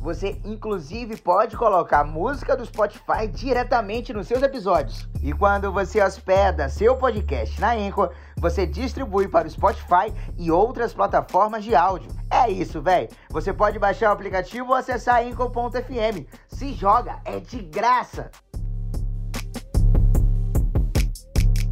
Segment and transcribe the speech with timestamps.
[0.00, 5.08] Você inclusive pode colocar música do Spotify diretamente nos seus episódios.
[5.22, 10.94] E quando você hospeda seu podcast na Anchor, você distribui para o Spotify e outras
[10.94, 12.10] plataformas de áudio.
[12.30, 13.08] É isso, velho.
[13.30, 16.26] Você pode baixar o aplicativo ou acessar anchor.fm.
[16.46, 18.30] Se joga, é de graça.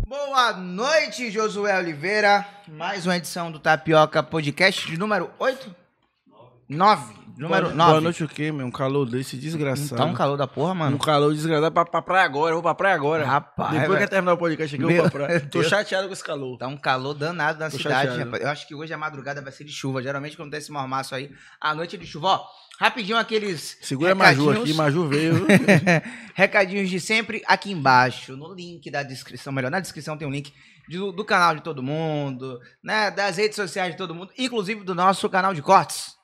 [0.07, 2.45] Boa noite, Josué Oliveira.
[2.69, 5.75] Mais uma edição do Tapioca Podcast de número 8?
[6.69, 7.26] 9.
[7.37, 8.01] Número Boa 9.
[8.01, 8.67] noite o quê, meu?
[8.67, 9.97] Um calor desse desgraçado.
[9.97, 10.97] Tá um calor da porra, mano.
[10.97, 13.27] Um calor desgraçado pra, pra praia agora, eu vou pra praia agora.
[13.27, 14.01] Rapaz, Depois velho.
[14.01, 15.41] que terminar o podcast aqui, eu vou pra praia.
[15.41, 15.69] Tô Deus.
[15.69, 16.57] chateado com esse calor.
[16.57, 18.25] Tá um calor danado na Tô cidade, chateado.
[18.31, 18.43] rapaz.
[18.43, 20.03] Eu acho que hoje a madrugada vai ser de chuva.
[20.03, 21.31] Geralmente quando tem esse mormaço aí,
[21.61, 22.27] a noite é de chuva.
[22.29, 22.45] Ó,
[22.81, 24.71] rapidinho aqueles Segura a Maju recadinhos.
[24.71, 25.47] aqui, Maju veio.
[26.35, 30.53] Recadinhos de sempre aqui embaixo, no link da descrição, melhor, na descrição tem um link
[30.89, 34.95] do, do canal de todo mundo, né, das redes sociais de todo mundo, inclusive do
[34.95, 36.16] nosso canal de cortes.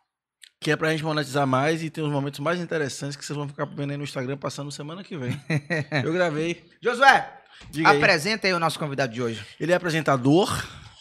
[0.62, 3.48] Que é pra gente monetizar mais e tem os momentos mais interessantes que vocês vão
[3.48, 5.38] ficar vendo aí no Instagram passando semana que vem.
[6.04, 6.64] Eu gravei.
[6.80, 7.28] Josué,
[7.70, 7.96] Diga aí.
[7.96, 9.44] apresenta aí o nosso convidado de hoje.
[9.60, 10.48] Ele é apresentador.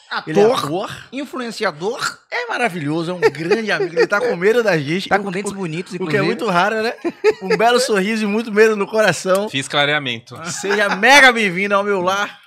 [0.09, 1.07] Ator, Ele é ator.
[1.13, 3.95] influenciador, É maravilhoso, é um grande amigo.
[3.97, 5.07] Ele tá com medo da gente.
[5.07, 6.17] tá o- com dentes o- bonitos, O inclusive.
[6.17, 6.93] que é muito raro, né?
[7.41, 9.47] Um belo sorriso e muito medo no coração.
[9.47, 10.37] Fiz clareamento.
[10.51, 12.40] Seja mega bem-vindo ao meu lar.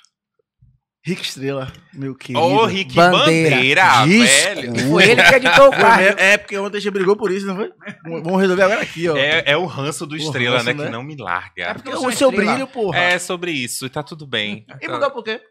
[1.06, 2.40] Rick Estrela, meu querido.
[2.40, 3.56] Ô, Rick Bandeira.
[3.56, 4.88] Bandeira, velho.
[4.88, 5.74] Foi ele que editou o
[6.16, 7.70] É, porque ontem a gente brigou por isso, não foi?
[8.04, 9.14] Vamos resolver agora aqui, ó.
[9.14, 10.72] É, é o ranço do Estrela, ranço, né?
[10.72, 10.84] né?
[10.86, 11.62] Que não me larga.
[11.62, 12.98] É porque o seu brilho, porra.
[12.98, 14.64] É sobre isso, e tá tudo bem.
[14.80, 15.42] E mudou por quê?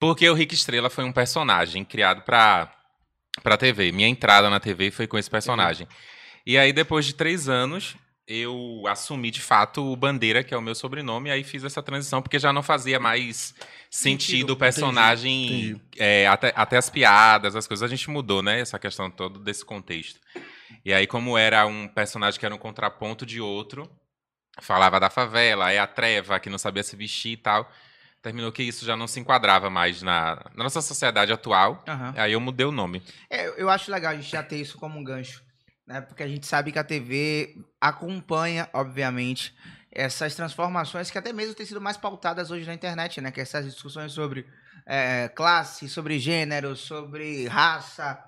[0.00, 2.68] Porque o Rick Estrela foi um personagem criado pra,
[3.44, 3.92] pra TV.
[3.92, 5.86] Minha entrada na TV foi com esse personagem.
[6.44, 7.96] E aí, depois de três anos,
[8.26, 11.82] eu assumi de fato o Bandeira, que é o meu sobrenome, e aí fiz essa
[11.82, 13.54] transição, porque já não fazia mais
[13.90, 15.82] sentido o personagem, entendi.
[15.96, 18.60] é, até, até as piadas, as coisas, a gente mudou, né?
[18.60, 20.20] Essa questão toda desse contexto.
[20.84, 23.88] E aí, como era um personagem que era um contraponto de outro,
[24.60, 27.70] falava da favela, aí a treva, que não sabia se vestir e tal,
[28.22, 31.84] terminou que isso já não se enquadrava mais na, na nossa sociedade atual.
[31.86, 32.14] Aham.
[32.16, 33.02] Aí eu mudei o nome.
[33.30, 35.44] É, eu acho legal a gente já ter isso como um gancho,
[35.86, 36.00] né?
[36.00, 39.54] Porque a gente sabe que a TV acompanha, obviamente,
[39.90, 43.30] essas transformações que até mesmo têm sido mais pautadas hoje na internet, né?
[43.30, 44.46] Que essas discussões sobre
[44.84, 48.22] é, classe, sobre gênero, sobre raça,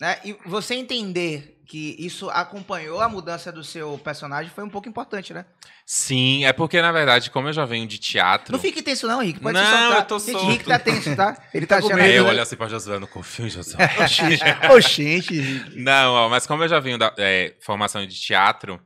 [0.00, 0.18] né?
[0.24, 5.32] E você entender que isso acompanhou a mudança do seu personagem foi um pouco importante,
[5.32, 5.46] né?
[5.86, 8.52] Sim, é porque, na verdade, como eu já venho de teatro.
[8.52, 9.40] Não fique tenso não, Rick.
[9.40, 9.98] Pode Não, soltar.
[9.98, 10.46] eu tô Gente, solto.
[10.50, 11.42] Rick tá tenso, tá?
[11.54, 11.98] Ele tá com achando...
[12.00, 12.30] medo, É, eu né?
[12.30, 13.78] olho assim pra Josué, eu não confio em Josué.
[14.74, 15.78] Oxente, Rick.
[15.78, 18.80] Não, ó, mas como eu já venho da é, formação de teatro,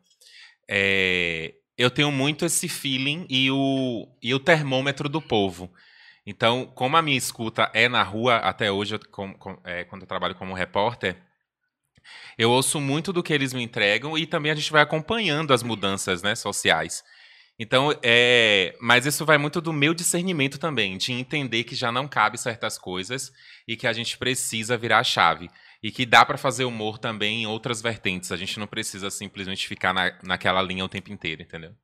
[0.69, 5.71] é, eu tenho muito esse feeling e o, e o termômetro do povo.
[6.31, 10.03] Então, como a minha escuta é na rua até hoje, eu, com- com- é, quando
[10.03, 11.17] eu trabalho como repórter,
[12.37, 15.63] eu ouço muito do que eles me entregam e também a gente vai acompanhando as
[15.63, 17.03] mudanças né, sociais.
[17.59, 22.07] Então, é, mas isso vai muito do meu discernimento também, de entender que já não
[22.07, 23.33] cabe certas coisas
[23.67, 25.49] e que a gente precisa virar a chave.
[25.83, 28.33] E que dá pra fazer humor também em outras vertentes.
[28.33, 31.75] A gente não precisa simplesmente ficar na, naquela linha o tempo inteiro, entendeu?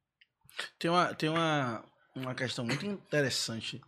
[0.78, 1.82] Tem, uma, tem uma,
[2.14, 3.80] uma questão muito interessante.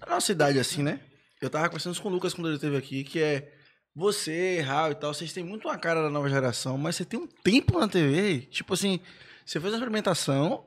[0.00, 1.00] Na nossa idade, assim, né?
[1.40, 3.52] Eu tava conversando isso com o Lucas quando ele esteve aqui, que é
[3.94, 7.18] você, Raul e tal, vocês têm muito uma cara da nova geração, mas você tem
[7.18, 8.40] um tempo na TV.
[8.50, 9.00] Tipo assim,
[9.44, 10.64] você fez uma experimentação,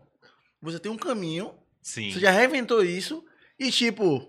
[0.62, 2.12] você tem um caminho, Sim.
[2.12, 3.24] você já reventou isso,
[3.60, 4.28] e tipo,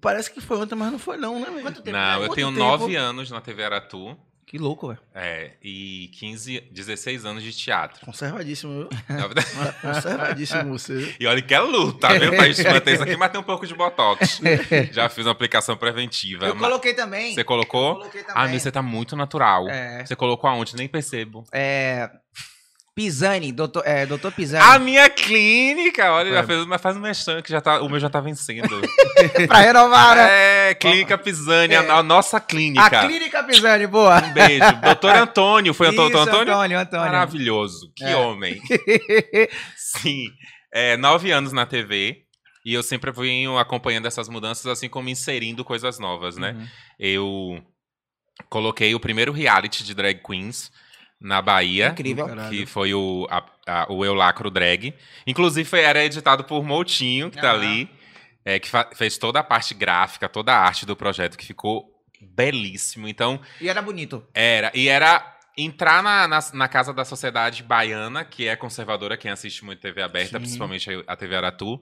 [0.00, 1.62] parece que foi ontem, mas não foi não, né, velho?
[1.62, 1.96] Quanto tempo?
[1.96, 2.58] Não, eu tenho tempo?
[2.58, 4.16] nove anos na TV Aratu
[4.54, 5.00] Que louco, velho.
[5.12, 8.06] é, e 15, 16 anos de teatro.
[8.06, 8.88] Conservadíssimo, viu?
[9.10, 9.48] Na verdade-
[9.82, 11.12] Conservadíssimo você.
[11.18, 12.30] E olha que é luta, viu?
[12.36, 14.40] Pra gente manter isso aqui, mas tem um pouco de botox.
[14.94, 16.46] Já fiz uma aplicação preventiva.
[16.46, 17.34] Eu Mas- coloquei também.
[17.34, 17.96] Você colocou?
[17.96, 18.52] Coloquei Ah, também.
[18.52, 19.68] mas você tá muito natural.
[19.68, 20.06] É.
[20.06, 20.76] Você colocou aonde?
[20.76, 21.42] Nem percebo.
[21.52, 22.08] É.
[22.94, 24.62] Pisani, doutor, é, doutor Pisani.
[24.64, 26.12] A minha clínica!
[26.12, 28.68] Olha, já fez, mas faz um mexão que já tá, o meu já tá vencendo.
[29.48, 30.70] pra renovar, né?
[30.70, 31.78] É, Clínica Pisani, É.
[31.78, 32.84] a, a nossa clínica.
[32.86, 34.22] A clínica Pisani, boa.
[34.22, 34.80] Um beijo.
[34.80, 36.10] Doutor Antônio, foi Antônio?
[36.10, 36.52] Isso, Antônio?
[36.54, 37.04] Antônio, Antônio.
[37.06, 37.92] Maravilhoso.
[37.96, 38.16] Que É.
[38.16, 38.62] homem.
[39.76, 40.26] Sim.
[40.72, 42.22] É, nove anos na TV.
[42.64, 46.52] E eu sempre venho acompanhando essas mudanças, assim como inserindo coisas novas, né?
[46.52, 46.66] Uhum.
[46.98, 47.62] Eu
[48.48, 50.70] coloquei o primeiro reality de drag queens
[51.20, 51.88] na Bahia.
[51.88, 52.26] Incrível.
[52.26, 52.50] Caralho.
[52.50, 54.94] Que foi o, a- a- o Eu Lacro Drag.
[55.26, 57.58] Inclusive, foi- era editado por Moutinho, que tá Aham.
[57.60, 57.90] ali.
[58.46, 61.86] é, que fez toda a parte gráfica, toda a arte do projeto, que ficou
[62.20, 63.08] belíssimo.
[63.08, 64.22] Então, E era bonito.
[64.34, 64.70] era.
[64.74, 69.64] E era entrar na, na, na casa da sociedade baiana, que é conservadora, quem assiste
[69.64, 70.42] muito TV aberta, Sim.
[70.44, 71.80] principalmente a a TV Aratu,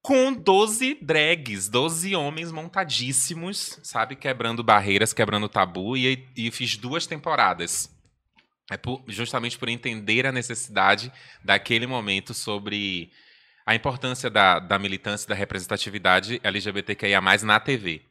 [0.00, 4.16] com 12 drags, 12 homens montadíssimos, sabe?
[4.16, 7.90] Quebrando barreiras, quebrando tabu, e, e fiz duas temporadas.
[8.70, 11.12] É por- justamente por entender a necessidade
[11.44, 13.10] daquele momento sobre
[13.64, 18.02] a importância da, da militância da representatividade LGBTQIA+, na TV.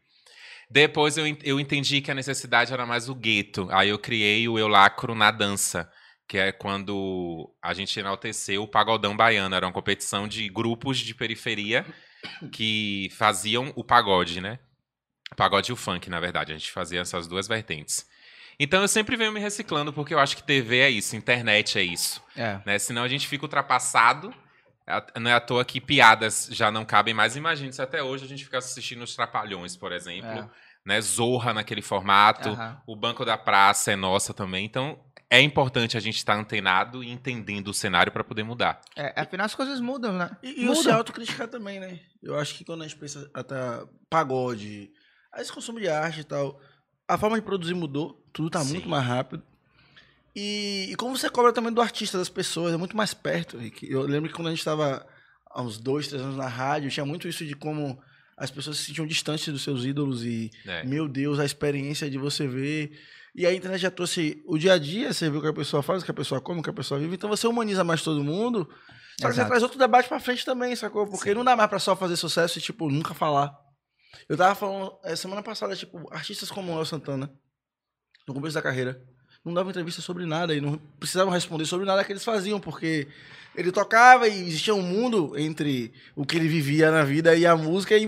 [0.69, 3.67] Depois eu, eu entendi que a necessidade era mais o gueto.
[3.71, 5.89] Aí eu criei o Eu Lacro na Dança,
[6.27, 9.55] que é quando a gente enalteceu o Pagodão Baiano.
[9.55, 11.85] Era uma competição de grupos de periferia
[12.51, 14.59] que faziam o pagode, né?
[15.31, 16.51] O pagode e o funk, na verdade.
[16.53, 18.05] A gente fazia essas duas vertentes.
[18.59, 21.83] Então eu sempre venho me reciclando, porque eu acho que TV é isso, internet é
[21.83, 22.59] isso É.
[22.65, 22.79] né?
[22.79, 24.33] Senão a gente fica ultrapassado.
[24.87, 27.35] A- Não é à toa que piadas já não cabem mais.
[27.35, 30.29] Imagine se até hoje a gente ficasse assistindo os Trapalhões, por exemplo.
[30.29, 30.49] É.
[30.85, 31.01] Né?
[31.01, 32.49] Zorra naquele formato.
[32.49, 32.81] Aham.
[32.85, 34.63] O Banco da Praça é nossa também.
[34.65, 38.79] Então é importante a gente estar antenado e entendendo o cenário para poder mudar.
[38.95, 40.29] É, afinal, as coisas mudam, né?
[40.43, 41.99] E, e o se autocriticar também, né?
[42.21, 43.55] Eu acho que quando a gente pensa até
[44.07, 44.91] pagode,
[45.37, 46.59] esse consumo de arte e tal,
[47.07, 48.73] a forma de produzir mudou, tudo tá Sim.
[48.73, 49.41] muito mais rápido.
[50.35, 53.57] E, e como você cobra também do artista, das pessoas, é muito mais perto.
[53.57, 53.89] Rick.
[53.89, 55.07] Eu lembro que quando a gente estava
[55.49, 57.97] há uns dois, três anos na rádio, tinha muito isso de como
[58.37, 60.83] as pessoas se sentiam distantes dos seus ídolos e, né?
[60.83, 62.99] meu Deus, a experiência de você ver.
[63.33, 65.81] E a internet já trouxe o dia a dia, você vê o que a pessoa
[65.81, 67.15] faz, o que a pessoa come, o que a pessoa vive.
[67.15, 68.69] Então você humaniza mais todo mundo.
[69.21, 71.07] Só que você traz outro debate pra frente também, sacou?
[71.07, 71.35] Porque Sim.
[71.35, 73.55] não dá mais pra só fazer sucesso e, tipo, nunca falar.
[74.27, 77.31] Eu tava falando eh, semana passada, tipo, artistas como o El Santana,
[78.27, 78.99] no começo da carreira,
[79.43, 83.07] não davam entrevista sobre nada e não precisavam responder sobre nada que eles faziam, porque
[83.55, 87.55] ele tocava e existia um mundo entre o que ele vivia na vida e a
[87.55, 88.07] música e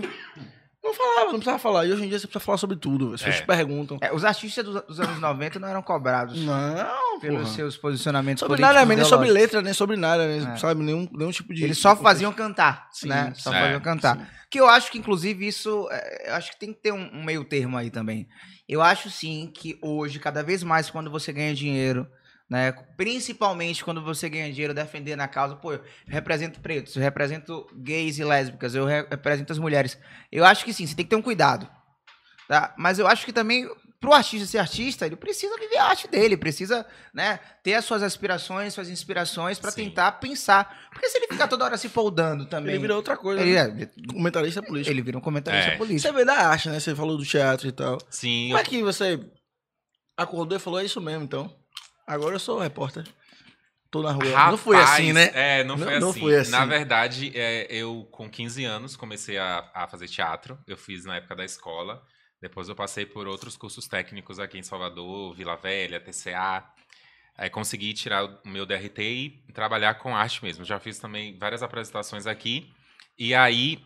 [0.82, 1.86] não falava, não precisava falar.
[1.86, 3.14] E hoje em dia você precisa falar sobre tudo.
[3.14, 3.40] As pessoas É.
[3.40, 3.98] te perguntam.
[4.00, 7.54] É, os artistas dos, dos anos 90 não eram cobrados Não, pelos porra.
[7.54, 8.74] seus posicionamentos Sobre políticos.
[8.74, 10.52] nada, nem sobre letra, nem sobre nada, né?
[10.54, 10.56] É.
[10.56, 10.82] sabe?
[10.82, 11.64] Nenhum, nenhum tipo de.
[11.64, 13.32] Eles só faziam cantar, Sim, né?
[13.36, 14.16] Só é, faziam cantar.
[14.18, 14.26] sim.
[14.50, 15.88] Que eu acho que, inclusive, isso.
[15.90, 18.26] é, Eu acho que tem que ter um, um meio termo aí também.
[18.68, 22.06] Eu acho sim que hoje, cada vez mais, quando você ganha dinheiro,
[22.50, 22.72] né?
[22.96, 28.18] Principalmente quando você ganha dinheiro defendendo a causa, pô, eu represento pretos, eu represento gays
[28.18, 29.98] e lésbicas, eu re- represento as mulheres.
[30.32, 31.68] Eu acho que sim, você tem que ter um cuidado.
[32.48, 32.74] Tá?
[32.78, 33.68] Mas eu acho que também,
[34.00, 38.02] pro artista ser artista, ele precisa viver a arte dele, precisa, né, ter as suas
[38.02, 39.84] aspirações, suas inspirações pra Sim.
[39.86, 40.88] tentar pensar.
[40.92, 42.74] Porque se ele ficar toda hora se foldando também.
[42.74, 43.42] Ele virou outra coisa.
[43.42, 43.90] ele, né?
[43.90, 44.92] é, Comentarista político.
[44.92, 45.76] ele vira um comentarista É.
[45.76, 46.00] político.
[46.08, 46.78] Você veio da arte, né?
[46.78, 47.98] Você falou do teatro e tal.
[48.08, 49.18] Sim, Como é que você
[50.16, 51.54] acordou e falou, é isso mesmo, então?
[52.06, 53.04] Agora eu sou repórter.
[53.90, 54.24] Tô na rua.
[54.26, 55.30] Rapaz, não foi assim, né?
[55.32, 56.20] É, não, Não- foi, não assim.
[56.20, 56.50] foi assim.
[56.50, 60.58] Na verdade, é, eu com 15 anos comecei a, a fazer teatro.
[60.66, 62.02] Eu fiz na época da escola.
[62.40, 66.64] Depois eu passei por outros cursos técnicos aqui em Salvador, Vila Velha, TCA.
[67.36, 69.00] Aí consegui tirar o meu DRT
[69.48, 70.64] e trabalhar com arte mesmo.
[70.64, 72.72] Já fiz também várias apresentações aqui.
[73.18, 73.80] E aí,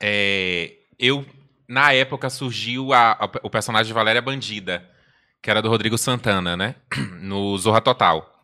[0.00, 1.24] é, eu,
[1.68, 4.88] na época, surgiu a- a- o personagem de Valéria Bandida,
[5.42, 6.74] que era do Rodrigo Santana, né?
[7.20, 8.37] No Zorra Total.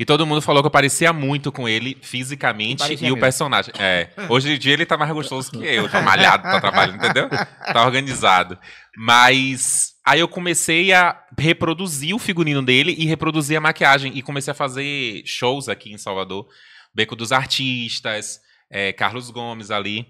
[0.00, 3.18] E todo mundo falou que eu parecia muito com ele fisicamente e o mesmo.
[3.20, 3.74] personagem.
[3.78, 7.28] É, hoje em dia ele tá mais gostoso que eu, tá malhado, tá trabalhando, entendeu?
[7.28, 8.58] Tá organizado.
[8.96, 14.16] Mas aí eu comecei a reproduzir o figurino dele e reproduzir a maquiagem.
[14.16, 16.46] E comecei a fazer shows aqui em Salvador.
[16.94, 20.06] Beco dos Artistas, é, Carlos Gomes ali,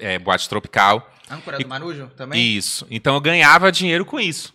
[0.00, 1.12] é, Boate Tropical.
[1.30, 2.42] Âncora E- do Marujo também?
[2.56, 2.86] Isso.
[2.90, 4.54] Então eu ganhava dinheiro com isso.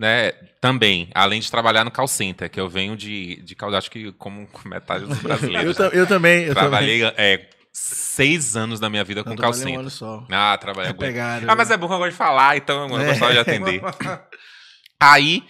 [0.00, 0.32] Né?
[0.62, 4.10] Também, além de trabalhar no call center, que eu venho de, de call, acho que
[4.12, 5.76] como metade dos Eu, brasileiros.
[5.76, 6.44] ta- eu também.
[6.44, 9.42] Eu Trabalhei é, seis anos da minha vida com também.
[9.42, 10.08] call Eu trabalhei um center.
[10.14, 10.26] ano só.
[10.34, 10.90] Ah, trabalhei.
[10.92, 11.50] É pegado.
[11.50, 13.06] Ah, mas é bom que eu gosto de falar, então eu É.
[13.08, 13.82] gostava de atender.
[14.98, 15.44] Aí,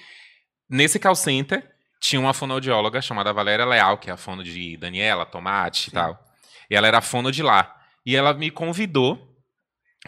[0.68, 1.64] nesse call center,
[2.00, 6.18] tinha uma fonoaudióloga chamada Valéria Leal, que é a fono de Daniela, Tomate e tal.
[6.68, 7.72] E ela era fono de lá.
[8.04, 9.18] E ela me convidou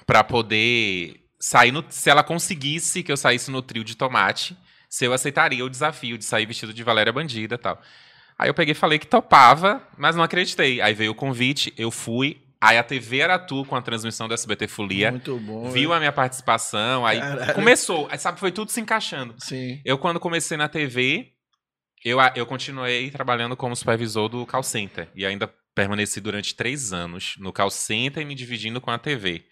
[0.07, 1.85] pra poder sair no.
[1.89, 4.57] Se ela conseguisse que eu saísse no trio de tomate,
[4.89, 7.83] se eu aceitaria o desafio de sair vestido de Valéria Bandida e tal.
[8.39, 10.81] Aí eu peguei e falei que topava, mas não acreditei.
[10.81, 12.41] Aí veio o convite, eu fui.
[12.61, 15.69] Aí a TV Aratu, com a transmissão do SBT Folia, Muito bom.
[15.71, 15.97] viu né?
[15.97, 17.55] a minha participação, aí Caralho.
[17.55, 18.07] começou.
[18.09, 19.35] Aí, sabe, foi tudo se encaixando.
[19.39, 19.81] Sim.
[19.85, 21.33] Eu, quando comecei na TV,
[22.05, 25.09] eu, eu continuei trabalhando como supervisor do call center.
[25.13, 29.45] E ainda permaneci durante três anos no call center e me dividindo com a TV.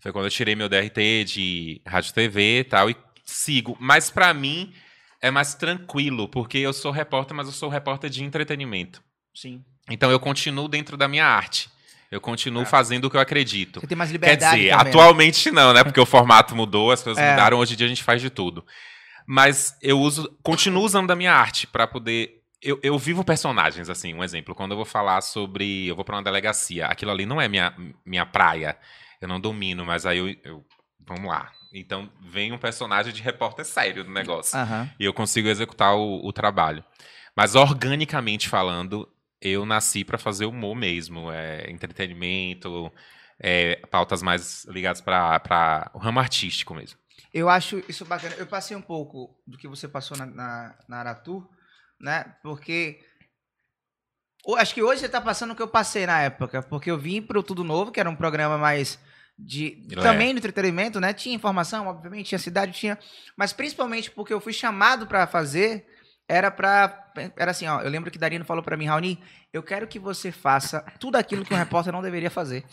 [0.00, 3.76] Foi quando eu tirei meu DRT de rádio TV e tal, e sigo.
[3.78, 4.72] Mas pra mim
[5.20, 9.02] é mais tranquilo, porque eu sou repórter, mas eu sou repórter de entretenimento.
[9.34, 9.62] Sim.
[9.90, 11.68] Então eu continuo dentro da minha arte.
[12.10, 13.80] Eu continuo fazendo o que eu acredito.
[13.80, 14.90] Você tem mais Quer liberdade dizer, também, né?
[14.90, 15.84] atualmente não, né?
[15.84, 17.30] Porque o formato mudou, as coisas É.
[17.30, 18.66] mudaram, hoje em dia a gente faz de tudo.
[19.26, 22.40] Mas eu uso, continuo usando da minha arte para poder.
[22.60, 24.56] Eu, eu vivo personagens, assim, um exemplo.
[24.56, 25.86] Quando eu vou falar sobre.
[25.86, 27.72] Eu vou para uma delegacia, aquilo ali não é minha,
[28.04, 28.76] minha praia.
[29.20, 30.64] Eu não domino, mas aí eu, eu
[30.98, 31.52] vamos lá.
[31.72, 34.58] Então vem um personagem de repórter sério do negócio.
[34.58, 34.90] Aham.
[34.98, 36.84] E eu consigo executar o, o trabalho.
[37.36, 39.08] Mas organicamente falando,
[39.40, 41.30] eu nasci para fazer humor mesmo.
[41.30, 42.92] É, entretenimento,
[43.38, 46.98] é, pautas mais ligadas para o ramo artístico mesmo.
[47.32, 48.34] Eu acho isso bacana.
[48.36, 51.48] Eu passei um pouco do que você passou na, na, na Aratu,
[52.00, 52.36] né?
[52.42, 53.00] Porque.
[54.56, 56.62] acho que hoje você tá passando o que eu passei na época.
[56.62, 58.98] Porque eu vim pro Tudo Novo, que era um programa mais.
[59.42, 59.96] De, É.
[60.00, 61.12] também no entretenimento, né?
[61.12, 62.98] Tinha informação, obviamente, tinha cidade, tinha.
[63.36, 65.86] Mas principalmente porque eu fui chamado pra fazer,
[66.28, 67.10] era pra.
[67.36, 67.80] Era assim, ó.
[67.80, 71.44] Eu lembro que Darino falou pra mim, Raoni, eu quero que você faça tudo aquilo
[71.44, 72.64] que um repórter não deveria fazer.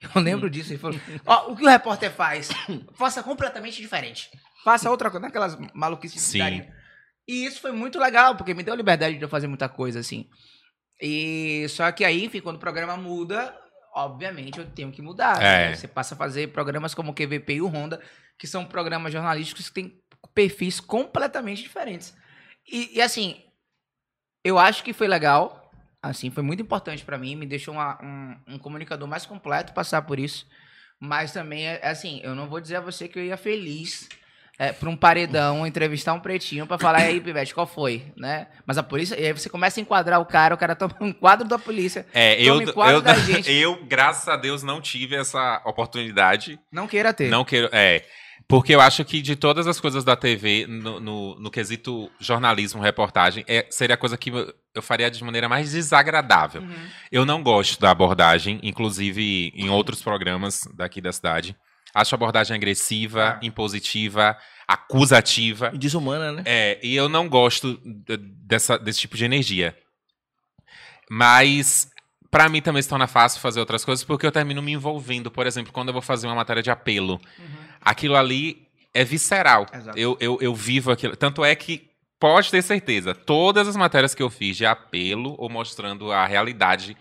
[0.14, 0.70] Eu lembro disso.
[0.72, 2.50] Ele falou: Ó, o que o repórter faz?
[2.94, 4.30] Faça completamente diferente.
[4.62, 6.32] Faça outra coisa, naquelas maluquices Sim.
[6.32, 6.66] de Darino.
[7.26, 10.28] E isso foi muito legal, porque me deu liberdade de eu fazer muita coisa, assim.
[11.02, 13.52] E só que aí, enfim, quando o programa muda,
[14.04, 15.42] obviamente eu tenho que mudar.
[15.42, 15.70] É.
[15.70, 15.74] né?
[15.76, 18.00] Você passa a fazer programas como o QVP e o Honda,
[18.38, 20.00] que são programas jornalísticos que têm
[20.34, 22.16] perfis completamente diferentes.
[22.70, 23.42] E, e, assim,
[24.44, 25.70] eu acho que foi legal.
[26.02, 30.02] Assim, foi muito importante pra mim, me deixou uma- um, um comunicador mais completo passar
[30.02, 30.46] por isso.
[31.00, 34.08] Mas também, é é assim, eu não vou dizer a você que eu ia feliz
[34.58, 38.12] é, pra um paredão entrevistar um pretinho pra falar, e aí, Pivete, qual foi?
[38.16, 38.48] Né?
[38.66, 41.12] Mas a polícia, e aí você começa a enquadrar o cara, o cara toma um
[41.12, 42.04] quadro da polícia.
[42.12, 43.50] É, eu, Tome quadro eu, da gente.
[43.52, 46.58] eu, graças a Deus, não tive essa oportunidade.
[46.72, 47.28] Não queira ter.
[47.28, 47.68] Não quero.
[47.72, 48.04] É.
[48.48, 52.80] Porque eu acho que de todas as coisas da TV, no, no, no quesito jornalismo,
[52.80, 56.62] reportagem, é, seria a coisa que eu- eu faria de maneira mais desagradável.
[56.62, 56.86] Uhum.
[57.12, 61.54] Eu não gosto da abordagem, inclusive em outros programas daqui da cidade.
[61.94, 63.38] Acho a abordagem agressiva, Ah.
[63.42, 65.70] impositiva, acusativa.
[65.74, 66.42] E desumana, né?
[66.44, 67.80] É, e eu não gosto
[68.46, 69.76] dessa, desse tipo de energia.
[71.10, 71.90] Mas
[72.30, 75.30] pra mim também se torna fácil fazer outras coisas porque eu termino me envolvendo.
[75.30, 77.20] Por exemplo, quando eu vou fazer uma matéria de apelo,
[77.80, 79.66] aquilo ali é visceral.
[79.72, 79.98] Exato.
[79.98, 81.16] Eu, eu, eu vivo aquilo.
[81.16, 81.88] Tanto é que
[82.20, 86.96] pode ter certeza, todas as matérias que eu fiz de apelo ou mostrando a realidade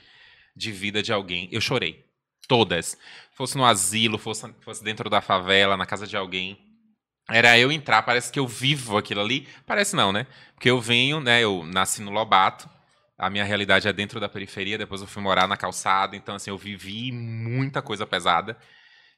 [0.56, 2.06] de vida de alguém, eu chorei.
[2.48, 2.96] Todas.
[3.38, 6.58] Fosse no asilo, fosse, fosse dentro da favela, na casa de alguém.
[7.29, 9.48] Era eu entrar, parece que eu vivo aquilo ali.
[9.65, 10.25] Parece não, né?
[10.56, 11.44] Porque eu venho, né?
[11.44, 12.67] Eu nasci no Lobato.
[13.15, 16.50] A minha realidade é dentro da periferia, depois eu fui morar na calçada, então assim,
[16.50, 18.58] eu vivi muita coisa pesada.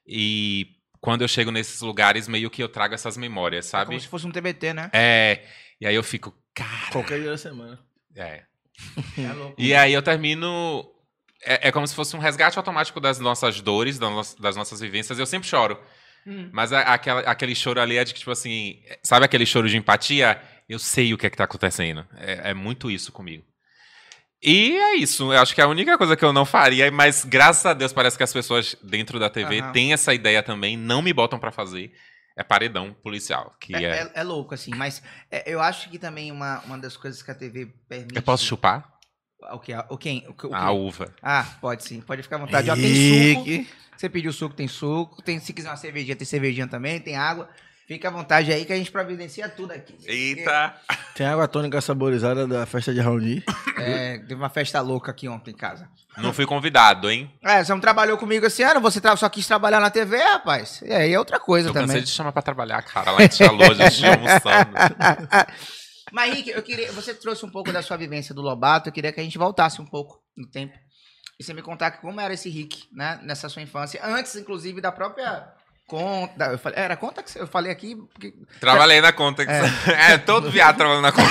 [0.06, 0.68] E
[1.00, 3.86] quando eu chego nesses lugares, meio que eu trago essas memórias, É sabe?
[3.88, 4.90] como se fosse um TBT, né?
[4.94, 5.46] É.
[5.80, 6.92] E aí eu fico, cara.
[6.92, 7.80] Qualquer dia da semana.
[8.16, 8.44] É.
[9.18, 9.56] É louco.
[9.58, 10.90] E aí eu termino.
[11.44, 15.18] É, é como se fosse um resgate automático das nossas dores, das, nossas- vivências.
[15.20, 15.80] Eu sempre choro.
[16.28, 16.50] Hum.
[16.52, 18.82] Mas a- aquela, aquele choro ali é de que, tipo assim.
[19.02, 20.42] Sabe aquele choro de empatia?
[20.68, 22.06] Eu sei o que é que tá acontecendo.
[22.18, 23.44] É, é muito isso comigo.
[24.42, 25.34] E é isso.
[25.34, 27.92] Eu acho que é a única coisa que eu não faria, mas graças a Deus
[27.92, 29.72] parece que as pessoas dentro da TV Aham.
[29.72, 31.92] têm essa ideia também, não me botam pra fazer.
[32.38, 33.54] É paredão policial.
[33.60, 33.90] Que É, é.
[34.04, 37.30] é- é louco, assim, mas é, eu acho que também uma, uma das coisas que
[37.32, 38.16] a TV permite.
[38.16, 38.90] Eu posso chupar?
[39.54, 39.74] O que?
[39.90, 40.26] O quem?
[40.28, 41.14] O, que- o A uva.
[41.24, 42.70] Ah, pode sim, pode ficar à vontade.
[42.70, 43.70] Ó, tem suco.
[43.98, 45.22] Você pediu suco, tem suco.
[45.22, 47.50] Tem, se quiser uma cervejinha, tem cervejinha também, tem água.
[47.88, 49.96] Fica à vontade aí que a gente providencia tudo aqui.
[50.06, 50.76] Eita!
[51.16, 53.44] Tem água tônica saborizada da festa de Raoni.
[53.78, 55.90] É, teve uma festa louca aqui ontem em casa.
[56.18, 57.32] Não fui convidado, hein?
[57.44, 60.82] É, você não trabalhou comigo esse ano, você só quis trabalhar na TV, rapaz.
[60.86, 62.04] E aí é outra coisa Eu cansei também.
[62.04, 63.10] de chamar pra trabalhar, cara.
[63.12, 64.72] Lá em Tia Loja, a gente almoçando.
[66.12, 66.92] Mas, Rick, eu queria.
[66.92, 69.82] Você trouxe um pouco da sua vivência do Lobato, eu queria que a gente voltasse
[69.82, 70.74] um pouco no tempo.
[71.40, 73.20] E você me contar como era esse Rick, né?
[73.24, 74.02] Nessa sua infância.
[74.04, 75.48] Antes, inclusive, da própria
[75.88, 76.46] conta.
[76.52, 77.96] Eu falei, era conta que eu falei aqui?
[78.14, 79.44] Porque- Trabalhei na conta.
[79.44, 81.30] É, todo viado trabalhando na conta.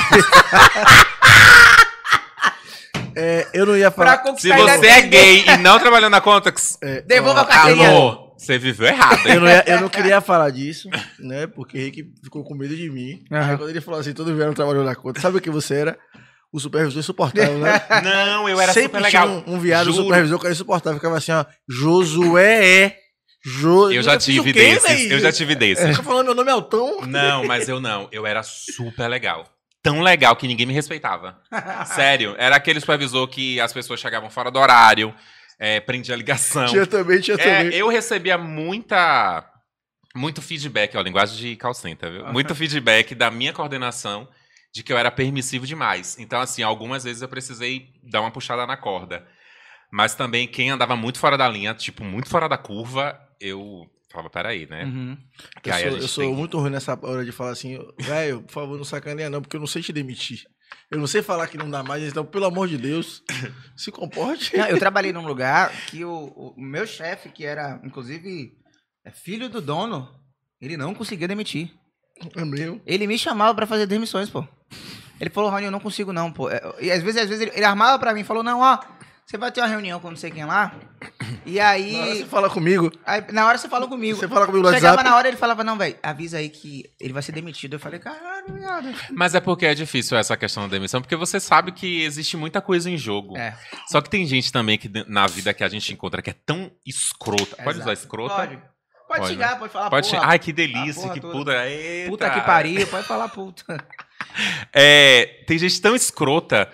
[3.16, 4.23] É, eu não ia falar.
[4.38, 7.88] Se você é gay e não trabalhou na Contax, é, Devolva a carteirinha.
[7.88, 9.40] amor, você viveu errado, Eu hein?
[9.40, 11.47] não, ia- eu não queria falar disso, né?
[11.47, 13.23] Porque o Rick ficou com medo de mim.
[13.30, 13.50] Aham.
[13.50, 15.21] Aí quando ele falou assim, todo verão trabalhou na conta.
[15.21, 15.99] Sabe o que você era?
[16.52, 17.73] O supervisor insuportável, né?
[18.02, 19.28] Não, eu era Sempre super legal.
[19.47, 20.04] um, um viado Juro.
[20.04, 20.99] supervisor que era insuportável.
[20.99, 21.45] Ficava assim, ó.
[21.68, 22.97] Josué é.
[23.45, 23.90] Jo...
[23.92, 25.11] Eu já tive quê, desses.
[25.11, 25.97] Eu já tive Você desses.
[25.97, 27.02] tá falando meu nome é Altão?
[27.07, 28.09] Não, mas eu não.
[28.11, 29.47] Eu era super legal.
[29.83, 31.38] Tão legal que ninguém me respeitava.
[31.95, 32.35] Sério.
[32.38, 35.14] Era aquele supervisor que as pessoas chegavam fora do horário,
[35.58, 36.66] é, prendia ligação.
[36.66, 37.78] Tinha também, tinha É, também.
[37.78, 39.44] eu recebia muita.
[40.14, 42.26] Muito feedback, ó, linguagem de call center, viu?
[42.32, 44.28] Muito feedback da minha coordenação
[44.72, 46.18] de que eu era permissivo demais.
[46.18, 49.26] Então, assim, algumas vezes eu precisei dar uma puxada na corda.
[49.92, 54.30] Mas também quem andava muito fora da linha, tipo, muito fora da curva, eu falava,
[54.30, 54.84] peraí, né?
[54.84, 55.16] Uhum.
[55.62, 58.52] Que Eu, sou, eu sou tem muito ruim nessa hora de falar assim, velho, por
[58.52, 60.44] favor, não sacaneia não, porque eu não sei te demitir.
[60.90, 63.22] Eu não sei falar que não dá mais, então, pelo amor de Deus,
[63.76, 64.56] se comporte.
[64.56, 68.52] Não, eu trabalhei num lugar que o, o meu chefe, que era, inclusive,
[69.04, 70.08] é filho do dono,
[70.60, 71.70] ele não conseguia demitir.
[72.37, 72.80] É meu.
[72.87, 74.46] Ele me chamava pra fazer demissões, pô.
[75.20, 76.48] Ele falou, Rony, eu não consigo não, pô.
[76.50, 78.78] É, E às vezes, às vezes ele, ele armava pra mim, falou, não, ó,
[79.28, 80.75] você vai ter uma reunião com não sei quem lá,
[81.44, 82.18] e Na hora aí...
[82.18, 84.18] você fala comigo, aí, na hora você falou comigo.
[84.18, 85.11] você fala comigo no Chegava WhatsApp.
[85.11, 87.75] na hora ele falava, não, velho, avisa aí que ele vai ser demitido.
[87.75, 88.88] Eu falei, caralho, viado.
[89.11, 92.62] Mas é porque é difícil essa questão da demissão, porque você sabe que existe muita
[92.62, 93.37] coisa em jogo.
[93.37, 93.54] É,
[93.88, 96.73] Só que tem gente também que na vida que a gente encontra que é tão
[96.87, 97.54] escrota.
[97.62, 98.06] Pode usar exato.
[98.06, 98.35] escrota?
[98.35, 98.56] Pode.
[99.08, 101.52] Pode, Pode, xingar, pode falar Pode porra, Ai, que delícia, porra que puta.
[102.08, 103.64] Puta que pariu, pode falar puta.
[104.73, 106.70] É, tem gente tão escrota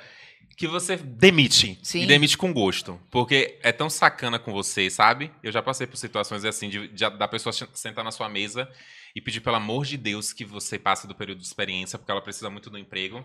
[0.56, 1.78] que você demite.
[1.82, 2.02] Sim.
[2.02, 3.00] E demite com gosto.
[3.10, 5.30] Porque é tão sacana com você, sabe?
[5.42, 8.68] Eu já passei por situações assim, de, de- da pessoa sentar na sua mesa
[9.16, 12.22] e pedir, pelo amor de Deus, que você passe do período de experiência, porque ela
[12.22, 13.24] precisa muito do emprego.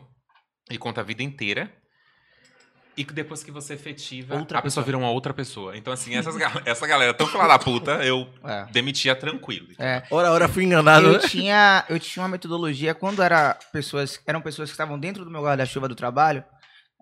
[0.71, 1.71] E conta a vida inteira.
[2.98, 4.86] E que depois que você efetiva, Outra a pessoa pessoa.
[4.86, 5.77] vira uma outra pessoa.
[5.77, 8.65] Então, assim, essas, essa galera tão filha da puta, eu É.
[8.71, 9.67] demitia tranquilo.
[9.79, 10.03] É.
[10.12, 11.19] Ora, ora, fui enganado, eu né?
[11.19, 15.41] tinha, eu tinha uma metodologia quando era pessoas, eram pessoas que estavam dentro do meu
[15.41, 16.43] guarda-chuva do trabalho,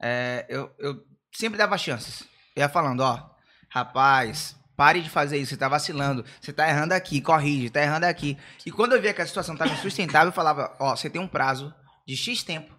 [0.01, 2.21] é, eu, eu sempre dava chances.
[2.55, 3.29] Eu ia falando, ó,
[3.69, 8.05] rapaz, pare de fazer isso, você tá vacilando, você tá errando aqui, corrige, tá errando
[8.05, 8.37] aqui.
[8.65, 11.27] E quando eu via que a situação tava insustentável, eu falava, ó, você tem um
[11.27, 11.73] prazo
[12.07, 12.75] de X tempo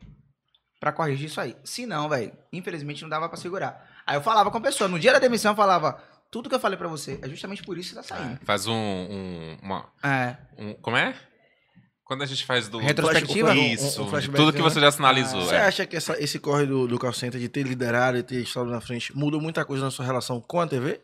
[0.81, 1.57] pra corrigir isso aí.
[1.65, 3.85] Se não, velho, infelizmente não dava pra segurar.
[4.07, 6.61] Aí eu falava com a pessoa, no dia da demissão eu falava, tudo que eu
[6.61, 8.39] falei pra você é justamente por isso que você tá saindo.
[8.45, 8.75] Faz um.
[8.75, 10.37] um- uma, É.
[10.57, 11.15] um- como é?
[12.09, 12.79] Quando a gente faz do.
[12.79, 13.55] Retrospectiva?
[13.55, 14.03] Isso.
[14.03, 14.65] Um- um tudo que né?
[14.65, 15.43] você já sinalizou.
[15.43, 15.61] Você é.
[15.61, 18.71] acha que essa- esse corre do, do call center de ter liderado e ter estado
[18.71, 21.03] na frente mudou muita coisa na sua relação com a TV?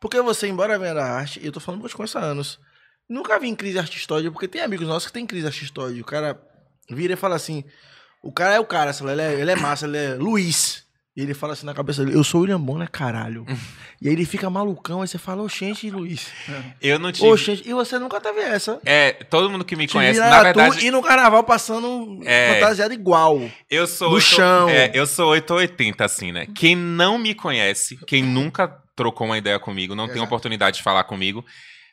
[0.00, 2.58] Porque você, embora venha da arte, e eu tô falando te conheço há anos,
[3.06, 6.00] nunca vi em crise artistóide, porque tem amigos nossos que tem crise artistóide.
[6.00, 6.40] O cara
[6.88, 7.62] vira e fala assim:
[8.22, 10.86] o cara é o cara, ele é, ele é massa, ele é Luiz.
[11.18, 13.44] E ele fala assim na cabeça dele: eu sou o William Bonner, caralho.
[14.00, 16.28] e aí ele fica malucão, aí você fala: oxente, Luiz.
[16.80, 17.26] Eu não tive.
[17.26, 18.78] Oxente, e você nunca teve essa.
[18.86, 22.54] É, todo mundo que me conhece, na verdade, e no carnaval passando É.
[22.54, 23.40] fantasiado igual.
[23.68, 24.10] eu sou.
[24.10, 24.68] no oito- chão.
[24.68, 26.46] É, eu sou 880, assim, né?
[26.54, 30.26] Quem não me conhece, quem nunca trocou uma ideia comigo, não tem Exato.
[30.26, 31.44] oportunidade de falar comigo,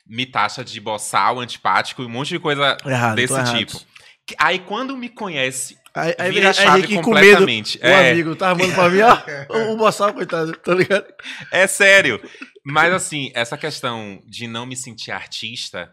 [0.08, 3.58] me taxa de boçal, antipático e um monte de coisa Errado, desse errado.
[3.58, 3.80] tipo.
[4.28, 7.26] Que- Aí quando me conhece, Aí, aí Vira a chave Henrique com medo.
[7.26, 7.78] completamente.
[7.82, 8.12] O É.
[8.12, 9.18] amigo tá armando pra mim, ó.
[9.72, 11.06] O, boçal, coitado, tá ligado?
[11.52, 12.22] É sério.
[12.66, 15.90] Mas assim, essa questão de não me sentir artista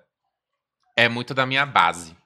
[0.97, 2.17] é muito da minha base.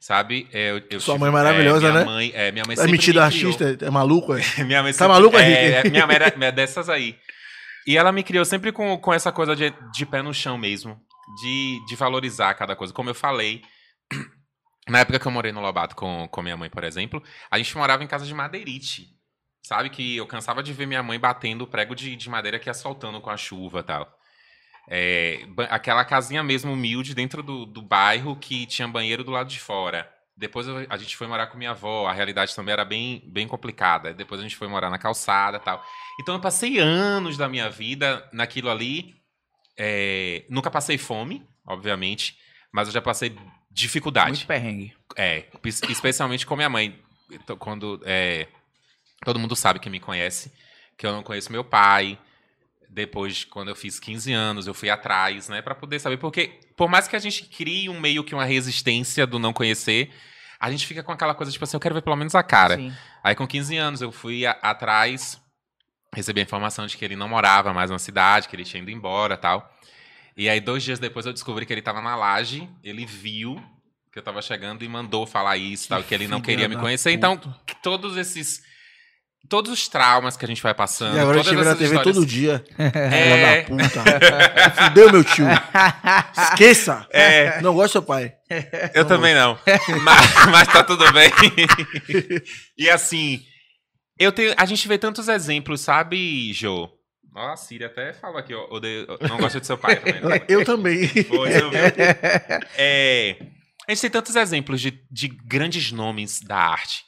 [0.00, 0.48] Sabe?
[0.52, 2.10] É, eu- eu Sua tive- mãe maravilhosa, é, minha né?
[2.10, 4.40] Mãe, é, minha mãe Tá sempre metido me artista, é maluco, é?
[4.64, 5.88] minha mãe Tá sempre- maluco, é, Henrique?
[5.88, 7.16] é, minha mãe é dessas aí.
[7.86, 10.98] E ela me criou sempre com, com essa coisa de, de pé no chão mesmo.
[11.42, 12.92] De, de valorizar cada coisa.
[12.92, 13.60] Como eu falei,
[14.88, 17.76] na época que eu morei no Lobato com, com minha mãe, por exemplo, a gente
[17.76, 19.08] morava em casa de madeirite.
[19.62, 22.68] Sabe que eu cansava de ver minha mãe batendo o prego de, de madeira que
[22.68, 24.18] ia soltando com a chuva e tal.
[24.90, 29.60] É, aquela casinha mesmo humilde dentro do, do bairro que tinha banheiro do lado de
[29.60, 30.10] fora.
[30.36, 33.46] Depois eu- a gente foi morar com minha avó, a realidade também era bem, bem
[33.46, 34.14] complicada.
[34.14, 35.82] Depois a gente foi morar na calçada tal.
[36.20, 39.16] Então eu passei anos da minha vida naquilo ali.
[39.78, 42.36] É, nunca passei fome, obviamente,
[42.72, 43.36] mas eu já passei
[43.70, 44.30] dificuldade.
[44.30, 44.94] Muito perrengue.
[45.16, 46.98] É, es- especialmente com minha mãe.
[47.58, 48.46] Quando é,
[49.24, 50.52] todo mundo sabe que me conhece,
[50.96, 52.18] que eu não conheço meu pai.
[52.90, 56.88] Depois, quando eu fiz 15 anos, eu fui atrás, né, Pra poder saber, porque por
[56.88, 60.10] mais que a gente crie um meio que uma resistência do não conhecer,
[60.58, 62.76] a gente fica com aquela coisa tipo assim, eu quero ver pelo menos a cara.
[62.76, 62.92] Sim.
[63.22, 65.38] Aí com 15 anos eu fui a- atrás,
[66.14, 68.90] recebi a informação de que ele não morava mais na cidade, que ele tinha ido
[68.90, 69.70] embora tal.
[70.38, 73.60] E aí dois dias depois eu descobri que ele estava na laje, ele viu
[74.12, 77.10] que eu tava chegando e mandou falar isso, tal, que ele não queria me conhecer.
[77.10, 77.16] puta.
[77.34, 78.62] Então, que todos esses
[79.48, 81.84] todos os traumas que a gente vai passando, E agora eu todas vê na TV
[81.96, 82.64] histórias- todo dia.
[82.78, 83.62] É.
[83.64, 84.84] Filha da puta.
[84.84, 85.46] Fudeu, meu tio.
[86.36, 87.06] Esqueça.
[87.10, 87.60] É.
[87.62, 88.34] Não gosto do seu pai.
[88.94, 89.58] Eu Não também não.
[90.02, 91.30] mas, mas tá tudo bem.
[92.76, 93.42] e assim,
[94.18, 96.90] eu tenho, a gente vê tantos exemplos, sabe, Jô?
[97.34, 100.20] Ó, a Siri até falou aqui, ó, odeio- não gosta de seu pai também.
[100.20, 100.40] né?
[100.48, 101.06] Eu também.
[101.06, 101.70] Você ouviu?
[102.76, 103.36] É,
[103.86, 107.04] a gente tem tantos exemplos de, de grandes nomes da arte.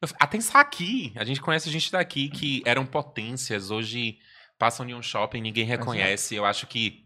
[0.00, 4.16] Eu- até Saki, a gente conhece gente daqui que eram potências, hoje
[4.58, 6.34] passam em um shopping, ninguém reconhece.
[6.34, 7.04] Eu acho que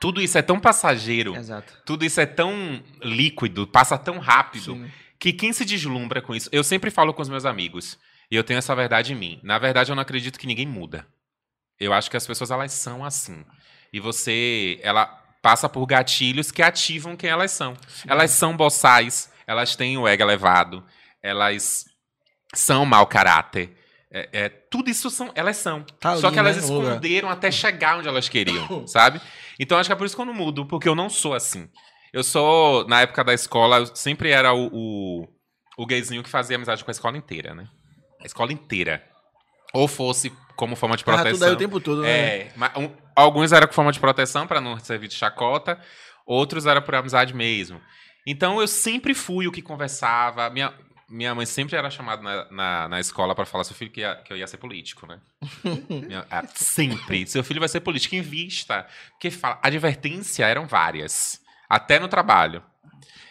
[0.00, 1.74] tudo isso é tão passageiro, Exato.
[1.84, 4.90] tudo isso é tão líquido, passa tão rápido, Sim.
[5.18, 6.48] que quem se deslumbra com isso.
[6.52, 7.98] Eu sempre falo com os meus amigos,
[8.30, 9.40] e eu tenho essa verdade em mim.
[9.42, 11.06] Na verdade, eu não acredito que ninguém muda.
[11.78, 13.44] Eu acho que as pessoas elas são assim.
[13.92, 15.06] E você, ela
[15.42, 17.76] passa por gatilhos que ativam quem elas são.
[18.06, 20.84] Elas são boçais, elas têm o ego elevado,
[21.22, 21.84] elas
[22.54, 23.76] são mau caráter.
[24.10, 25.84] É, é, tudo isso são, elas são.
[25.98, 29.20] Tá Só ali, que elas né, esconderam até chegar onde elas queriam, sabe?
[29.58, 31.68] Então acho que é por isso que eu não mudo, porque eu não sou assim.
[32.12, 35.28] Eu sou, na época da escola, eu sempre era o, o,
[35.76, 37.68] o gayzinho que fazia amizade com a escola inteira, né?
[38.22, 39.04] A escola inteira.
[39.72, 41.32] Ou fosse como forma de proteção.
[41.32, 42.10] tudo aí o tempo todo, né?
[42.10, 45.78] É, mas um- alguns eram com forma de proteção para não servir de chacota,
[46.26, 47.80] outros eram por amizade mesmo.
[48.26, 50.48] Então eu sempre fui o que conversava.
[50.50, 50.72] Minha,
[51.10, 54.16] minha mãe sempre era chamada na, na, na escola para falar seu filho que, ia-
[54.16, 55.20] que eu ia ser político, né?
[55.90, 57.26] Minha- ah, sempre.
[57.26, 58.14] Seu filho vai ser político.
[58.14, 58.86] Invista.
[59.10, 61.40] Porque fala, advertência eram várias.
[61.68, 62.62] Até no trabalho.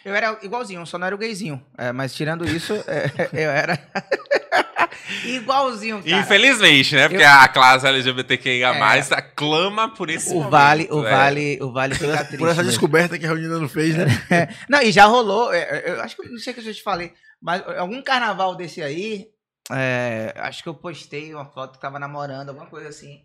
[0.04, 1.64] Eu era igualzinho, só não era o gayzinho.
[1.78, 3.78] É, mas tirando isso, é, eu era
[5.24, 6.16] igualzinho, cara.
[6.20, 7.08] Infelizmente, né?
[7.08, 9.22] Porque Eu- a classe LGBTQIA+, É.
[9.34, 11.10] clama por esse O momento, vale, o é.
[11.10, 12.38] vale, o vale Por fica essa, triste.
[12.38, 12.70] por essa mesmo.
[12.70, 14.06] descoberta que a Reunida não fez, né?
[14.68, 16.82] Não, e já rolou, é, é, eu acho que não sei o que eu te
[16.82, 19.26] falei, mas algum carnaval desse aí,
[19.70, 23.22] é, acho que eu postei uma foto que tava namorando, alguma coisa assim.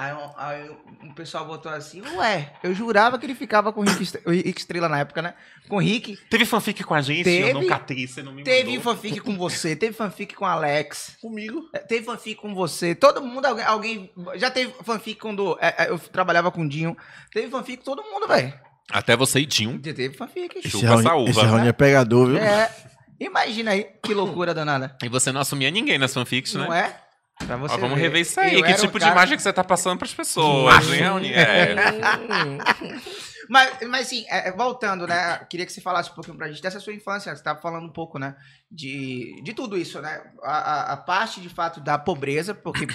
[0.00, 0.70] Aí, um- aí
[1.02, 4.30] um pessoal botou assim, ué, eu jurava que ele ficava com o Rick, Estre- o
[4.30, 5.34] Rick Estrela na época, né?
[5.68, 6.16] Com o Rick.
[6.30, 7.24] Teve fanfic com a gente?
[7.24, 7.50] Teve.
[7.50, 8.94] Eu não catei, você não me Teve mandou.
[8.94, 11.16] fanfic com você, teve fanfic com o Alex.
[11.20, 11.68] Comigo.
[11.72, 12.94] É, Teve fanfic com você.
[12.94, 16.96] Todo mundo, alguém, alguém- já teve fanfic quando é, é, eu trabalhava com o Dinho.
[17.32, 18.54] Teve fanfic com todo mundo, velho.
[18.92, 19.80] Até você e Dinho.
[19.80, 20.62] Teve fanfic.
[20.62, 21.30] Chupa Esse Raoni, essa uva.
[21.30, 22.38] esse Raoni é pegador, viu?
[22.38, 22.70] É.
[23.18, 24.96] Imagina aí, que loucura danada.
[25.02, 26.64] E você não assumia ninguém nas fanfics, né?
[26.66, 27.00] Não é?
[27.46, 28.02] Pra você Ó, vamos ver.
[28.02, 28.54] rever isso aí.
[28.54, 31.32] Eu que tipo de cara- imagem que você tá passando pras pessoas, hein?
[31.32, 31.74] É.
[33.50, 35.38] Mas, mas assim, é, voltando, né?
[35.48, 37.34] Queria que você falasse um pouquinho pra gente dessa sua infância.
[37.34, 38.36] Você tava falando um pouco, né?
[38.70, 40.20] De, de tudo isso, né?
[40.42, 42.86] A, a- a parte, de fato, da pobreza, porque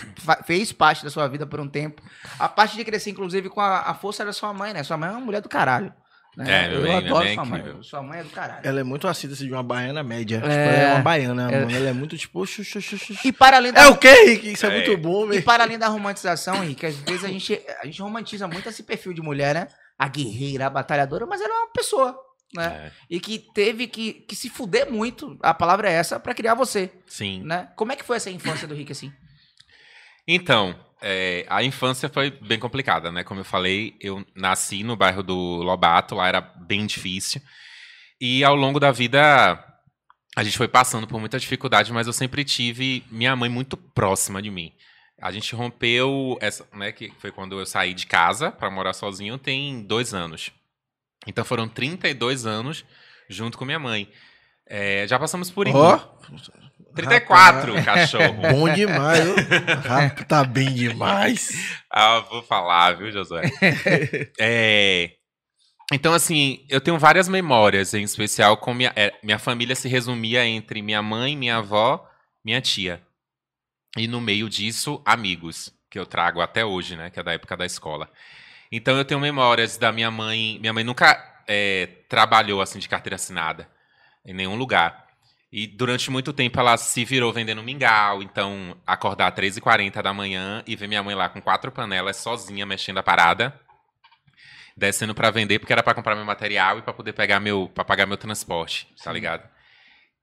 [0.46, 2.04] fez parte da sua vida por um tempo.
[2.38, 4.84] A parte de crescer, inclusive, com a, a força da sua mãe, né?
[4.84, 5.92] Sua mãe é uma mulher do caralho.
[6.36, 6.66] Né?
[6.68, 7.60] É, Eu minha adoro sua mãe.
[7.60, 7.84] incrível.
[7.84, 8.62] Sua mãe é do caralho.
[8.68, 10.38] Ela é muito assídua assim, de uma baiana média.
[10.40, 10.66] Tipo, É.
[10.66, 11.60] ela é uma baiana, É.
[11.60, 11.76] mano.
[11.76, 12.44] Ela é muito tipo.
[12.46, 13.28] xu, xu, xu, xu, xu.
[13.28, 14.52] E para além da, É o quê, Rick?
[14.52, 14.74] Isso é, É.
[14.74, 15.44] muito bom, e velho.
[15.44, 19.14] para além da romantização, Henrique, às vezes a gente, a gente romantiza muito esse perfil
[19.14, 19.68] de mulher, né?
[20.00, 22.18] A guerreira, a batalhadora, mas ela é uma pessoa,
[22.56, 22.66] né?
[22.88, 26.56] É, E que teve que, que se fuder muito, a palavra é essa, pra criar
[26.56, 27.44] você, Sim.
[27.44, 27.70] né?
[27.76, 29.14] Como é que foi essa infância do Rick, assim?
[30.28, 33.26] Então, é, a infância foi bem complicada, né?
[33.26, 37.42] Como eu falei, eu nasci no bairro do Lobato, lá era bem difícil.
[38.22, 39.62] E ao longo da vida,
[40.34, 44.42] a gente foi passando por muita dificuldade, mas eu sempre tive minha mãe muito próxima
[44.42, 44.72] de mim.
[45.22, 49.38] A gente rompeu, essa, né, que foi quando eu saí de casa para morar sozinho,
[49.38, 50.52] tem dois anos.
[51.28, 52.86] Então foram 32 anos
[53.30, 54.10] junto com minha mãe.
[54.66, 56.00] É, já passamos por Ó,
[56.94, 58.34] 34, cachorro.
[58.52, 59.28] bom demais?
[59.86, 61.52] Rapaz, tá bem demais.
[61.92, 63.44] Ah, vou falar, viu, Josué?
[64.40, 65.12] É,
[65.92, 68.92] Então, assim, eu tenho várias memórias, em especial com minha.
[68.96, 72.08] é, minha família se resumia entre minha mãe, minha avó,
[72.44, 73.02] minha tia.
[73.98, 77.10] E no meio disso, amigos, que eu trago até hoje, né?
[77.10, 78.10] Que é da época da escola.
[78.72, 80.58] Então eu tenho memórias da minha mãe.
[80.60, 81.16] Minha mãe nunca
[81.48, 83.68] é, trabalhou assim de carteira assinada
[84.26, 85.03] em nenhum lugar.
[85.56, 88.24] E durante muito tempo ela se virou vendendo mingau.
[88.24, 92.66] Então, acordar às 3h40 da manhã e ver minha mãe lá com quatro panelas, sozinha,
[92.66, 93.54] mexendo a parada.
[94.76, 97.70] Descendo pra vender, porque era pra comprar meu material e pra poder pegar meu.
[97.72, 99.48] para pagar meu transporte, tá ligado?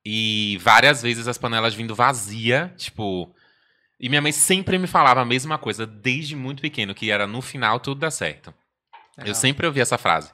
[0.04, 3.32] E várias vezes as panelas vindo vazia, tipo.
[4.00, 7.40] E minha mãe sempre me falava a mesma coisa, desde muito pequeno, que era no
[7.40, 8.52] final tudo dá certo.
[9.24, 10.32] Eu sempre ouvi essa frase.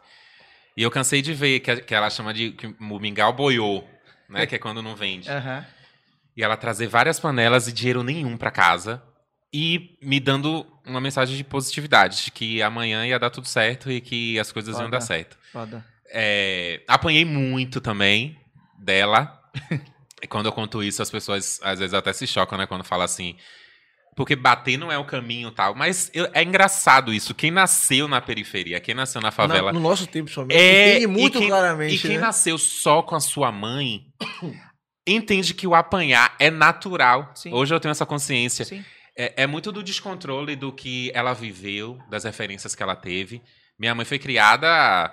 [0.74, 3.86] E eu cansei de ver que, que ela chama de que o mingau boiou,
[4.28, 4.46] né?
[4.46, 5.30] Que é quando não vende.
[5.30, 5.64] Aham.
[6.36, 9.02] E ela trazer várias panelas e dinheiro nenhum pra casa.
[9.52, 14.00] E me dando uma mensagem de positividade, de que amanhã ia dar tudo certo e
[14.00, 14.90] que as coisas iam Foda.
[14.90, 15.38] dar certo.
[15.50, 15.84] Foda.
[16.10, 18.38] É, apanhei muito também
[18.78, 19.40] dela.
[20.22, 22.66] e quando eu conto isso, as pessoas às vezes até se chocam, né?
[22.66, 23.36] Quando fala assim.
[24.16, 25.74] Porque bater não é o caminho e tal.
[25.74, 27.34] Mas eu- é engraçado isso.
[27.34, 29.70] Quem nasceu na periferia, quem nasceu na favela.
[29.70, 30.58] Na- no nosso tempo, somente.
[30.58, 31.94] É, entende muito e quem, claramente.
[31.94, 32.20] E quem né?
[32.20, 34.06] nasceu só com a sua mãe
[35.06, 37.30] entende que o apanhar é natural.
[37.34, 37.52] Sim.
[37.52, 38.64] Hoje eu tenho essa consciência.
[38.64, 38.82] Sim.
[39.16, 43.42] É, é muito do descontrole do que ela viveu, das referências que ela teve.
[43.78, 45.12] Minha mãe foi criada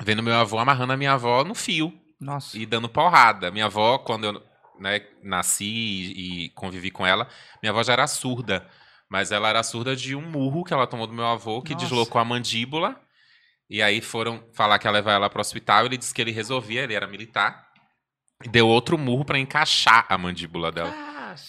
[0.00, 2.56] vendo meu avô amarrando a minha avó no fio Nossa.
[2.56, 3.50] e dando porrada.
[3.50, 4.42] Minha avó, quando eu
[4.80, 7.28] né, nasci e, e convivi com ela,
[7.62, 8.66] minha avó já era surda.
[9.08, 11.84] Mas ela era surda de um murro que ela tomou do meu avô, que Nossa.
[11.84, 12.96] deslocou a mandíbula.
[13.68, 15.86] E aí foram falar que ia levar ela pro hospital.
[15.86, 17.68] Ele disse que ele resolvia, ele era militar.
[18.44, 20.94] E deu outro murro para encaixar a mandíbula dela.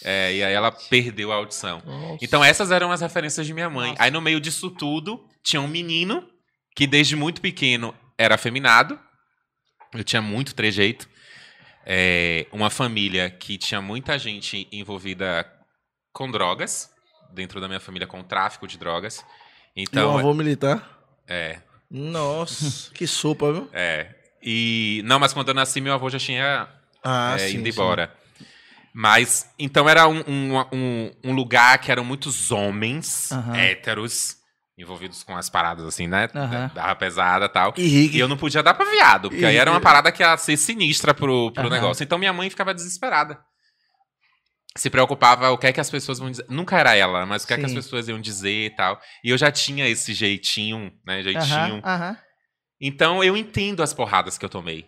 [0.04, 1.82] É, e aí ela perdeu a audição.
[1.86, 2.18] Nossa.
[2.24, 3.92] Então essas eram as referências de minha mãe.
[3.92, 4.04] Nossa.
[4.04, 6.28] Aí no meio disso tudo, tinha um menino
[6.76, 9.00] que desde muito pequeno era afeminado.
[9.94, 11.08] Eu tinha muito trejeito.
[11.86, 15.52] É, uma família que tinha muita gente envolvida
[16.14, 16.90] com drogas,
[17.32, 19.26] dentro da minha família com tráfico de drogas.
[19.76, 21.00] E Então, um avô militar?
[21.28, 23.70] é, Nossa, que sopa, viu?
[23.74, 24.16] é.
[24.44, 26.68] E não, mas quando eu nasci, meu avô já tinha
[27.04, 27.58] Ah, é, sim.
[27.58, 27.70] indo sim.
[27.70, 28.12] embora.
[28.94, 33.56] Mas, então era um, um, um, um lugar que eram muitos homens Aham.
[33.56, 34.38] héteros
[34.82, 36.28] envolvidos com as paradas assim, né?
[36.36, 36.72] Aham.
[36.74, 37.74] Barra pesada e tal.
[37.78, 38.16] E.
[38.16, 40.36] E eu não podia dar pra viado, porque aí E- era uma parada que ia
[40.38, 41.70] ser sinistra pro, pro Aham.
[41.70, 42.04] negócio.
[42.04, 43.40] Então minha mãe ficava desesperada.
[44.78, 46.46] Se preocupava o que é que as pessoas vão dizer.
[46.50, 47.76] Nunca era ela, mas o que é que as Sim.
[47.78, 49.00] pessoas iam dizer e tal.
[49.24, 51.22] E eu já tinha esse jeitinho, né?
[51.22, 51.82] Jeitinho.
[51.84, 52.18] Aham.
[52.80, 54.86] Então eu entendo as porradas que eu tomei.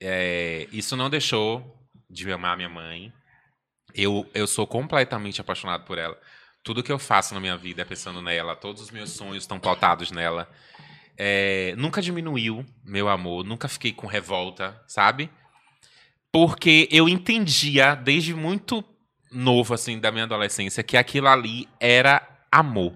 [0.00, 1.62] É, isso não deixou
[2.08, 3.12] de amar minha mãe.
[3.94, 6.16] Eu, eu sou completamente apaixonado por ela.
[6.68, 8.54] Tudo que eu faço na minha vida é pensando nela.
[8.54, 10.46] Todos os meus sonhos estão pautados nela.
[11.16, 13.42] É, nunca diminuiu meu amor.
[13.42, 15.30] Nunca fiquei com revolta, sabe?
[16.30, 18.84] Porque eu entendia desde muito
[19.32, 22.20] novo, assim, da minha adolescência, que aquilo ali era
[22.52, 22.94] amor.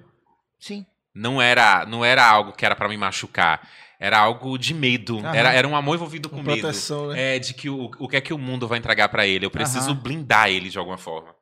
[0.60, 0.84] Sim.
[1.14, 3.66] Não era, não era algo que era pra me machucar.
[3.98, 5.18] Era algo de medo.
[5.20, 5.34] Aham.
[5.34, 6.60] Era, era um amor envolvido com, Com medo.
[6.60, 7.36] proteção, né?
[7.36, 9.46] É, de que o, o que é que o mundo vai entregar pra ele.
[9.46, 10.02] Eu preciso Aham.
[10.02, 11.34] blindar ele de alguma forma.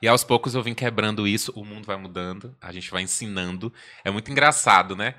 [0.00, 3.72] E aos poucos eu vim quebrando isso, o mundo vai mudando, a gente vai ensinando.
[4.04, 5.14] É muito engraçado, né?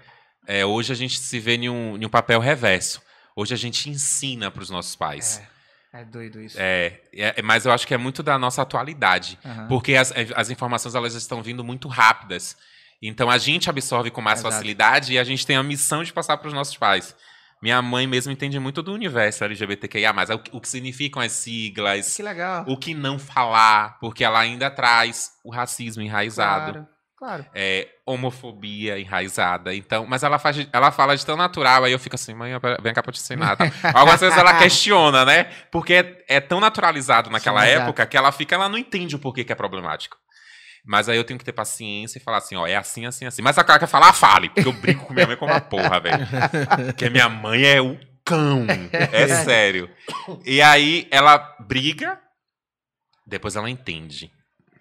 [0.46, 3.02] É, hoje a gente se vê em um, em um papel reverso.
[3.36, 5.42] Hoje a gente ensina pros nossos pais.
[5.94, 6.58] É, é doido isso.
[6.60, 9.38] É, é, mas eu acho que é muito da nossa atualidade.
[9.46, 9.68] Aham.
[9.68, 12.56] Porque as, as informações elas estão vindo muito rápidas.
[13.02, 14.54] Então a gente absorve com mais Exato.
[14.54, 17.16] facilidade e a gente tem a missão de passar para os nossos pais.
[17.62, 21.32] Minha mãe mesmo entende muito do universo LGBTQIA, mas o, que- o que significam as
[21.32, 22.64] siglas, Que legal.
[22.68, 27.46] o que não falar, porque ela ainda traz o racismo enraizado, Claro, claro.
[27.56, 29.74] é, homofobia enraizada.
[29.74, 32.94] Então, mas ela, faz, ela fala de tão natural, aí eu fico assim, mãe, vem
[32.94, 33.56] cá pra te ensinar.
[33.56, 33.66] Tá?
[33.94, 35.46] Algumas vezes ela questiona, né?
[35.72, 37.84] Porque é, é tão naturalizado naquela Sim, exato.
[37.86, 40.16] época que ela fica, ela não entende o porquê que é problemático.
[40.88, 43.42] Mas aí eu tenho que ter paciência e falar assim, ó, é assim, assim, assim.
[43.42, 46.00] Mas a cara quer falar, fale, porque eu brinco com minha mãe como uma porra,
[46.00, 46.26] velho.
[46.86, 48.66] Porque minha mãe é o cão.
[49.12, 49.90] É sério.
[50.46, 52.18] E aí ela briga,
[53.26, 54.32] depois ela entende.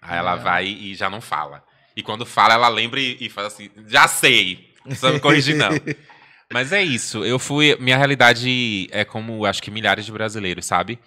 [0.01, 1.61] Aí ela vai e já não fala.
[1.93, 4.73] E quando fala, ela lembra e, e faz assim, já sei.
[4.85, 5.71] Não precisa me corrigir, não.
[6.53, 7.25] Mas é isso.
[7.25, 7.75] Eu fui.
[7.81, 10.97] Minha realidade é como acho que milhares de brasileiros, sabe?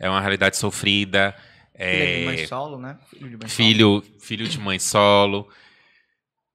[0.00, 1.32] É uma realidade sofrida.
[1.78, 2.98] Filha de É, mãe solo, né?
[3.08, 5.48] Filho de mãe filho, filho de mãe solo,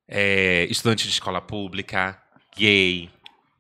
[0.08, 2.22] é, estudante de escola pública,
[2.58, 3.10] gay,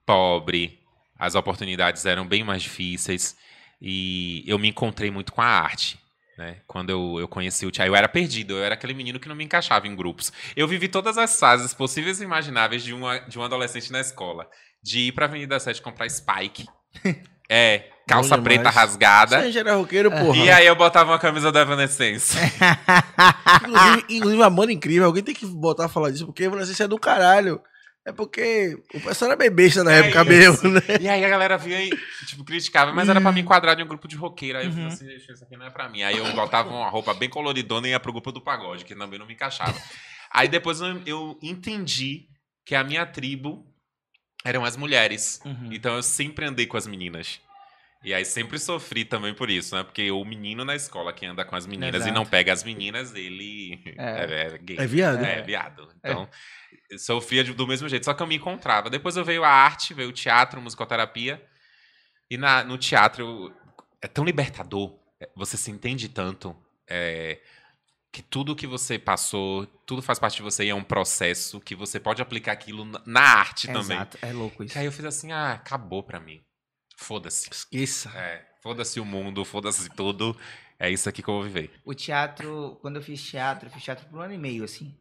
[0.05, 0.79] pobre.
[1.17, 3.37] As oportunidades eram bem mais difíceis.
[3.81, 5.97] E eu me encontrei muito com a arte.
[6.37, 6.61] Né?
[6.67, 9.35] Quando eu, eu conheci o Thiago, eu era perdido, eu era aquele menino que não
[9.35, 10.33] me encaixava em grupos.
[10.55, 14.49] Eu vivi todas as fases possíveis e imagináveis de, uma, de um adolescente na escola.
[14.81, 16.65] De ir pra Avenida 7 comprar Spike.
[17.49, 18.75] É, calça Bom preta demais.
[18.75, 19.41] rasgada.
[19.41, 20.37] Você já era roqueiro, porra.
[20.37, 22.35] E aí eu botava uma camisa do Evanescence.
[23.63, 26.87] Inclusive, inclusive, a Mana Incrível, alguém tem que botar a falar disso, porque você é
[26.87, 27.61] do caralho.
[28.05, 30.29] É porque o pessoal era bem besta na É época isso.
[30.29, 30.81] mesmo, né?
[30.99, 31.89] E aí a galera vinha e,
[32.27, 34.57] tipo, criticava, mas era pra me enquadrar em um grupo de roqueiro.
[34.57, 34.75] Aí eu Uhum.
[34.75, 36.03] falei assim, "Deixa, isso aqui não é pra mim.
[36.03, 39.17] Aí eu botava uma roupa bem coloridona e ia pro grupo do pagode, que também
[39.17, 39.73] não me encaixava.
[40.29, 42.27] Aí depois eu, eu entendi
[42.65, 43.65] que a minha tribo
[44.43, 45.39] eram as mulheres.
[45.45, 45.69] Uhum.
[45.71, 47.39] Então eu sempre andei com as meninas.
[48.03, 49.83] E aí sempre sofri também por isso, né?
[49.83, 52.13] Porque o menino na escola que anda com as meninas e Exato.
[52.13, 54.25] não pega as meninas, ele É.
[54.51, 54.77] é, é gay.
[54.77, 55.23] É viado.
[55.23, 55.87] É, viado.
[55.97, 56.29] Então,
[56.89, 58.89] eu sofria do mesmo jeito, só que eu me encontrava.
[58.89, 61.41] Depois eu veio a arte, veio o teatro, musicoterapia.
[62.29, 63.53] E na, no teatro
[64.01, 66.55] é tão libertador, é, você se entende tanto.
[66.89, 67.39] é,
[68.11, 71.73] que tudo que você passou, tudo faz parte de você e é um processo que
[71.73, 73.97] você pode aplicar aquilo na- arte também.
[73.97, 74.73] Exato, é louco isso.
[74.73, 76.39] Que aí eu fiz assim, ah, acabou pra mim.
[77.03, 77.49] Foda-se.
[77.51, 78.09] Esqueça.
[78.15, 80.35] É, foda-se o mundo, foda-se tudo.
[80.79, 81.71] É isso aqui que eu vou viver.
[81.85, 84.95] O teatro, quando eu fiz teatro, eu fiz teatro por um ano e meio, assim.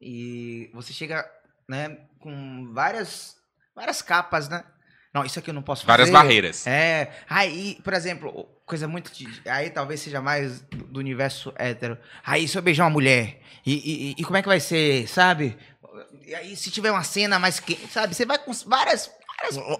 [0.00, 1.28] E você chega,
[1.68, 3.36] né, com várias,
[3.74, 4.64] várias capas, né?
[5.12, 5.88] Não, isso aqui eu não posso fazer.
[5.92, 6.66] Várias barreiras.
[6.66, 9.10] É, aí, por exemplo, coisa muito.
[9.12, 11.98] de- Aí talvez seja mais do do universo hétero.
[12.24, 15.56] Aí, se eu beijar uma mulher, e, e- e como é que vai ser, sabe?
[16.24, 17.74] E aí, se tiver uma cena mais que.
[17.88, 18.14] Sabe?
[18.14, 19.10] Você vai com várias.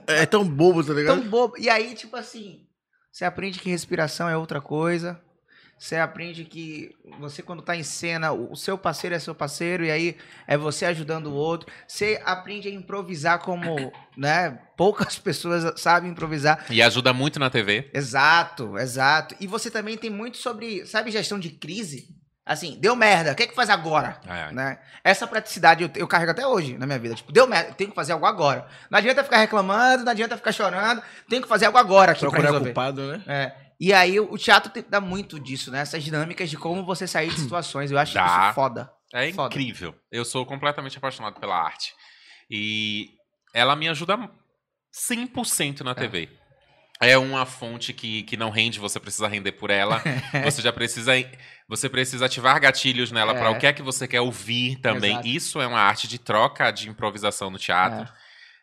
[0.07, 1.21] É tão bobo, tá ligado?
[1.21, 1.55] tão bobo.
[1.59, 2.67] E aí, tipo assim,
[3.13, 5.21] você aprende que respiração é outra coisa.
[5.81, 9.83] Você aprende que você, quando tá em cena, o o seu parceiro é seu parceiro,
[9.83, 11.73] e aí é você ajudando o outro.
[11.89, 14.61] Você aprende a improvisar como, né?
[14.77, 16.67] Poucas pessoas sabem improvisar.
[16.69, 17.91] E ajuda muito na TV.
[17.95, 19.35] Exato, exato.
[19.41, 22.20] E você também tem muito sobre, sabe, gestão de crise?
[22.53, 24.21] Assim, deu merda, o que é que faz agora?
[24.27, 24.51] É.
[24.53, 24.81] Né?
[25.05, 27.15] Essa praticidade eu, eu carrego até hoje na minha vida.
[27.15, 28.67] Tipo, deu merda, eu tenho que fazer algo agora.
[28.91, 32.31] Não adianta ficar reclamando, não adianta ficar chorando, tenho que fazer algo agora aqui pra
[32.31, 32.71] Procurar resolver.
[32.71, 33.23] culpado, né?
[33.29, 33.55] É.
[33.79, 35.81] E aí o teatro tem- dá muito disso, né?
[35.81, 37.93] Essas dinâmicas de como você sair de situações.
[37.93, 38.47] Eu acho Dá.
[38.47, 38.91] isso foda.
[39.15, 39.47] É Foda.
[39.55, 39.95] incrível.
[40.11, 41.95] Eu sou completamente apaixonado pela arte.
[42.51, 43.11] E
[43.55, 44.19] ela me ajuda
[44.93, 46.29] 100% na TV.
[47.03, 50.03] É uma fonte que, que não rende, você precisa render por ela.
[50.45, 51.13] você já precisa
[51.67, 53.51] você precisa ativar gatilhos nela para É.
[53.51, 55.13] o que é que você quer ouvir também.
[55.13, 55.29] Exato.
[55.29, 58.07] Isso é uma arte de troca de improvisação no teatro.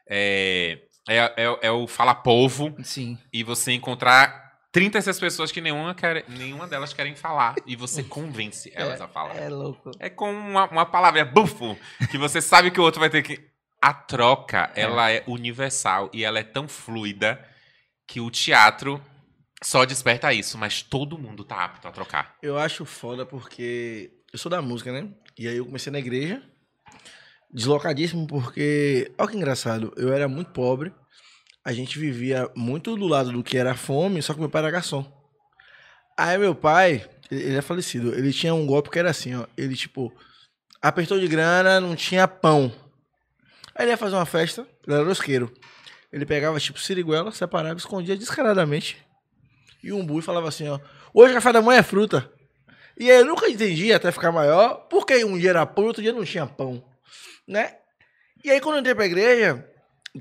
[0.07, 3.17] É, é, é, é o fala povo Sim.
[3.31, 8.71] e você encontrar 36 pessoas que nenhuma, quer, nenhuma delas querem falar e você convence
[8.75, 9.35] elas a falar.
[9.37, 9.89] É louco.
[9.99, 11.77] É com uma, uma palavra, é bufo,
[12.11, 13.39] que você sabe que o outro vai ter que.
[13.81, 17.39] A troca, ela é universal e ela é tão fluida
[18.07, 19.01] que o teatro
[19.61, 22.35] só desperta isso, mas todo mundo tá apto a trocar.
[22.41, 25.09] Eu acho foda porque eu sou da música, né?
[25.37, 26.41] E aí eu comecei na igreja,
[27.51, 30.93] deslocadíssimo porque, olha que engraçado, eu era muito pobre,
[31.63, 34.71] a gente vivia muito do lado do que era fome, só que meu pai era
[34.71, 35.05] garçom.
[36.17, 39.75] Aí meu pai, ele é falecido, ele tinha um golpe que era assim, ó, ele
[39.75, 40.11] tipo,
[40.81, 42.71] apertou de grana, não tinha pão.
[43.75, 45.53] Aí ele ia fazer uma festa, ele era rosqueiro.
[46.11, 48.97] Ele pegava tipo siriguela, separava, escondia descaradamente
[49.83, 50.79] e um e falava assim, ó,
[51.13, 52.29] hoje café da manhã é fruta.
[52.97, 56.01] E aí eu nunca entendi, até ficar maior, porque um dia era pão e outro
[56.01, 56.83] dia não tinha pão,
[57.47, 57.75] né?
[58.43, 59.63] E aí quando eu entrei pra igreja,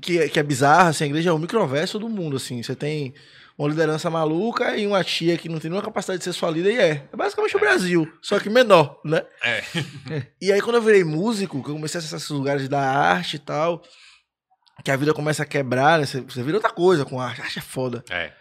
[0.01, 2.75] que, é- que é bizarro, assim, a igreja é o microverso do mundo, assim, você
[2.75, 3.13] tem
[3.57, 6.73] uma liderança maluca e uma tia que não tem nenhuma capacidade de ser sua líder
[6.73, 7.09] e é.
[7.11, 9.25] É basicamente o Brasil, só que menor, né?
[9.43, 9.63] É.
[10.39, 13.37] E aí, quando eu virei músico, que eu comecei a acessar esses lugares da arte
[13.37, 13.81] e tal,
[14.83, 16.05] que a vida começa a quebrar, né?
[16.05, 17.41] Você, você vira outra coisa com arte.
[17.41, 18.03] Arte é foda.
[18.09, 18.31] É.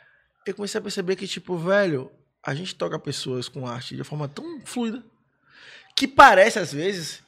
[0.46, 2.10] Eu comecei a perceber que, tipo, velho,
[2.42, 5.02] a gente toca pessoas com arte de forma tão fluida
[5.96, 7.22] que parece, às vezes,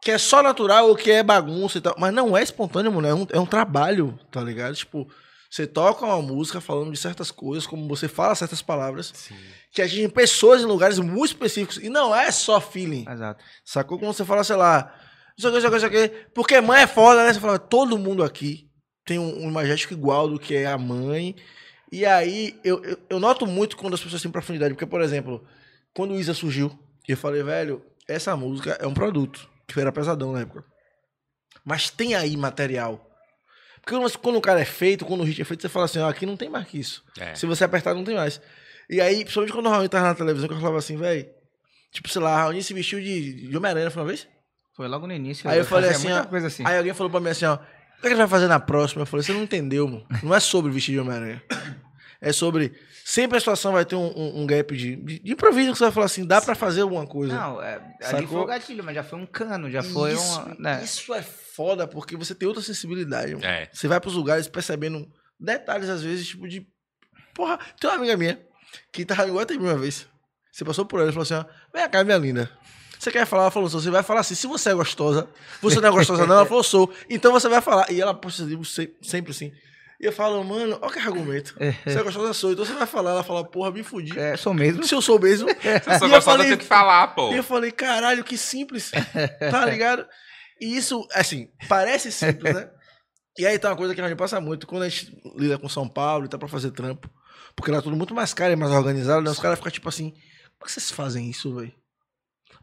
[0.00, 1.94] que é só natural ou que é bagunça e tal.
[1.98, 3.06] Mas não é espontâneo, mano.
[3.06, 4.74] É um, é um trabalho, tá ligado?
[4.74, 5.06] Tipo,
[5.50, 9.36] você toca uma música falando de certas coisas, como você fala certas palavras, Sim.
[9.70, 11.76] que atingem pessoas em lugares muito específicos.
[11.76, 13.04] E não é só feeling.
[13.08, 13.44] Exato.
[13.64, 13.98] Sacou?
[13.98, 14.92] Quando você fala, sei lá,
[15.36, 17.32] isso aqui, isso aqui, isso aqui, porque mãe é foda, né?
[17.32, 18.70] Você fala, todo mundo aqui
[19.04, 21.36] tem um, um imagético igual do que é a mãe.
[21.92, 24.74] E aí, eu, eu, eu noto muito quando as pessoas têm profundidade.
[24.74, 25.46] Porque, por exemplo,
[25.94, 30.32] quando o Isa surgiu, eu falei, velho, essa música é um produto, que era pesadão
[30.32, 30.64] na época.
[31.64, 33.02] Mas tem aí material.
[33.80, 36.08] Porque quando, o cara é feito, quando o hit é feito, você fala assim, ó,
[36.08, 37.04] aqui não tem mais que isso.
[37.18, 37.34] É.
[37.36, 38.40] Se você apertar, não tem mais.
[38.90, 41.28] E aí, principalmente quando o Raul tava na televisão, que eu falava assim, velho,
[41.92, 44.26] tipo, sei lá, Raul se vestiu de, de Homem-Aranha foi uma vez?
[44.76, 45.48] Foi logo no início.
[45.48, 46.62] Aí eu falei assim, muita ó, coisa assim.
[46.66, 47.62] Aí alguém falou pra mim assim, ó, o que,
[47.98, 49.02] é que ele vai fazer na próxima?
[49.02, 50.06] Eu falei, você não entendeu, mano.
[50.22, 51.42] Não é sobre vestir de Homem-Aranha.
[52.20, 52.72] É sobre.
[53.04, 55.84] Sempre a situação vai ter um, um- um gap de, de, de improviso que você
[55.84, 57.34] vai falar assim, dá pra fazer alguma coisa.
[57.34, 58.26] Não, é, ali Sacou?
[58.28, 60.56] foi o gatilho, mas já foi um cano, já foi isso, uma.
[60.58, 60.82] Né?
[60.82, 63.46] isso é foda, porque você tem outra sensibilidade, mano.
[63.46, 63.68] É.
[63.72, 65.08] Você vai pros lugares percebendo
[65.38, 66.66] detalhes, às vezes, tipo de.
[67.32, 68.40] Porra, tem uma amiga minha
[68.92, 70.06] que tava igual a mim uma vez.
[70.50, 72.50] Você passou por ela e falou assim: ó, vem cá, minha linda.
[72.98, 73.42] Você quer falar?
[73.44, 75.28] Ela falou assim: você vai falar assim, se você é gostosa,
[75.60, 76.36] você não é gostosa, não?
[76.36, 76.92] Ela falou, sou.
[77.08, 77.90] Então você vai falar.
[77.90, 78.18] E ela,
[78.64, 79.52] se- sempre assim.
[80.00, 81.54] E eu falo, mano, olha que argumento.
[81.84, 82.52] Você é gostosa, sou.
[82.52, 83.12] Então você vai falar.
[83.12, 84.18] Ela fala, porra, me fudi.
[84.18, 84.84] É, sou mesmo.
[84.84, 85.48] Se eu sou mesmo.
[85.98, 87.32] Se eu sou tenho que falar, pô.
[87.32, 88.90] E eu falei, caralho, que simples.
[89.50, 90.06] Tá ligado?
[90.60, 92.68] E isso, assim, parece simples, né?
[93.38, 95.68] E aí tá uma coisa que a gente passa muito quando a gente lida com
[95.68, 97.08] São Paulo e tá pra fazer trampo.
[97.54, 99.30] Porque lá é tudo muito mais caro e mais organizado, né?
[99.30, 101.72] Os caras ficam tipo assim, como é que vocês fazem isso, velho?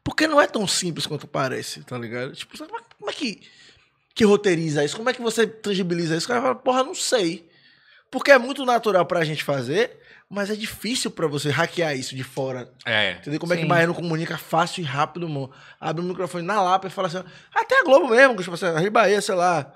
[0.04, 2.34] Porque não é tão simples quanto parece, tá ligado?
[2.34, 3.42] Tipo, sabe, como é- que,
[4.14, 4.98] que roteiriza isso?
[4.98, 6.26] Como é que você tangibiliza isso?
[6.26, 7.50] O cara fala, porra, não sei.
[8.12, 9.98] Porque é muito natural pra gente fazer,
[10.30, 13.14] mas é difícil pra você hackear isso de fora, É.
[13.14, 13.40] Entendeu?
[13.40, 13.66] Como é que Sim.
[13.66, 15.52] o baiano comunica fácil e rápido, mano.
[15.80, 17.24] Abre o microfone na Lapa e fala assim,
[17.56, 19.74] até a Globo mesmo, tipo assim, a Rio Bahia, sei lá.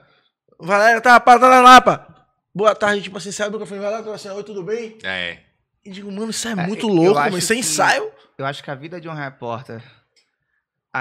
[0.60, 2.06] Valéria, tá, tá na Lapa.
[2.54, 4.98] Boa tarde, tipo assim, sai o microfone, vai lá, fala assim, oi, tudo bem?
[5.04, 5.40] É.
[5.86, 8.12] E digo, mano, isso é, É, muito louco, isso é ensaio.
[8.38, 9.82] Eu acho que a vida de um repórter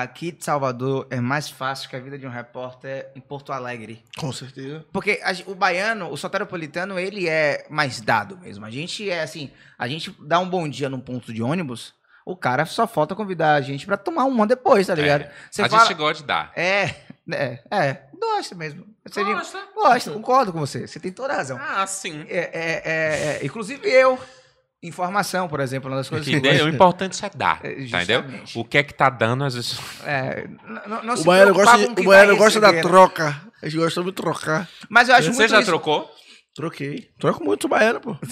[0.02, 4.04] aqui de Salvador é mais fácil que a vida de um repórter em Porto Alegre.
[4.18, 4.84] Com certeza.
[4.92, 8.64] Porque a o baiano, o soteropolitano, ele é mais dado mesmo.
[8.64, 11.94] A gente é assim, a gente dá um bom dia num ponto de ônibus,
[12.24, 15.22] o cara só falta convidar a gente pra tomar uma depois, tá ligado?
[15.22, 15.32] É.
[15.50, 16.52] Você a fala- gente gosta de dar.
[16.56, 16.94] É,
[17.30, 18.84] é, é, gosta mesmo.
[19.06, 19.58] Você diz- Gosta.
[19.72, 20.84] Gosto, concordo com você.
[20.88, 21.56] Você tem toda a razão.
[21.60, 22.26] Ah, sim.
[22.28, 24.18] É, é, é, é, inclusive eu,
[24.82, 26.66] informação, por exemplo, uma das coisas que eu Entendeu?
[26.66, 27.60] O importante é dar.
[27.64, 28.24] É, Tá entendeu?
[28.54, 29.78] O que é que tá dando, às vezes.
[30.04, 32.80] É, n- n- não O baiano gosta, de, que o baiano gosta da né?
[32.82, 33.40] troca.
[33.62, 34.68] A gente gosta muito de trocar.
[34.88, 35.66] Mas eu acho Você muito já isso.
[35.70, 36.08] trocou?
[36.54, 37.08] Troquei.
[37.18, 38.16] Troco muito o baiano, pô.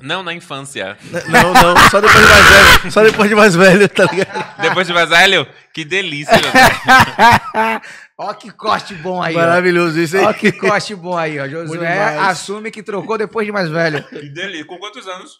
[0.00, 0.98] Não, na infância.
[1.28, 2.90] Não, não, só depois de mais velho.
[2.90, 4.60] Só depois de mais velho, tá ligado?
[4.60, 6.32] Depois de mais velho, que delícia.
[8.18, 9.38] Ó que corte bom aí, ó.
[9.38, 10.24] Maravilhoso isso aí.
[10.24, 11.46] Ó que corte bom aí, ó.
[11.48, 14.02] Josué assume que trocou depois de mais velho.
[14.08, 14.66] que delícia.
[14.66, 15.38] Com quantos anos?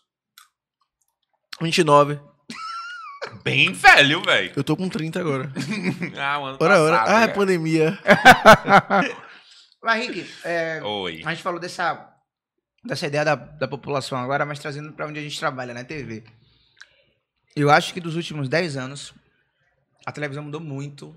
[1.62, 2.18] 29.
[3.42, 4.52] Bem velho, velho.
[4.56, 5.52] Eu tô com 30 agora.
[6.18, 7.04] Ah, o ano Ora, ora.
[7.06, 7.32] Ah, é né?
[7.32, 7.98] pandemia.
[9.82, 11.22] Mas, Rick, é, Oi.
[11.24, 12.14] a gente falou dessa,
[12.84, 16.22] dessa ideia da, da população agora, mas trazendo pra onde a gente trabalha, na TV.
[17.56, 19.12] Eu acho que dos últimos 10 anos,
[20.06, 21.16] a televisão mudou muito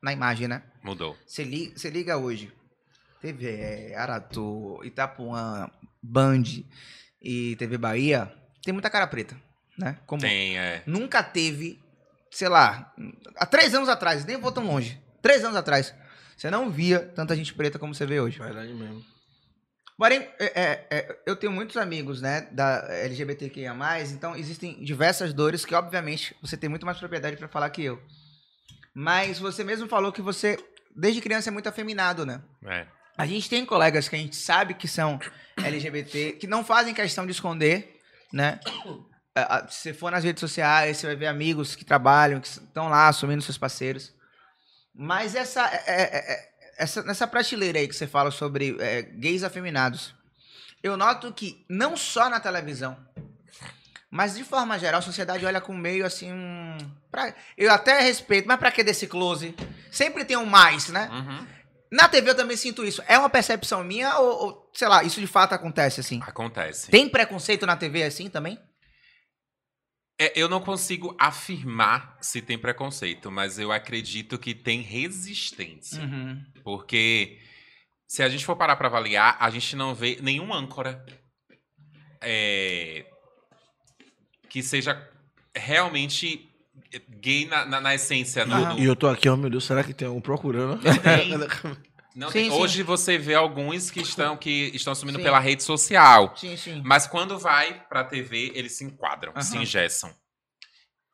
[0.00, 0.62] na imagem, né?
[0.80, 1.16] Mudou.
[1.26, 2.52] Você liga, você liga hoje,
[3.20, 5.68] TV, Aratu, Itapuã,
[6.00, 6.44] Band
[7.20, 8.32] e TV Bahia,
[8.62, 9.36] tem muita cara preta,
[9.78, 9.98] né?
[10.06, 10.82] Como Tem, é.
[10.86, 11.80] nunca teve,
[12.30, 12.92] sei lá,
[13.36, 15.94] há três anos atrás, nem vou tão longe, três anos atrás,
[16.36, 18.38] você não via tanta gente preta como você vê hoje.
[18.38, 19.04] Verdade mesmo.
[19.96, 23.74] Porém, é, é, é, eu tenho muitos amigos, né, da LGBTQIA+,
[24.10, 28.02] então existem diversas dores que, obviamente, você tem muito mais propriedade para falar que eu.
[28.92, 30.58] Mas você mesmo falou que você,
[30.96, 32.42] desde criança, é muito afeminado, né?
[32.66, 32.86] é.
[33.16, 35.20] A gente tem colegas que a gente sabe que são
[35.56, 38.00] LGBT, que não fazem questão de esconder,
[38.32, 38.58] né?
[39.34, 42.88] Ah, Se você for nas redes sociais, você vai ver amigos que trabalham, que estão
[42.88, 44.12] lá assumindo seus parceiros.
[44.94, 49.42] Mas essa, é- é- é- essa nessa prateleira aí que você fala sobre é, gays
[49.42, 50.14] afeminados,
[50.82, 52.96] eu noto que não só na televisão,
[54.10, 56.30] mas de forma geral, a sociedade olha com meio assim.
[57.10, 59.54] pra- eu até respeito, mas pra que desse close?
[59.90, 61.08] Sempre tem um mais, né?
[61.12, 61.46] Uhum.
[61.90, 63.02] Na TV eu também sinto isso.
[63.08, 66.20] É uma percepção minha ou, ou, sei lá, isso de fato acontece assim?
[66.26, 66.90] Acontece.
[66.90, 68.58] Tem preconceito na TV assim também?
[70.18, 76.00] É, eu não consigo afirmar se tem preconceito, mas eu acredito que tem resistência.
[76.02, 76.40] Uhum.
[76.62, 77.38] Porque
[78.06, 81.04] se a gente for parar pra avaliar, a gente não vê nenhum âncora
[82.20, 83.04] é,
[84.48, 84.96] que seja
[85.54, 86.48] realmente
[87.20, 88.46] gay na, na- na essência.
[88.46, 90.80] No, no- E eu tô aqui, ó, meu Deus, será que tem algum procurando?
[91.02, 91.30] Tem.
[92.14, 92.56] não Sim, tem- sim.
[92.56, 95.24] hoje você vê alguns que estão, que estão assumindo Sim.
[95.24, 96.34] pela rede social.
[96.36, 96.80] Sim, sim.
[96.84, 99.42] Mas quando vai pra TV, eles se enquadram, Aham.
[99.42, 100.14] se engessam.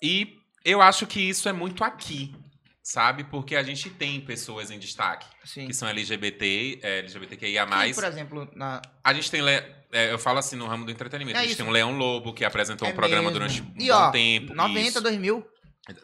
[0.03, 2.35] E eu acho que isso é muito aqui,
[2.83, 3.25] sabe?
[3.25, 5.67] Porque a gente tem pessoas em destaque sim.
[5.67, 7.67] que são LGBT, é, LGBTQIA+.
[7.67, 8.81] Quem, por exemplo, na...
[9.05, 11.51] A gente tem, le- é, eu falo assim no ramo do entretenimento, É a gente
[11.53, 11.59] isso.
[11.63, 13.33] tem um Leão Lobo que apresentou É um programa mesmo.
[13.33, 14.55] durante um E, bom ó, tempo.
[14.55, 15.01] 90, isso.
[15.01, 15.47] 2000.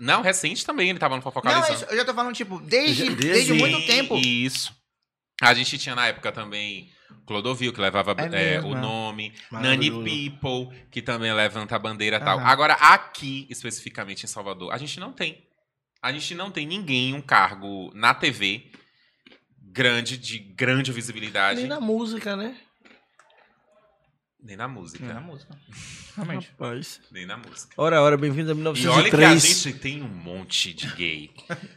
[0.01, 1.69] Não, recente também, ele tava no Não, Fofocalizando.
[1.71, 4.17] é isso, eu já tô falando, tipo, desde, Desde- desde Sim, muito tempo.
[4.17, 4.75] Isso.
[5.43, 6.91] A gente tinha na época também
[7.27, 8.81] Clodovil, que levava É é, o é.
[8.81, 9.33] nome.
[9.51, 9.91] Nani.
[9.91, 12.39] People, que também levanta a bandeira e tal.
[12.39, 12.47] Aham.
[12.47, 15.45] Agora, aqui, especificamente em Salvador, a gente não tem.
[16.03, 18.71] A gente não tem ninguém, um cargo na TV
[19.61, 21.61] grande, de grande visibilidade.
[21.61, 22.57] Nem na música, né?
[24.47, 25.05] Nem na música.
[25.05, 25.59] Não, na música.
[26.15, 26.51] Realmente.
[26.53, 27.01] Rapaz.
[27.11, 27.75] Nem na música.
[27.77, 29.43] Ora, ora, bem-vindo a E olha que a 1903.
[29.43, 31.31] gente tem um monte de gay.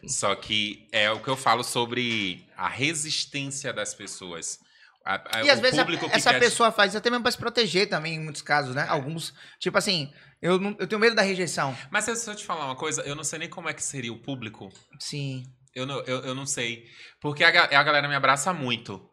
[0.07, 4.59] Só que é o que eu falo sobre a resistência das pessoas.
[5.03, 7.39] A- a- E às vezes a- essa quer- pessoa faz isso até mesmo pra se
[7.39, 8.85] proteger também, em muitos casos, né?
[8.87, 11.75] Alguns, tipo assim, eu, não, eu tenho medo da rejeição.
[11.89, 14.13] Mas se eu- te falar uma coisa, eu não sei nem como é que seria
[14.13, 14.69] o público.
[14.99, 15.43] Sim.
[15.73, 16.85] Eu não, eu, eu não sei.
[17.19, 19.03] Porque a, a galera me abraça muito.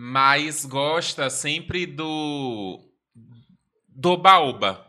[0.00, 2.78] Mas gosta sempre do.
[3.88, 4.86] do baúba.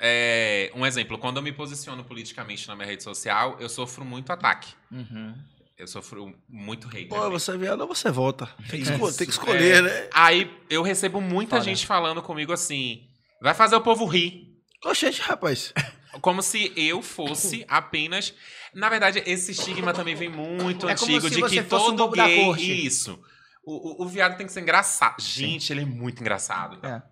[0.00, 4.32] É, um exemplo, quando eu me posiciono politicamente na minha rede social, eu sofro muito
[4.32, 4.74] ataque.
[4.90, 5.32] Uhum.
[5.78, 7.04] Eu sofro muito hate.
[7.06, 8.46] Pô, você é viado ou você vota?
[8.68, 9.82] Tem que, esco- Isso, tem que escolher, é.
[9.82, 10.08] né?
[10.12, 11.64] Aí eu recebo muita Foda.
[11.64, 13.06] gente falando comigo assim:
[13.40, 14.48] vai fazer o povo rir.
[14.84, 15.72] Oxente, rapaz.
[16.20, 18.34] Como se eu fosse apenas.
[18.74, 21.90] Na verdade, esse estigma também vem muito É como antigo se de você que fosse
[21.92, 22.44] um todo da gay.
[22.44, 22.86] corte.
[22.86, 23.22] Isso.
[23.64, 25.20] O, o, o viado tem que ser engraçado.
[25.20, 26.84] Gente, ele é muito engraçado.
[26.86, 27.02] É.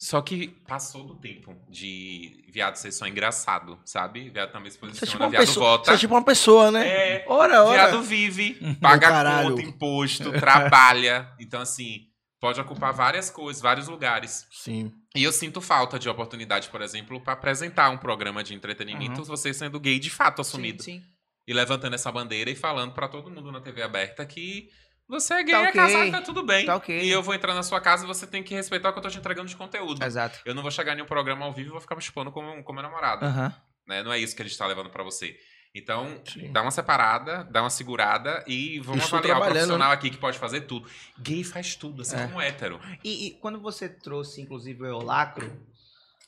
[0.00, 4.30] Só que passou do tempo de viado ser só engraçado, sabe?
[4.30, 5.84] Viado também se é posiciona, tipo uma viado pessoa, vota.
[5.86, 6.86] você é tipo uma pessoa, né?
[6.86, 7.72] É, Ora, ora.
[7.88, 9.50] Viado vive, paga caralho.
[9.50, 11.28] conta, imposto, trabalha.
[11.40, 12.02] Então, assim,
[12.40, 14.46] pode ocupar várias coisas, vários lugares.
[14.52, 14.92] Sim.
[15.16, 19.52] E eu sinto falta de oportunidade, por exemplo, para apresentar um programa de entretenimento, você
[19.52, 20.80] sendo gay de fato assumido.
[20.80, 21.02] Sim, sim.
[21.44, 24.68] E levantando essa bandeira e falando para todo mundo na TV aberta que
[25.08, 26.66] você é gay, Tá é casado, tá tudo bem.
[26.66, 27.00] Tá ok.
[27.00, 29.02] E eu vou entrar na sua casa e você tem que respeitar o que eu
[29.02, 30.04] tô te entregando de conteúdo.
[30.04, 30.38] Exato.
[30.44, 32.62] Eu não vou chegar em um programa ao vivo e vou ficar me expondo como,
[32.62, 33.24] como meu namorado.
[33.24, 33.54] Aham.
[33.86, 34.02] Né?
[34.02, 35.34] Não é isso que ele está levando para você.
[35.74, 36.50] Então, Sim.
[36.50, 40.16] dá uma separada, dá uma segurada e vamos Estou avaliar o trabalhando, profissional aqui que
[40.16, 40.88] pode fazer tudo.
[41.18, 42.26] Gay faz tudo, assim É.
[42.26, 42.80] como hétero.
[43.04, 45.50] E, e quando você trouxe, inclusive, o Eolacro,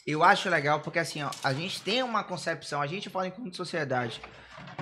[0.06, 3.56] eu acho legal porque, assim, ó, a gente tem uma concepção, a gente fala enquanto
[3.56, 4.20] sociedade,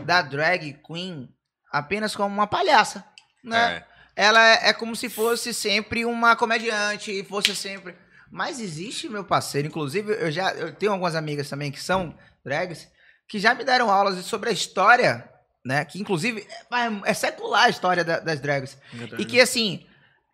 [0.04, 1.28] da drag queen
[1.72, 3.04] apenas como uma palhaça,
[3.42, 3.76] né?
[3.84, 3.98] É.
[4.20, 7.94] Ela é, é como se fosse sempre uma comediante, fosse sempre
[8.32, 12.88] Mas existe, meu parceiro, inclusive, eu já eu tenho algumas amigas também que são drags,
[13.28, 15.28] que já me deram aulas sobre a história,
[15.64, 15.84] né?
[15.84, 18.76] Que inclusive é, é secular a história da- das drags.
[19.20, 19.86] E que assim,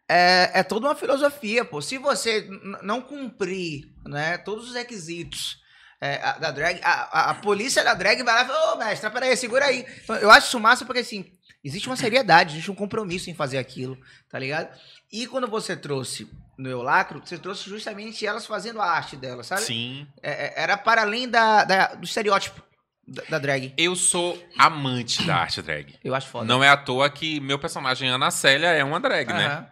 [0.09, 1.81] é, é toda uma filosofia, pô.
[1.83, 2.49] Se você
[2.83, 5.59] não cumprir né, todos os requisitos
[6.01, 8.77] é, a- da drag, a, a- a polícia da drag vai lá e fala, ô
[8.79, 9.87] mestre, peraí, segura aí.
[10.03, 11.31] Então, eu acho isso massa porque assim,
[11.65, 13.97] existe uma seriedade, existe um compromisso em fazer aquilo,
[14.31, 14.69] tá ligado?
[15.13, 19.47] E quando você trouxe no Eu Lacro, você trouxe justamente elas fazendo a arte delas,
[19.47, 19.63] sabe?
[19.63, 20.07] Sim.
[20.23, 22.63] É- é- era para além da, da- do estereótipo
[23.07, 23.73] da, da drag.
[23.77, 25.99] Eu sou amante da arte drag.
[26.03, 26.45] Eu acho foda.
[26.45, 29.47] Não é à toa que meu personagem Ana Célia é uma drag, né?
[29.47, 29.67] Aham.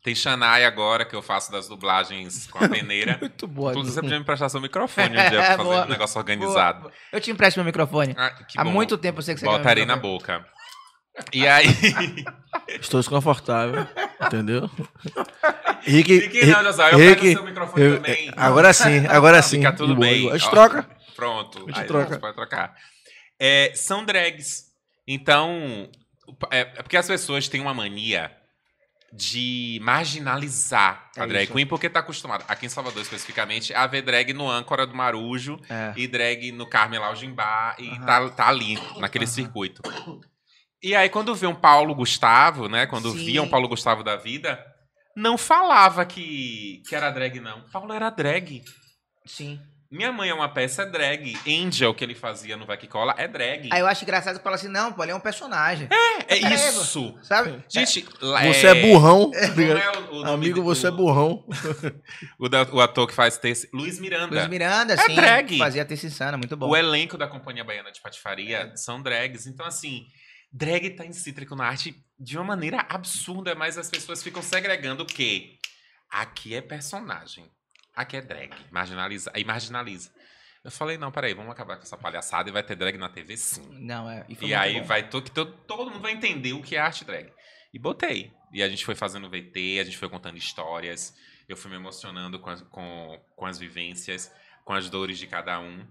[0.00, 3.18] Tem Xanai agora, que eu faço das dublagens com a peneira.
[3.20, 3.72] Muito boa.
[3.72, 5.84] Inclusive, você podia me prestar seu microfone um dia pra fazer Boa.
[5.84, 6.80] um negócio organizado.
[6.82, 6.92] Boa.
[7.12, 8.14] Eu te empresto meu microfone.
[8.16, 8.70] Ah, Há bom.
[8.70, 10.46] muito tempo eu sei que você Botarei na boca.
[11.32, 11.66] E aí.
[12.80, 13.86] Estou desconfortável,
[14.24, 14.70] entendeu?
[15.82, 18.30] Rick, Fique não, José, eu Rick, pego seu microfone eu- também.
[18.36, 19.56] agora sim, agora sim.
[19.58, 20.22] Fica tudo bem.
[20.22, 20.34] boa.
[20.34, 20.88] A gente Ó, troca.
[21.16, 21.58] Pronto.
[21.58, 22.08] A gente Aí troca.
[22.14, 22.74] Você pode trocar.
[23.38, 24.64] É, são drags.
[25.06, 25.88] Então,
[26.50, 28.30] é, é porque as pessoas têm uma mania
[29.12, 31.52] de marginalizar a É drag isso.
[31.54, 35.58] queen, porque tá acostumado, aqui em Salvador especificamente, a ver drag no âncora do Marujo
[35.70, 35.94] É.
[35.96, 38.04] e drag no Carmel Algimbá e Aham.
[38.04, 39.80] tá, tá ali, naquele circuito.
[40.82, 42.86] E aí, quando vê um Paulo Gustavo, né?
[42.86, 43.24] Quando Sim.
[43.24, 44.64] via um Paulo Gustavo da vida,
[45.16, 47.62] não falava que, que era drag, não.
[47.72, 48.62] Paulo era drag.
[49.26, 49.60] Sim.
[49.90, 51.34] Minha mãe é uma peça drag.
[51.48, 53.70] Angel, que ele fazia no Vai Que Cola, é drag.
[53.72, 55.88] Aí eu acho engraçado que fala assim, não, pô, ele é um personagem.
[56.28, 57.18] é é isso.
[57.22, 57.64] Sabe?
[57.70, 59.30] Gente, Você é burrão.
[59.32, 61.42] Como é o, o Amigo, do- você é burrão.
[62.38, 63.66] O, da- o ator que faz terce...
[63.72, 64.34] Luiz Miranda.
[64.36, 65.14] Luiz Miranda, É sim.
[65.14, 65.56] drag.
[65.58, 66.68] Fazia Terça Insana, muito bom.
[66.68, 69.46] O elenco da Companhia Baiana de Patifaria são drags.
[69.46, 70.02] Então, assim,
[70.52, 75.06] drag tá incítrico na arte de uma maneira absurda, mas as pessoas ficam segregando o
[75.06, 75.58] quê?
[76.10, 77.50] Aqui é personagem.
[77.94, 78.52] Aqui é drag.
[78.70, 79.30] Marginaliza.
[79.34, 80.10] Aí marginaliza.
[80.64, 83.36] Eu falei, não, peraí, vamos acabar com essa palhaçada e vai ter drag na TV
[83.36, 83.66] sim.
[83.80, 84.24] Não, é.
[84.28, 84.86] E, E aí bom.
[84.86, 87.32] vai to, que to- todo mundo vai entender o que é arte drag.
[87.72, 88.32] E botei.
[88.52, 91.14] E a gente foi fazendo VT, a gente foi contando histórias.
[91.48, 94.32] Eu fui me emocionando com as, com, com as vivências,
[94.64, 95.86] com as dores de cada um.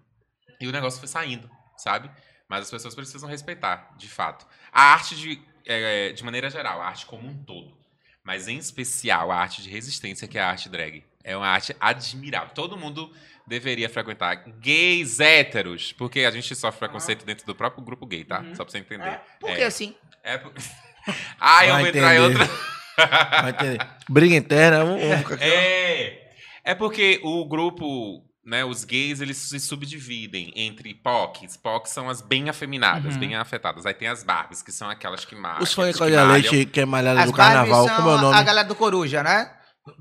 [0.59, 2.09] E o negócio foi saindo, sabe?
[2.49, 4.45] Mas as pessoas precisam respeitar, de fato.
[4.71, 7.75] A arte de, é, de maneira geral, a arte como um todo.
[8.23, 11.03] Mas em especial a arte de resistência, que é a arte drag.
[11.23, 12.49] É uma arte admirável.
[12.53, 13.11] Todo mundo
[13.45, 14.43] deveria frequentar.
[14.59, 15.91] Gays héteros.
[15.93, 18.39] Porque a gente sofre preconceito dentro do próprio grupo gay, tá?
[18.41, 18.55] Uhum.
[18.55, 19.07] Só pra você entender.
[19.07, 19.55] É, Por É.
[19.55, 19.95] que assim?
[20.23, 20.53] É por...
[21.39, 22.41] Ah, eu Vai vou entrar em entender.
[22.41, 23.41] outra.
[23.41, 23.87] Vai entender.
[24.09, 25.43] Briga interna, vamos, vamos ficar aqui.
[25.45, 25.47] ó.
[25.47, 26.31] É.
[26.65, 31.57] É porque o grupo, né, os gays, eles se subdividem entre POCs.
[31.57, 33.19] POCs são as bem afeminadas, Uhum.
[33.19, 33.85] bem afetadas.
[33.85, 35.61] Aí tem as Barbies, que são aquelas que malham.
[35.61, 36.31] Os fãs malham.
[36.31, 38.39] Leite, que é malhada As do carnaval, Barbies como é o são nome?
[38.39, 39.53] a galera do Coruja, né?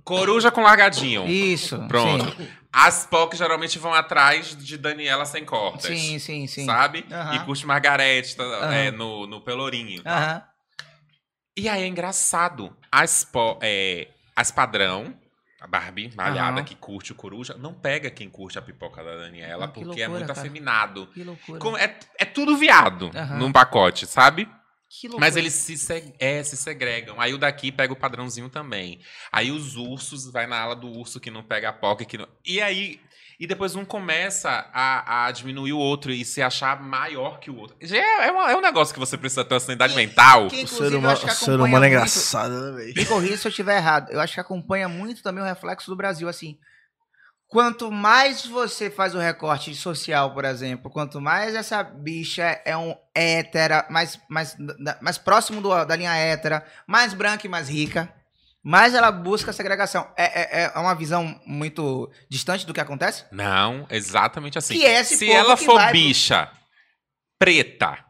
[0.04, 1.26] Coruja com largadinho.
[1.26, 1.76] Isso.
[1.88, 2.24] Pronto.
[2.36, 5.84] Sim, As POCs geralmente vão atrás de Daniela sem cortas.
[5.84, 6.46] sim, sim.
[6.46, 6.64] sim.
[6.66, 7.04] Sabe?
[7.10, 7.34] Aham.
[7.34, 8.72] E curte Margarete tá, Aham.
[8.72, 10.02] é, no, no Pelourinho.
[10.06, 10.42] Aham.
[11.56, 12.76] E aí é engraçado.
[12.92, 15.14] As, po- é, as padrão,
[15.66, 16.64] a Barbie malhada Aham.
[16.64, 20.00] que curte o coruja, não pega quem curte a pipoca da Daniela, Ah, que porque
[20.00, 20.38] é loucura, muito cara.
[20.40, 21.06] afeminado.
[21.08, 21.58] Que loucura.
[21.58, 23.38] Como- é, é tudo viado Aham.
[23.38, 24.48] num pacote, sabe?
[24.88, 25.26] Que loucura.
[25.26, 27.20] Mas eles se, seg- é, se segregam.
[27.20, 29.00] Aí o daqui pega o padrãozinho também.
[29.32, 32.04] Aí os ursos vai na ala do urso que não pega a poca.
[32.04, 32.28] Que não...
[32.44, 33.00] E aí.
[33.38, 37.56] E depois um começa a, a diminuir o outro e se achar maior que o
[37.58, 37.76] outro.
[37.80, 40.48] É, é, uma- é um negócio que você precisa ter uma sanidade Que- mental.
[40.48, 42.94] que O ser humano, o ser humano é engraçado, né, velho?
[42.96, 44.10] Me corrija se eu estiver errado.
[44.10, 46.56] Eu acho que acompanha muito também o reflexo do Brasil, assim.
[47.48, 52.92] Quanto mais você faz o recorte social, por exemplo, quanto mais essa bicha é um
[53.14, 54.56] hétera, mais, mais,
[55.00, 58.12] mais próximo do- da linha hétera, mais branca e mais rica,
[58.68, 60.10] mais ela busca a segregação.
[60.16, 63.24] É, é, é uma visão muito distante do que acontece?
[63.30, 64.74] Não, exatamente assim.
[64.74, 66.50] Que é esse Se ela for vai bicha,
[67.38, 68.04] preta,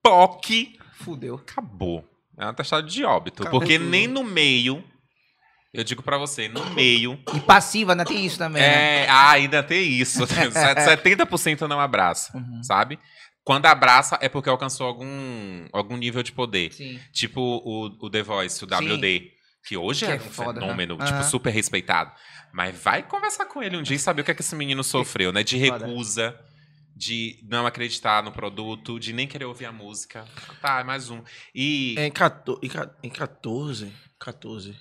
[0.00, 1.34] POC, Fudeu.
[1.34, 2.08] acabou.
[2.38, 3.42] É uma testada de óbito.
[3.42, 4.84] Acabou porque nem no meio.
[5.74, 7.18] Eu digo pra você, no meio.
[7.34, 9.04] E passiva, ainda tem isso também, né?
[9.04, 10.20] É, ah, ainda tem isso.
[10.28, 12.62] 70% não abraça, Uhum.
[12.62, 13.00] sabe?
[13.42, 16.72] Quando abraça é porque alcançou algum, algum nível de poder.
[16.72, 17.00] Sim.
[17.12, 19.32] Tipo o, o The Voice, o WD.
[19.66, 20.66] Que hoje Que é, é um foda, né?
[20.66, 21.04] fenômeno, Aham.
[21.04, 22.12] tipo, super respeitado.
[22.52, 24.82] Mas vai conversar com ele um dia e saber o que, é que esse menino
[24.84, 25.42] sofreu, né?
[25.42, 26.38] De recusa,
[26.96, 30.26] de não acreditar no produto, de nem querer ouvir a música.
[30.60, 31.22] Tá, é mais um.
[31.54, 31.94] E.
[31.98, 34.76] Em, 14, em ca- em 14, 14,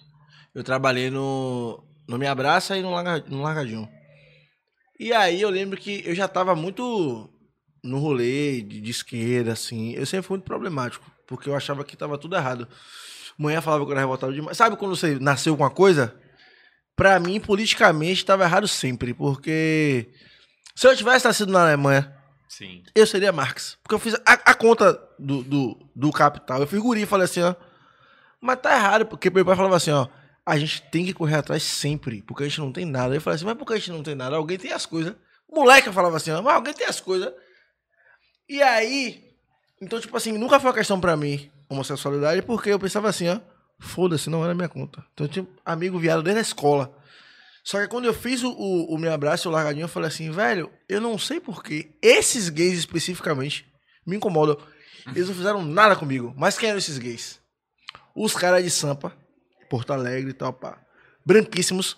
[0.54, 3.88] eu trabalhei no, no Me Abraça e no, Larga, no Largadinho.
[5.00, 7.30] E aí eu lembro que eu já tava muito
[7.84, 9.94] no rolê de, de esquerda, assim.
[9.94, 12.68] Eu sempre fui muito problemático, porque eu achava que tava tudo errado.
[13.42, 14.58] Manhã falava que eu era revoltado demais.
[14.58, 16.16] Sabe quando você nasceu com uma coisa?
[17.02, 20.08] pra mim, politicamente, tava errado sempre, porque
[20.76, 22.16] se eu tivesse nascido na Alemanha,
[22.48, 22.84] Sim.
[22.94, 23.76] eu seria Marx.
[23.82, 26.60] Porque eu fiz a, a conta do, do, do capital.
[26.60, 27.56] Eu fui guri e falei assim, ó.
[28.40, 30.08] Mas tá errado, porque meu pai falava assim, ó.
[30.46, 33.16] A gente tem que correr atrás sempre, porque a gente não tem nada.
[33.16, 34.36] Eu falei assim, mas por que a gente não tem nada?
[34.36, 35.16] Alguém tem as coisas.
[35.52, 37.34] Moleque eu falava assim, ó, mas alguém tem as coisas.
[38.48, 39.24] E aí,
[39.82, 43.40] então, tipo assim, nunca foi uma questão pra mim, homossexualidade, porque eu pensava assim, ó,
[43.80, 45.04] foda-se, não era minha conta.
[45.14, 46.96] Então eu tinha amigo viado desde a escola.
[47.64, 50.32] Só que quando eu fiz o, o, o meu abraço, o largadinho, eu falei assim,
[50.32, 51.92] velho, eu não sei porquê.
[52.02, 53.66] Esses gays especificamente
[54.06, 54.58] me incomodam.
[55.08, 56.34] Eles não fizeram nada comigo.
[56.38, 57.40] Mas quem eram esses gays?
[58.16, 59.14] Os caras de Sampa,
[59.70, 60.80] Porto Alegre e tal, pá.
[61.26, 61.98] Branquíssimos,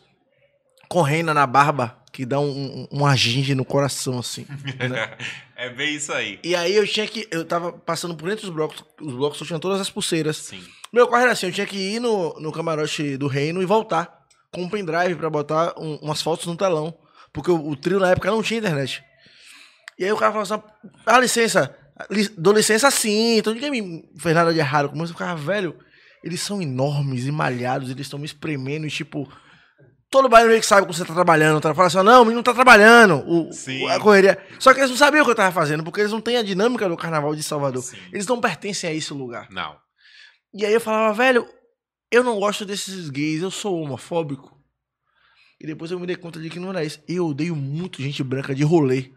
[0.89, 4.45] com reina na barba, que dá um, um, um aginde no coração, assim.
[4.87, 5.17] né?
[5.57, 6.39] é bem isso aí.
[6.43, 7.27] E aí eu tinha que.
[7.31, 10.37] Eu tava passando por entre os blocos, os blocos eu tinha todas as pulseiras.
[10.37, 10.63] Sim.
[10.93, 14.25] Meu corre era assim, eu tinha que ir no, no camarote do reino e voltar
[14.51, 16.95] com um pendrive pra botar um- umas fotos no telão.
[17.33, 19.03] Porque o, o trio na época não tinha internet.
[19.97, 20.63] E aí o cara falava assim,
[21.07, 21.75] ah, licença,
[22.11, 24.89] li, dou licença sim, então ninguém me fez nada de errado.
[24.89, 25.75] Como eu ficava, velho,
[26.23, 29.27] eles são enormes e malhados, eles estão me espremendo e tipo...
[30.13, 31.73] Todo baiano que sabe quando você tá trabalhando, tá?
[31.73, 33.89] fala assim, não, o menino não tá trabalhando, o, Sim.
[33.89, 34.37] a correria.
[34.59, 36.43] Só que eles não sabiam o que eu tava fazendo, porque eles não têm a
[36.43, 37.81] dinâmica do carnaval de Salvador.
[37.81, 37.97] Sim.
[38.11, 39.47] Eles não pertencem a esse lugar.
[39.49, 39.75] Não.
[40.53, 41.47] E aí eu falava, velho,
[42.11, 44.55] eu não gosto desses gays, eu sou homofóbico.
[45.59, 47.01] E depois eu me dei conta de que não era isso.
[47.07, 49.09] Eu odeio muito gente branca de rolê.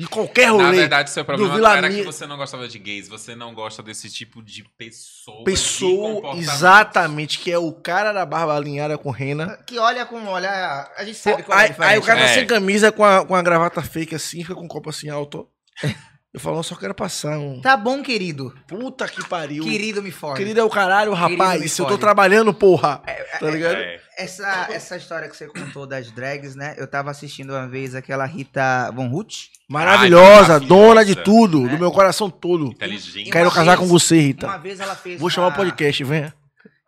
[0.00, 0.62] De qualquer rolê.
[0.64, 3.82] Na verdade, seu problema Vila era que você não gostava de gays, você não gosta
[3.82, 5.44] desse tipo de pessoa.
[5.44, 9.58] Pessoa, exatamente, que é o cara da barba alinhada com rena.
[9.66, 10.90] Que olha com olha.
[10.96, 11.92] A gente Pô, sabe qual é a aí, diferença.
[11.92, 12.34] aí o cara tá É.
[12.34, 15.46] sem camisa, com a, com a gravata fake assim, fica com o copo assim alto.
[16.32, 17.60] Eu falo, eu só quero passar um.
[17.60, 18.54] Tá bom, querido.
[18.68, 19.64] Puta que pariu.
[19.64, 20.38] Querido me fode.
[20.38, 21.76] Querido é o caralho, rapaz.
[21.76, 23.02] Eu tô trabalhando, porra.
[23.40, 23.74] tá ligado?
[23.76, 24.00] É.
[24.16, 26.76] Essa, essa história que você contou das drags, né?
[26.78, 29.48] Eu tava assistindo uma vez aquela Rita Von Ruth.
[29.68, 30.60] Maravilhosa, Ai, maravilhosa.
[30.60, 31.68] dona de tudo, Né?
[31.72, 32.66] do meu coração todo.
[32.66, 33.30] Inteligente.
[33.30, 34.46] Quero uma casar vez- com você, Rita.
[34.46, 35.18] Uma vez ela fez.
[35.20, 36.32] Vou chamar o uma- podcast, venha.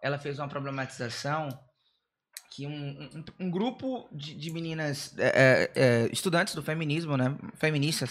[0.00, 1.48] ela fez uma problematização
[2.54, 2.70] que um,
[3.40, 8.10] um- um grupo de, de meninas, é, é, é, estudantes do feminismo, né, feministas,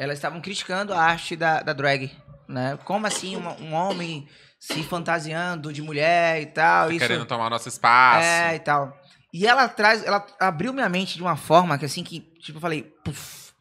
[0.00, 2.10] elas estavam criticando a arte da, da drag,
[2.48, 2.78] né?
[2.84, 4.26] Como assim uma- um homem
[4.58, 8.26] se fantasiando de mulher e tal, Tá isso querendo tomar nosso espaço.
[8.26, 8.98] é e tal.
[9.32, 12.60] E ela traz, ela abriu minha mente de uma forma que assim que, tipo, eu
[12.60, 13.52] falei, puf,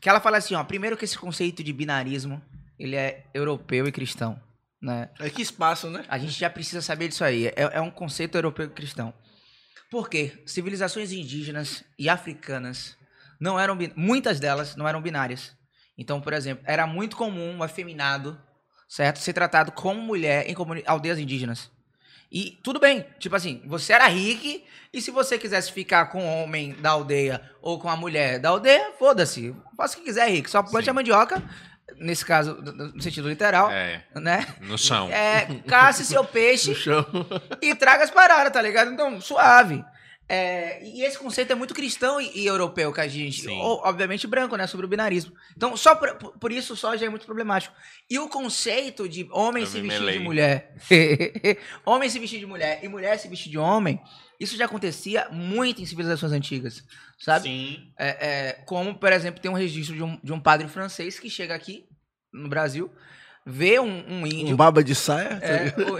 [0.00, 2.40] que ela fala assim, ó, primeiro que esse conceito de binarismo,
[2.78, 4.40] ele é europeu e cristão,
[4.80, 5.08] né?
[5.18, 6.04] É que espaço, né?
[6.08, 7.46] A gente já precisa saber disso aí.
[7.48, 9.12] É, é um conceito europeu e cristão.
[9.90, 10.40] Por quê?
[10.46, 12.96] Civilizações indígenas e africanas
[13.40, 15.52] não eram muitas delas não eram binárias.
[16.00, 18.40] Então, por exemplo, era muito comum o afeminado,
[18.88, 21.70] certo, ser tratado como mulher em aldeias indígenas.
[22.32, 26.42] E tudo bem, tipo assim, você era rico e se você quisesse ficar com o
[26.42, 30.48] homem da aldeia ou com a mulher da aldeia, foda-se, faça o que quiser, rico.
[30.48, 30.90] Só plante Sim.
[30.90, 31.42] a mandioca,
[31.98, 34.46] nesse caso, no sentido literal, É, né?
[34.62, 35.10] no chão.
[35.10, 36.74] É, caça seu peixe
[37.60, 38.90] e traga as paradas, tá ligado?
[38.90, 39.84] Então, suave.
[40.32, 43.48] É, e esse conceito é muito cristão e, e europeu que a gente.
[43.48, 44.64] Ou, obviamente branco, né?
[44.68, 45.34] Sobre o binarismo.
[45.56, 47.74] Então, só por, isso só já é muito problemático.
[48.08, 50.18] E o conceito de homem Eu se vestir melei.
[50.18, 50.76] de mulher.
[51.84, 54.00] homem se vestir de mulher e mulher se vestir de homem.
[54.38, 56.84] Isso já acontecia muito em civilizações antigas.
[57.18, 57.48] Sabe?
[57.48, 57.92] Sim.
[57.98, 61.28] É, é, como, por exemplo, tem um registro de um, de um padre francês que
[61.28, 61.88] chega aqui
[62.32, 62.88] no Brasil,
[63.46, 64.54] vê um, um índio.
[64.54, 65.40] Um baba de saia.
[65.40, 65.98] tá É, o-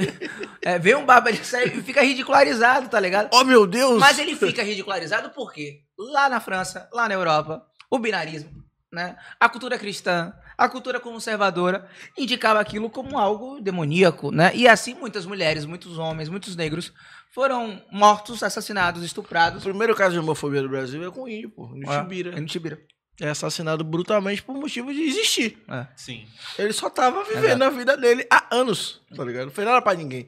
[0.63, 3.29] é, vê um barba de saia e fica ridicularizado, tá ligado?
[3.33, 3.99] Oh, meu Deus!
[3.99, 8.51] Mas ele fica ridicularizado porque lá na França, lá na Europa, o binarismo,
[8.93, 9.17] né?
[9.39, 11.89] A cultura cristã, a cultura conservadora
[12.19, 14.51] indicava aquilo como algo demoníaco, né?
[14.55, 16.93] E assim muitas mulheres, muitos homens, muitos negros
[17.33, 19.63] foram mortos, assassinados, O estuprados.
[19.63, 21.69] primeiro caso de homofobia do Brasil é com o índio, pô.
[21.69, 22.41] No É, Chibira.
[22.41, 22.79] no Tibira.
[23.21, 25.59] É assassinado brutalmente por motivo de existir.
[25.69, 25.87] É.
[25.95, 26.27] Sim.
[26.59, 29.47] Ele só tava vivendo a vida dele há anos, tá ligado?
[29.47, 30.27] Não fez nada pra ninguém.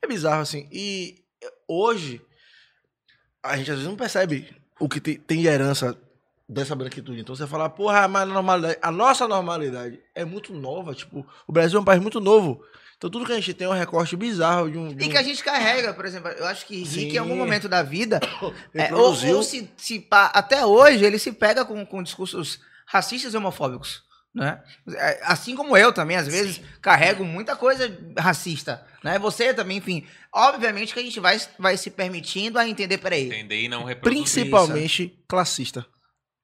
[0.00, 0.68] É bizarro, assim.
[0.72, 1.22] E
[1.68, 2.20] hoje,
[3.42, 5.96] a gente às vezes não percebe o que tem, tem de herança
[6.48, 7.20] dessa branquitude.
[7.20, 8.78] Então você fala, porra, mas a normalidade.
[8.82, 10.94] A nossa normalidade é muito nova.
[10.94, 12.64] Tipo, o Brasil é um país muito novo.
[13.02, 14.94] Então tudo que a gente tem é um recorte bizarro de um.
[14.94, 17.08] de E um- que a gente carrega, por exemplo, eu acho que Rick, Sim.
[17.08, 18.20] em algum momento da vida,
[18.72, 23.36] é, ou, ou se, se até hoje, ele se pega com, com discursos racistas e
[23.36, 24.04] homofóbicos.
[24.32, 24.62] Né?
[24.94, 28.86] É, Assim como eu também, às vezes, carrego muita coisa racista.
[29.02, 29.18] Né?
[29.18, 30.06] Você também, enfim.
[30.32, 33.26] Obviamente que a gente vai, vai se permitindo a entender, peraí.
[33.26, 34.22] Entender e não reproduzir.
[34.22, 35.84] principalmente classista.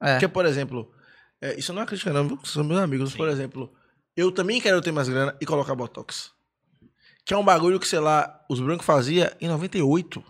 [0.02, 0.14] É.
[0.14, 0.92] Porque, por exemplo,
[1.40, 2.36] é, isso não é crítica, não?
[2.42, 3.12] São meus amigos.
[3.12, 3.16] Sim.
[3.16, 3.72] Por exemplo,
[4.16, 6.36] eu também quero ter mais grana e colocar Botox.
[7.28, 10.24] Que é um bagulho que, sei lá, os brancos faziam em 98.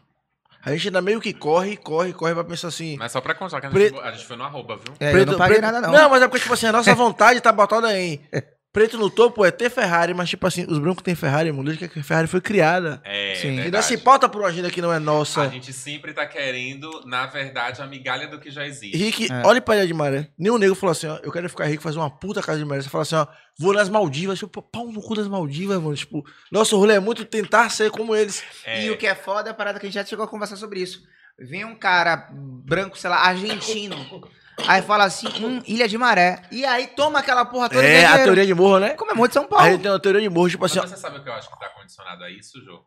[0.64, 2.96] A gente ainda meio que corre, corre, corre pra pensar assim.
[2.99, 4.94] Mas só pra constar que a Preto- gente, a gente foi no arroba, viu?
[4.99, 5.92] É, eu não paguei nada, não.
[5.92, 8.20] Não, mas é porque, tipo assim, a nossa vontade tá botada em.
[8.70, 11.64] Preto no topo é ter Ferrari, mas, tipo assim, os brancos têm Ferrari, mano.
[11.64, 13.00] Desde que a Ferrari foi criada.
[13.02, 13.48] É, Sim.
[13.50, 13.86] Ainda verdade.
[13.86, 15.40] se pauta por uma agenda que não é nossa.
[15.42, 18.96] A gente sempre tá querendo, na verdade, a migalha do que já existe.
[18.96, 19.42] Rick, É.
[19.46, 20.28] olha pra Ilha de Maré.
[20.38, 22.82] Nenhum negro falou assim, ó, eu quero ficar rico, fazer uma puta casa de maré.
[22.82, 23.26] Você fala assim, ó,
[23.58, 24.38] vou nas Maldivas.
[24.38, 25.96] Tipo, pau no cu das Maldivas, mano.
[25.96, 28.44] Tipo, nosso rolê é muito tentar ser como eles.
[28.66, 30.28] É, E o que é foda é a parada que a gente já chegou a
[30.28, 31.00] conversar sobre isso.
[31.40, 33.96] Vem um cara branco, sei lá, argentino.
[34.66, 36.42] Aí fala assim, hum, Ilha de Maré.
[36.50, 37.82] E aí toma aquela porra toda.
[37.82, 38.90] É, a teoria de morro, né?
[38.94, 39.70] Como é muito São A Paulo.
[39.70, 41.32] gente tem uma teoria de morro, tipo Mas assim, ó, você sabe o que eu
[41.32, 42.82] acho que tá condicionado a isso, Jô?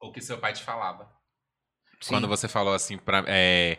[0.00, 1.04] O que seu pai te falava.
[2.00, 2.10] Sim.
[2.14, 3.24] Quando você falou assim pra.
[3.26, 3.78] é,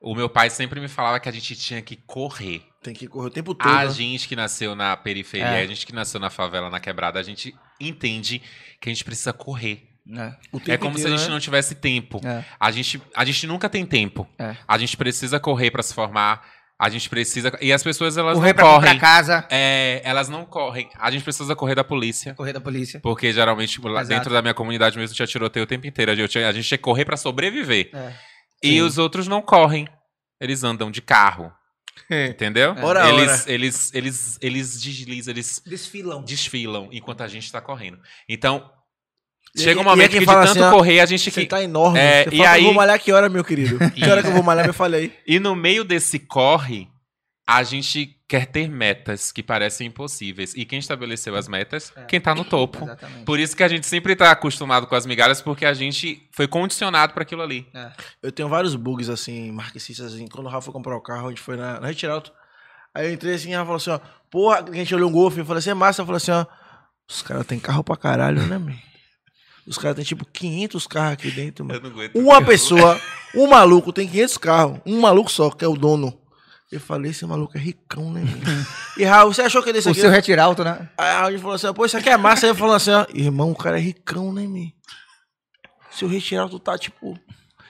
[0.00, 2.66] O meu pai sempre me falava que a gente tinha que correr.
[2.82, 3.68] tem que correr o tempo todo.
[3.70, 3.90] A né?
[3.90, 5.62] gente que nasceu na periferia, É.
[5.62, 8.40] a gente que nasceu na favela, na quebrada, a gente entende
[8.80, 9.88] que a gente precisa correr.
[10.12, 10.34] É,
[10.72, 11.32] É como se a inteiro, gente né?
[11.32, 12.20] não tivesse tempo.
[12.24, 12.44] é.
[12.60, 14.28] A gente, a gente nunca tem tempo.
[14.38, 14.54] É.
[14.68, 16.44] A gente precisa correr pra se formar.
[16.78, 17.56] A gente precisa.
[17.60, 18.98] E as pessoas, elas Correr não pra correm.
[18.98, 19.46] casa.
[19.50, 20.90] É, elas não correm.
[20.98, 22.34] A gente precisa correr da polícia.
[22.34, 23.00] Correr da polícia.
[23.00, 24.08] Porque geralmente lá Exato.
[24.08, 26.12] dentro da minha comunidade mesmo tinha tiroteio o tempo inteiro.
[26.12, 27.90] Eu tinha- a gente tinha que correr pra sobreviver.
[27.94, 28.12] É.
[28.62, 28.80] E Sim.
[28.82, 29.86] os outros não correm.
[30.40, 31.50] Eles andam de carro.
[32.10, 32.74] Entendeu?
[32.82, 33.52] Ora, eles, ora.
[33.52, 36.22] eles, eles, eles deslizam, eles Desfilam.
[36.24, 37.98] desfilam enquanto a gente tá correndo.
[38.28, 38.68] Então,
[39.56, 41.46] chega um é momento que de tanto assim, correr a gente Você que.
[41.46, 41.98] tá enorme.
[41.98, 43.78] É, você e fala, aí- eu vou malhar que hora, meu querido?
[43.94, 44.66] Que hora que eu vou malhar?
[44.66, 45.12] Me falei.
[45.26, 46.88] E no meio desse corre,
[47.46, 50.54] a gente quer ter metas que parecem impossíveis.
[50.54, 51.92] E quem estabeleceu as metas?
[51.94, 52.04] É.
[52.04, 52.82] Quem tá no topo.
[52.82, 53.24] Exatamente.
[53.24, 56.48] Por isso que a gente sempre tá acostumado com as migalhas, porque a gente foi
[56.48, 57.66] condicionado para aquilo ali.
[57.74, 57.92] É.
[58.22, 60.26] Eu tenho vários bugs, assim, marxistas, assim.
[60.26, 62.32] Quando o Rafa foi comprar o carro, a gente foi na, na Retiralto.
[62.94, 64.00] Aí eu entrei assim, e ela falou assim, ó,
[64.30, 66.00] porra, a gente olhou um Golf, eu falei assim, é massa.
[66.02, 66.46] Eu falei assim, ó,
[67.08, 68.74] os caras têm carro pra caralho, né, man?
[69.66, 71.78] Os caras têm tipo 500 carros aqui dentro, mano.
[71.78, 72.16] Eu não aguento.
[72.16, 73.00] Uma pessoa,
[73.34, 76.18] um maluco tem 500 carros, um maluco só, que é o dono.
[76.70, 78.22] Eu falei, esse maluco é ricão, né?
[78.98, 80.00] E Raul, você achou que ele desse O aqui?
[80.00, 80.88] seu retirar alto, né?
[80.98, 82.46] Aí a Raul falou assim, pô, isso aqui é massa.
[82.46, 84.70] Aí eu falando assim, ó, irmão, o cara é ricão, né, man?
[85.90, 87.18] Se eu retirar, tu tá tipo.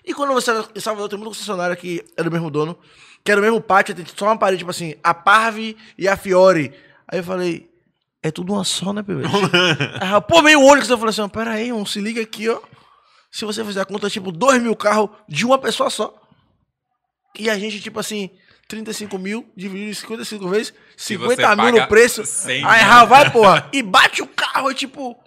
[0.05, 0.51] E quando você.
[0.75, 2.77] Em Salvador tem muito concessionário que é do mesmo dono,
[3.23, 6.17] que era o mesmo pátio, tem só uma parede, tipo assim, a Parve e a
[6.17, 6.73] Fiore.
[7.07, 7.71] Aí eu falei,
[8.25, 9.05] é tudo uma só, né?
[10.01, 10.89] Aí, Raul, pô, meio Onix.
[10.89, 12.59] Eu falei assim, ó, pera aí, irmão, se liga aqui, ó.
[13.31, 16.15] Se você fizer a conta, tipo, 2 mil carros de uma pessoa só.
[17.39, 18.31] E a gente, tipo assim,
[18.67, 22.25] 35 mil dividido em 55 vezes, Se 50 você mil no preço.
[22.25, 23.07] 100 Aí mil.
[23.07, 25.23] Vai, porra, e bate o carro, é tipo.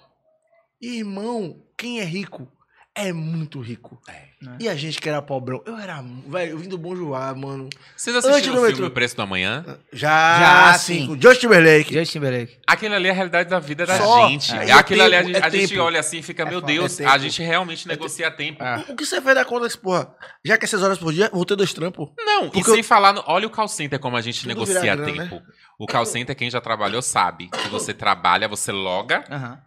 [0.82, 2.52] Irmão, quem é rico
[2.98, 4.00] é muito rico.
[4.10, 4.28] É.
[4.60, 6.04] E a gente que era pobrão, eu era.
[6.28, 7.70] Velho, eu vim do Bom Joá, mano.
[7.96, 8.86] Vocês assistiram o filme metrô.
[8.88, 9.66] O Preço do Amanhã?
[9.92, 11.00] Já, Já, sim.
[11.00, 11.08] sim.
[11.08, 11.94] com Justin Timberlake.
[11.94, 12.58] Justin Timberlake.
[12.68, 14.28] Aquilo ali é a realidade da vida da Só.
[14.30, 14.54] gente.
[14.54, 14.58] É.
[14.60, 14.68] É.
[14.68, 15.82] E é Aquilo ali a tempo, gente, é a gente tempo.
[15.82, 17.24] olha assim e fica, meu foda, Deus, é a tempo.
[17.24, 18.64] gente realmente negocia tempo.
[18.64, 18.84] Ah.
[18.88, 20.14] O que você fez da conta que, porra,
[20.46, 22.10] já que é 6 horas por dia, vou ter dois trampos.
[22.20, 24.82] Não, Porque e sem falar, no, olha o call center como a gente Tudo negocia
[24.96, 25.42] grana, tempo.
[25.80, 29.60] O call center, quem já trabalhou sabe que você trabalha, você loga, Aham.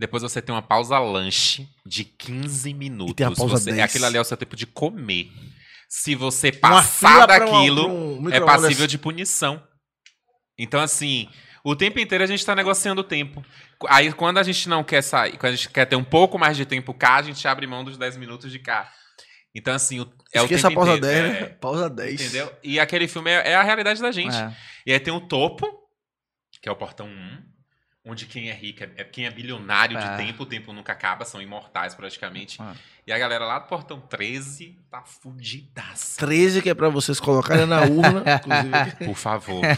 [0.00, 3.12] Depois você tem uma pausa lanche de 15 minutos.
[3.12, 3.82] E tem a pausa Você- 10.
[3.82, 5.30] Aquilo ali é o seu tempo de comer.
[5.90, 9.62] Se você passar daquilo, pra um é passível de punição.
[10.58, 11.28] Então, assim,
[11.62, 13.44] o tempo inteiro a gente tá negociando o tempo.
[13.88, 16.56] Aí, quando a gente não quer sair, quando a gente quer ter um pouco mais
[16.56, 18.90] de tempo cá, a gente abre mão dos 10 minutos de cá.
[19.54, 21.28] Então, assim, o, é Esqueça o a tempo pausa inteiro.
[21.28, 21.48] 10, é, né?
[21.60, 22.20] Pausa 10.
[22.22, 22.50] Entendeu?
[22.62, 24.34] E aquele filme é, é a realidade da gente.
[24.34, 24.56] É.
[24.86, 25.66] E aí tem o topo,
[26.62, 27.49] que é o portão 1,
[28.04, 30.00] onde quem é rico, é, é quem é bilionário É.
[30.00, 32.60] de tempo, o tempo nunca acaba, são imortais praticamente.
[32.60, 32.72] É.
[33.06, 36.18] E a galera lá do portão 13 tá fudidaça.
[36.18, 39.04] 13 que é pra vocês colocarem na urna, inclusive.
[39.06, 39.62] Por favor.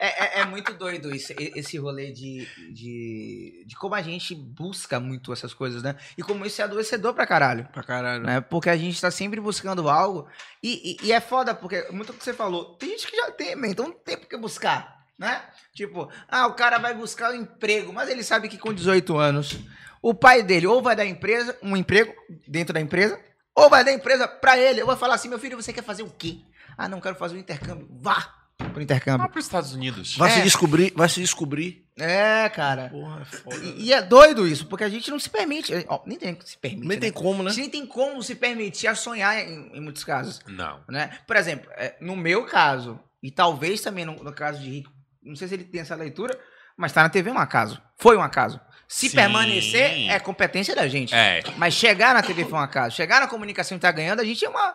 [0.00, 4.98] É, é- é muito doido esse, esse rolê de, de, de como a gente busca
[4.98, 5.94] muito essas coisas, né?
[6.18, 7.68] E como isso é adoecedor pra caralho.
[7.72, 8.24] Pra caralho.
[8.24, 8.40] Né?
[8.40, 10.26] Porque a gente tá sempre buscando algo.
[10.62, 12.74] E, e- e é foda, porque muito o que você falou.
[12.76, 14.93] Tem gente que já tem, então não tem por que buscar.
[15.18, 15.42] Né?
[15.74, 19.56] Tipo, ah, o cara vai buscar um emprego, mas ele sabe que com 18 anos,
[20.02, 22.12] o pai dele ou vai dar empresa, um emprego
[22.48, 23.18] dentro da empresa,
[23.54, 24.80] ou vai dar empresa pra ele.
[24.80, 26.38] Eu vou falar assim, meu filho, você quer fazer o quê?
[26.76, 27.86] Ah, não quero fazer um intercâmbio.
[27.90, 28.34] Vá
[28.72, 29.18] pro intercâmbio.
[29.20, 30.16] Vá pros Estados Unidos.
[30.16, 30.42] Vai se É.
[30.42, 31.86] descobrir, vai se descobrir.
[31.96, 32.88] É, cara.
[32.88, 33.56] Porra, é foda.
[33.64, 35.72] E, e é doido isso, porque a gente não se permite.
[35.88, 36.88] Ó, nem tem que se permite.
[36.88, 37.00] Nem né?
[37.00, 37.50] tem como, A né?
[37.50, 40.40] gente nem tem como se permitir a sonhar em, em muitos casos.
[40.48, 40.80] Não.
[40.88, 41.16] Né?
[41.24, 44.90] Por exemplo, é, no meu caso, e talvez também no, no caso de Rico,
[45.24, 46.38] não sei se ele tem essa leitura,
[46.76, 47.80] mas tá na TV é um acaso.
[47.96, 48.60] Foi um acaso.
[48.86, 49.16] Se Sim.
[49.16, 51.14] permanecer, é competência da gente.
[51.14, 51.42] É.
[51.56, 52.94] Mas chegar na TV foi um acaso.
[52.94, 54.74] Chegar na comunicação e tá ganhando, a gente é uma,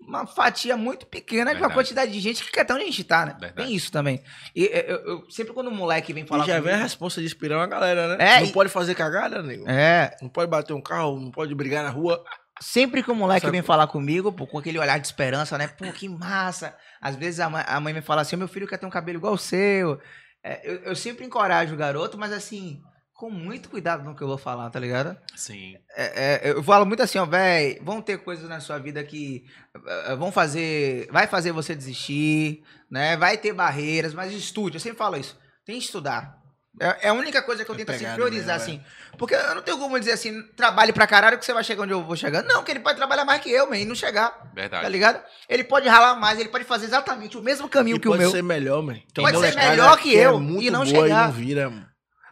[0.00, 1.74] uma fatia muito pequena de uma Verdade.
[1.74, 3.36] quantidade de gente que quer tão onde a gente tá, né?
[3.38, 3.54] Verdade.
[3.68, 4.22] Tem isso também.
[4.56, 6.82] E eu, eu- eu- sempre quando um moleque vem falar E já vem a comigo-
[6.84, 8.36] resposta de inspirar uma galera, né?
[8.36, 9.68] É, não e- pode fazer cagada, nego.
[9.68, 12.24] É, Não pode bater um carro, não pode brigar na rua.
[12.60, 15.66] Sempre que o moleque Sabe- vem falar comigo, pô, com aquele olhar de esperança, né?
[15.66, 16.76] Pô, que massa.
[17.00, 19.18] Às vezes a mãe, a mãe me fala assim, meu filho quer ter um cabelo
[19.18, 19.98] igual o seu.
[20.44, 22.82] É, eu, eu sempre encorajo o garoto, mas assim,
[23.14, 25.16] com muito cuidado no que eu vou falar, tá ligado?
[25.36, 25.76] Sim.
[25.94, 29.44] É, é, eu falo muito assim, ó, véi, vão ter coisas na sua vida que
[29.86, 33.16] eh, vão fazer, vai fazer você desistir, né?
[33.18, 34.76] Vai ter barreiras, mas estude.
[34.76, 35.38] Eu sempre falo isso.
[35.66, 36.39] Tem que estudar.
[36.78, 38.84] É, é a única coisa que eu É tento assim, priorizar, mesmo, assim.
[39.18, 41.92] Porque eu não tenho como dizer assim, trabalhe pra caralho que você vai chegar onde
[41.92, 42.42] eu vou chegar.
[42.44, 44.50] Não, que ele pode trabalhar mais que eu, man, e não chegar.
[44.54, 44.82] Verdade.
[44.84, 45.20] Tá ligado?
[45.48, 48.22] Ele pode ralar mais, ele pode fazer exatamente o mesmo caminho E que o pode
[48.22, 48.30] meu.
[48.30, 48.94] ser melhor, man.
[49.12, 51.24] Tem Pode ser melhor que é eu muito e não boa chegar.
[51.24, 51.89] E não vira, mano.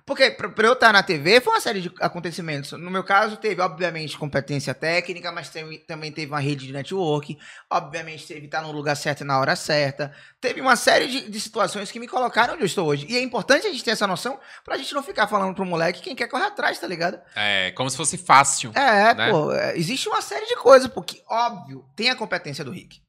[0.08, 2.72] Porque pra, eu estar na TV foi uma série de acontecimentos.
[2.72, 7.38] No meu caso, teve, obviamente, competência técnica, mas teve- também teve uma rede de network.
[7.70, 10.10] Obviamente, teve estar no lugar certo e na hora certa.
[10.40, 13.06] Teve uma série de, de situações que me colocaram onde eu estou hoje.
[13.08, 16.00] E é importante a gente ter essa noção pra gente não ficar falando pro moleque
[16.00, 17.20] quem quer correr atrás, tá ligado?
[17.36, 18.72] É, como se fosse fácil.
[18.74, 19.30] É, Né?
[19.30, 23.00] pô, é, existe uma série de coisas, porque, óbvio, tem a competência do Rick.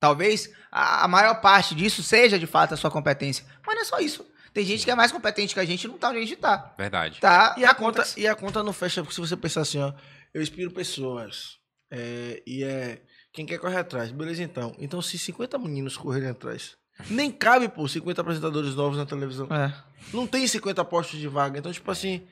[0.00, 3.44] Talvez a, a maior parte disso seja de fato a sua competência.
[3.66, 4.26] Mas não é só isso.
[4.52, 6.36] Tem gente que é mais competente que a gente e não tá onde a gente
[6.36, 6.74] tá.
[6.76, 7.20] Verdade.
[7.20, 7.54] Tá?
[7.58, 9.92] E a, conta, e a conta não fecha, porque se você pensar assim, ó,
[10.34, 11.58] eu inspiro pessoas.
[11.90, 13.00] é, e é
[13.32, 14.10] quem quer correr atrás.
[14.10, 14.74] Beleza, então.
[14.78, 16.76] Então, se 50 meninos correrem atrás,
[17.08, 19.46] nem cabe, pô, 50 apresentadores novos na televisão.
[19.46, 19.72] É.
[20.12, 21.58] Não tem 50 postos de vaga.
[21.58, 22.26] Então, tipo assim,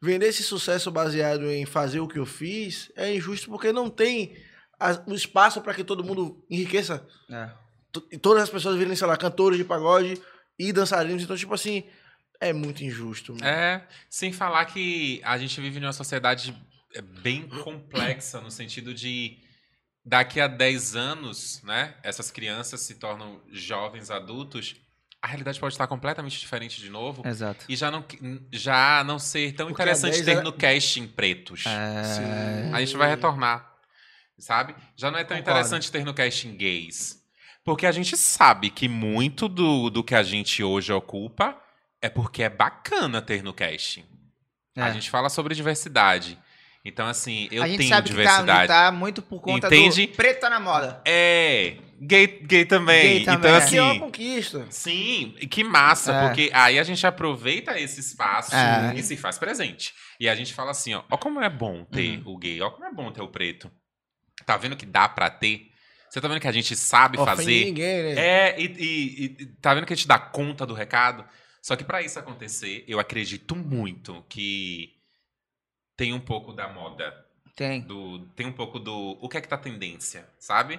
[0.00, 4.36] vender esse sucesso baseado em fazer o que eu fiz é injusto porque não tem
[4.78, 7.06] a- o espaço para que todo mundo enriqueça.
[7.30, 7.50] É.
[8.10, 10.20] E todas as pessoas virem, sei lá, cantores de pagode
[10.68, 11.22] e dançarinos.
[11.22, 11.84] Então, tipo assim,
[12.40, 13.32] é muito injusto.
[13.32, 13.44] mano.
[13.46, 16.54] É, sem falar que a gente vive numa sociedade
[16.94, 19.38] é, bem complexa, no sentido de
[20.04, 24.74] daqui a 10 anos, né, essas crianças se tornam jovens adultos,
[25.20, 27.22] a realidade pode estar completamente diferente de novo.
[27.24, 27.64] Exato.
[27.68, 28.04] E já não,
[28.52, 31.64] já não ser tão Porque interessante 10 ter era- no casting pretos.
[31.64, 32.70] É...
[32.72, 33.72] A gente vai retornar,
[34.36, 34.74] sabe?
[34.96, 35.60] Já não é tão Concordo.
[35.60, 37.21] interessante ter no casting gays.
[37.64, 41.56] Porque a gente sabe que muito do, do que a gente hoje ocupa
[42.00, 44.04] é porque é bacana ter no casting.
[44.76, 44.92] A É.
[44.92, 46.38] gente fala sobre diversidade.
[46.84, 48.66] Então, assim, eu a gente tenho sabe que tá, diversidade.
[48.68, 50.08] tá muito por conta Entende?
[50.08, 51.00] do preto tá na moda.
[51.06, 53.02] É, gay, gay também.
[53.18, 53.68] Gay também, então, é.
[53.68, 54.00] Que é uma assim.
[54.00, 54.66] conquista.
[54.68, 56.26] Sim, e que massa, É.
[56.26, 58.94] porque aí a gente aproveita esse espaço É.
[58.96, 59.94] e se faz presente.
[60.18, 62.32] E a gente fala assim, ó, ó como é bom ter Uhum.
[62.34, 63.70] o gay, ó como é bom ter o preto.
[64.44, 65.68] Tá vendo que dá pra ter?
[66.12, 67.64] Você tá vendo que a gente sabe Ofende fazer?
[67.64, 68.20] ninguém, né?
[68.20, 71.24] É, e, e- e tá vendo que a gente dá conta do recado?
[71.62, 74.92] Só que pra isso acontecer, eu acredito muito que
[75.96, 77.14] tem um pouco da moda,
[77.56, 77.80] Tem.
[77.80, 80.78] do, tem um pouco do o que é que tá tendência, sabe?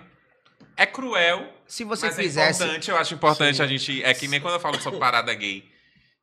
[0.77, 2.61] É cruel, Se você mas fizesse.
[2.61, 3.63] é importante, eu acho importante Sim.
[3.63, 4.03] a gente.
[4.03, 5.67] É que nem quando eu falo sobre parada gay.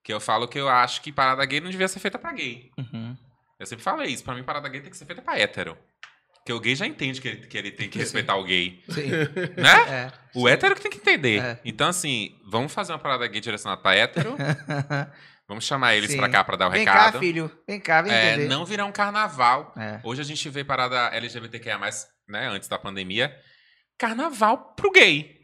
[0.04, 2.70] Que eu falo que eu acho que parada gay não devia ser feita pra gay.
[2.78, 3.16] Uhum.
[3.58, 4.22] Eu sempre falei isso.
[4.22, 5.76] Pra mim, parada gay tem que ser feita pra hétero.
[6.40, 8.02] Porque o gay já entende que ele, que ele tem que Sim.
[8.04, 8.82] respeitar o gay.
[8.88, 9.10] Sim.
[9.56, 9.88] Né?
[9.88, 10.12] É.
[10.34, 11.42] O hétero que tem que entender.
[11.42, 11.60] É.
[11.64, 14.36] Então, assim, vamos fazer uma parada gay direcionada pra hétero.
[15.46, 16.16] Vamos chamar eles Sim.
[16.16, 17.14] pra cá pra dar o Vem recado.
[17.14, 17.50] cá, filho.
[17.66, 18.48] Vem cá, vem É, entender.
[18.48, 19.74] não virar um carnaval.
[19.76, 19.98] É.
[20.04, 21.76] Hoje a gente vê parada LGBTQIA+,
[22.28, 23.36] né, antes da pandemia,
[23.98, 25.40] carnaval pro gay.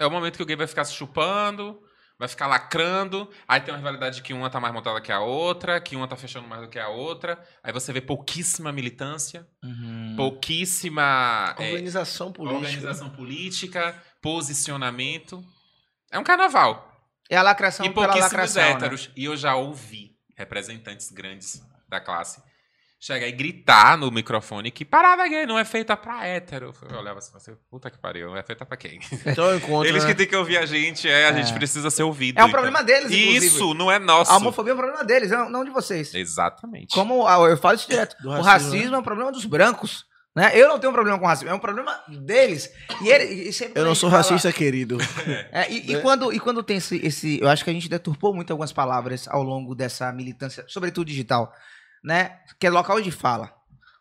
[0.00, 1.80] É o momento que o gay vai ficar se chupando,
[2.18, 5.78] vai ficar lacrando, aí tem uma rivalidade que uma tá mais montada que a outra,
[5.80, 10.14] que uma tá fechando mais do que a outra, aí você vê pouquíssima militância, Uhum.
[10.16, 12.56] pouquíssima é, Organização política.
[12.58, 15.44] organização política, posicionamento.
[16.10, 16.92] É um carnaval.
[17.28, 18.62] É a lacração E pela pouquíssimos lacração.
[18.62, 18.70] né?
[18.70, 19.10] héteros.
[19.16, 22.40] E eu já ouvi representantes grandes da classe
[22.98, 26.72] chegar e gritar no microfone que parada gay não é feita pra hétero.
[26.90, 28.98] Eu olhava assim, assim, puta que pariu, não é feita pra quem?
[29.26, 29.88] Então eu encontro.
[29.88, 30.10] Eles né?
[30.10, 31.34] que têm que ouvir a gente, é, a É.
[31.34, 32.38] gente precisa ser ouvido.
[32.38, 32.52] É um então.
[32.52, 33.46] problema deles, inclusive.
[33.46, 34.30] Isso, não é nosso.
[34.32, 36.14] A homofobia é um problema deles, não, de vocês.
[36.14, 36.94] Exatamente.
[36.94, 38.16] Como ah, eu falo isso direto.
[38.22, 40.04] Do o racismo, racismo é um problema dos brancos.
[40.34, 40.50] Né?
[40.54, 42.70] Eu não tenho um problema com racismo, é um problema deles.
[43.02, 44.98] E ele, e sempre Eu não sou fala- racista, querido.
[45.50, 46.00] É, e, e Né?
[46.00, 47.40] quando, e quando tem esse, esse.
[47.40, 51.50] Eu acho que a gente deturpou muito algumas palavras ao longo dessa militância, sobretudo digital,
[52.06, 52.36] né?
[52.60, 53.52] Que é local de fala.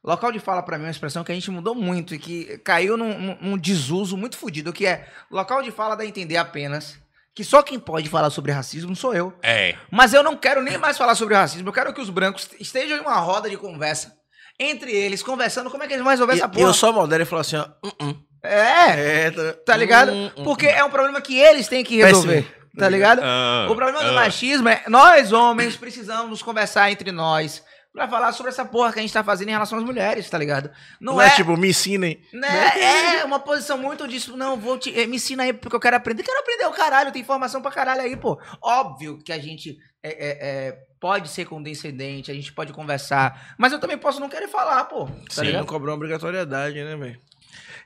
[0.03, 2.59] Local de fala, pra mim, é uma expressão que a gente mudou muito e que
[2.59, 6.95] caiu num, num- desuso muito fodido, que é local de fala dá a entender apenas
[7.33, 9.33] que só quem pode falar sobre racismo sou eu.
[9.41, 9.75] É.
[9.91, 12.95] Mas eu não quero nem mais falar sobre racismo, eu quero que os brancos estejam
[12.97, 14.13] em uma roda de conversa
[14.59, 16.67] entre eles, conversando como é que eles vão resolver E, essa e porra.
[16.67, 17.65] eu só modero e falo assim, ó.
[17.83, 18.15] "Uh, uh".
[18.43, 20.11] É, É, tá, tá ligado?
[20.13, 20.69] hum, hum, Porque hum.
[20.69, 22.43] é um problema que eles têm que resolver.
[22.43, 22.65] Péssimo.
[22.77, 23.21] Tá ligado?
[23.23, 24.13] Ah, O problema do ah.
[24.13, 27.63] machismo é nós, homens, precisamos conversar entre nós
[27.95, 30.37] pra falar sobre essa porra que a gente tá fazendo em relação às mulheres, tá
[30.37, 30.69] ligado?
[30.99, 32.21] Não, Não é, é tipo, me ensinem.
[32.33, 35.79] né, é uma posição muito disso, não, vou te, eh, me ensina aí porque eu
[35.79, 36.21] quero aprender.
[36.21, 38.39] Quero aprender o caralho, tem informação pra caralho aí, pô.
[38.61, 40.37] Óbvio que a gente é, é,
[40.67, 43.55] é, pode ser condescendente, a gente pode conversar.
[43.57, 45.05] Mas eu também posso não querer falar, pô.
[45.33, 45.53] Tá Sim.
[45.53, 47.19] Não cobrar uma obrigatoriedade, né, velho?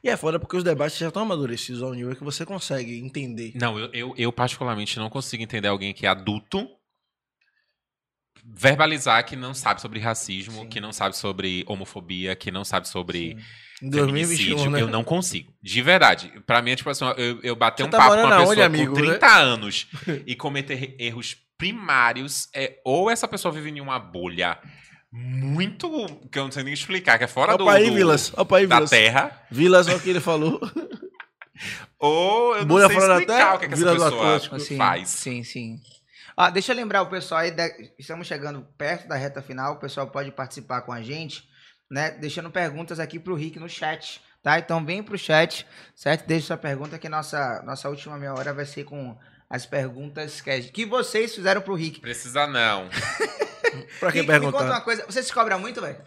[0.03, 3.51] E é foda porque os debates já estão amadurecidos ao nível que você consegue entender.
[3.55, 6.67] Não, eu, eu, eu particularmente não consigo entender alguém que é adulto
[8.51, 10.67] verbalizar que não sabe sobre racismo, Sim.
[10.69, 13.37] que não sabe sobre homofobia, que não sabe sobre
[13.81, 14.55] Em feminicídio.
[14.55, 14.81] 2021, né?
[14.81, 15.53] Eu não consigo.
[15.61, 16.31] De verdade.
[16.45, 18.65] Pra mim é tipo assim, eu, eu bater Você um tá papo com uma pessoa
[18.65, 19.07] amigo, com né?
[19.11, 19.87] 30 anos
[20.25, 24.57] e cometer erros primários, é ou essa pessoa vive em uma bolha
[25.11, 25.89] muito.
[26.31, 28.31] que eu não sei nem explicar, que é fora do, Opa aí, do- Vilas.
[28.37, 28.89] Opa aí, da Vilas.
[28.89, 30.59] terra, Vilas, olha o que ele falou.
[31.99, 33.99] ou eu não Bolha sei fora da explicar terra, o que, é que Vila essa
[33.99, 34.55] do pessoa Atlântico.
[34.55, 35.09] Assim, faz.
[35.09, 35.79] Sim, sim.
[36.39, 37.53] Ó, deixa eu lembrar o pessoal aí,
[37.99, 41.43] estamos chegando perto da reta final, o pessoal pode participar com a gente,
[41.91, 42.11] né?
[42.11, 44.57] Deixando perguntas aqui pro Rick no chat, tá?
[44.57, 46.25] Então vem pro chat, certo?
[46.25, 49.17] Deixa sua pergunta que nossa, nossa última meia hora vai ser com
[49.49, 51.99] as perguntas que, que vocês fizeram pro Rick.
[51.99, 52.87] Precisa não.
[53.99, 54.65] Pra quem Rick, me conta perguntar?
[54.65, 56.01] uma coisa, você se cobra muito, velho?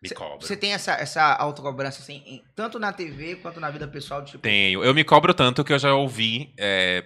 [0.00, 0.46] Me cobra.
[0.46, 4.38] Você tem essa, essa autocobrança, assim, em- tanto na TV quanto na vida pessoal, tipo...
[4.38, 4.84] Tenho.
[4.84, 7.04] Eu me cobro tanto que eu já ouvi é,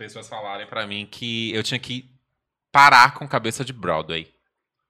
[0.00, 2.08] pessoas falarem pra mim que eu tinha que
[2.72, 4.26] parar com cabeça de Broadway.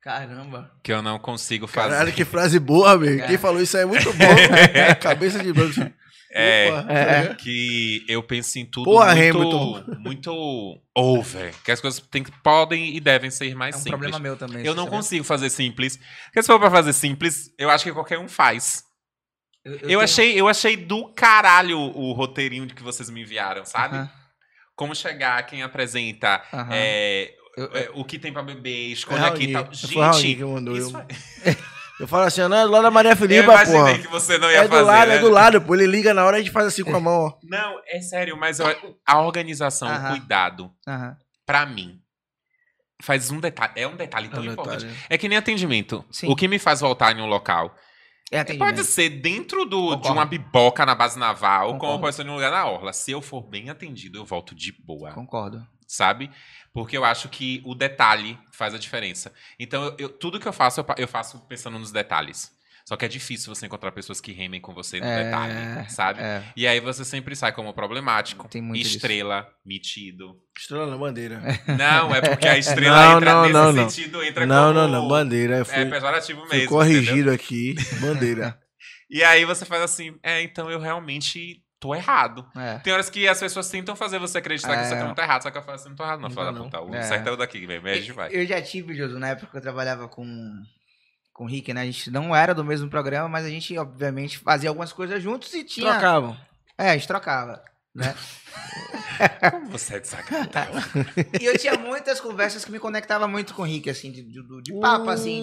[0.01, 0.71] Caramba.
[0.83, 1.91] Que eu não consigo fazer.
[1.91, 3.23] Caralho, que frase boa, velho.
[3.23, 3.27] É.
[3.27, 4.95] Quem falou isso aí é muito bom.
[5.01, 5.93] Cabeça de branco.
[6.33, 7.35] É, Opa, É.
[7.35, 11.53] que eu penso em tudo Porra, muito, muito over.
[11.65, 13.99] Que as coisas tem, podem e devem ser mais É um simples.
[13.99, 14.65] problema meu também.
[14.65, 14.99] Eu não sabia?
[14.99, 15.99] consigo fazer simples.
[16.27, 18.85] Porque se for pra fazer simples, eu acho que qualquer um faz.
[19.65, 23.97] Eu, Eu, tenho- achei, eu achei do caralho o roteirinho que vocês me enviaram, sabe?
[23.97, 24.11] Aham,
[24.81, 26.71] Como chegar, quem apresenta, aham.
[26.73, 29.69] é, Eu- é, o que tem pra beber, escolha É aqui e tal.
[29.75, 30.75] Gente, que mandou.
[30.75, 31.57] isso Eu, é-
[32.01, 34.01] eu falo assim, não, é do lado da Maria eu Filipa, imaginei pô.
[34.03, 34.83] que você não ia É do fazer.
[34.83, 35.17] lado, né?
[35.17, 35.75] é do lado, pô.
[35.75, 37.33] Ele liga na hora e a gente faz assim com a mão, ó.
[37.43, 41.15] Não, é sério, mas eu- a organização, o cuidado, Aham.
[41.45, 41.99] pra mim,
[43.03, 43.73] faz um detalhe.
[43.77, 44.87] É um detalhe tão É um importante.
[44.87, 45.05] detalhe.
[45.11, 46.03] É que nem atendimento.
[46.11, 46.29] Sim.
[46.31, 47.75] O que me faz voltar em um local
[48.31, 48.77] É atendimento.
[48.77, 52.01] pode ser dentro do, de uma biboca na base naval, como Concordo.
[52.03, 52.93] pode ser num lugar na orla.
[52.93, 55.13] Se eu for bem atendido, eu volto de boa.
[55.13, 55.67] Concordo.
[55.87, 56.31] sabe?
[56.73, 59.33] Porque eu acho que o detalhe faz a diferença.
[59.59, 62.57] Então, eu, eu- tudo que eu faço, eu, eu faço pensando nos detalhes.
[62.91, 66.21] Só que é difícil você encontrar pessoas que remem com você no É, detalhe, sabe?
[66.21, 68.97] É, E aí você sempre sai como problemático, Tem muito disso.
[68.97, 70.35] estrela, metido.
[70.59, 71.41] Estrela na bandeira.
[71.79, 73.89] Não, é porque a estrela Não, entra não, nesse não, não.
[73.89, 74.75] sentido, entra Não, como...
[74.75, 75.09] não, não.
[75.09, 75.59] Bandeira.
[75.59, 77.35] É Foi, pejorativo foi mesmo, corrigido entendeu?
[77.35, 77.75] aqui.
[78.03, 78.59] Bandeira.
[79.09, 82.45] E aí você faz assim, é, então eu realmente tô errado.
[82.57, 82.81] é.
[82.81, 84.85] Tem horas que as pessoas tentam fazer você acreditar que É.
[84.89, 86.53] você não tá errado, só que eu falo assim, não tô errado não, Não fala
[86.53, 86.81] tá, da puta.
[86.83, 87.03] O É.
[87.03, 88.31] certo é o daqui a gente vai.
[88.33, 90.27] Eu já tive, Josu, na época que eu trabalhava com,
[91.41, 91.81] com o Rick, né?
[91.81, 95.55] A gente não era do mesmo programa, mas a gente, obviamente, fazia algumas coisas juntos
[95.55, 95.93] e tinha.
[95.93, 96.37] Trocavam.
[96.77, 97.63] É, a gente trocava.
[97.95, 98.15] Né?
[99.51, 100.03] Como você é
[101.41, 104.63] e eu tinha muitas conversas que me conectavam muito com o Rick, assim, de, de,
[104.63, 105.43] de papo, assim,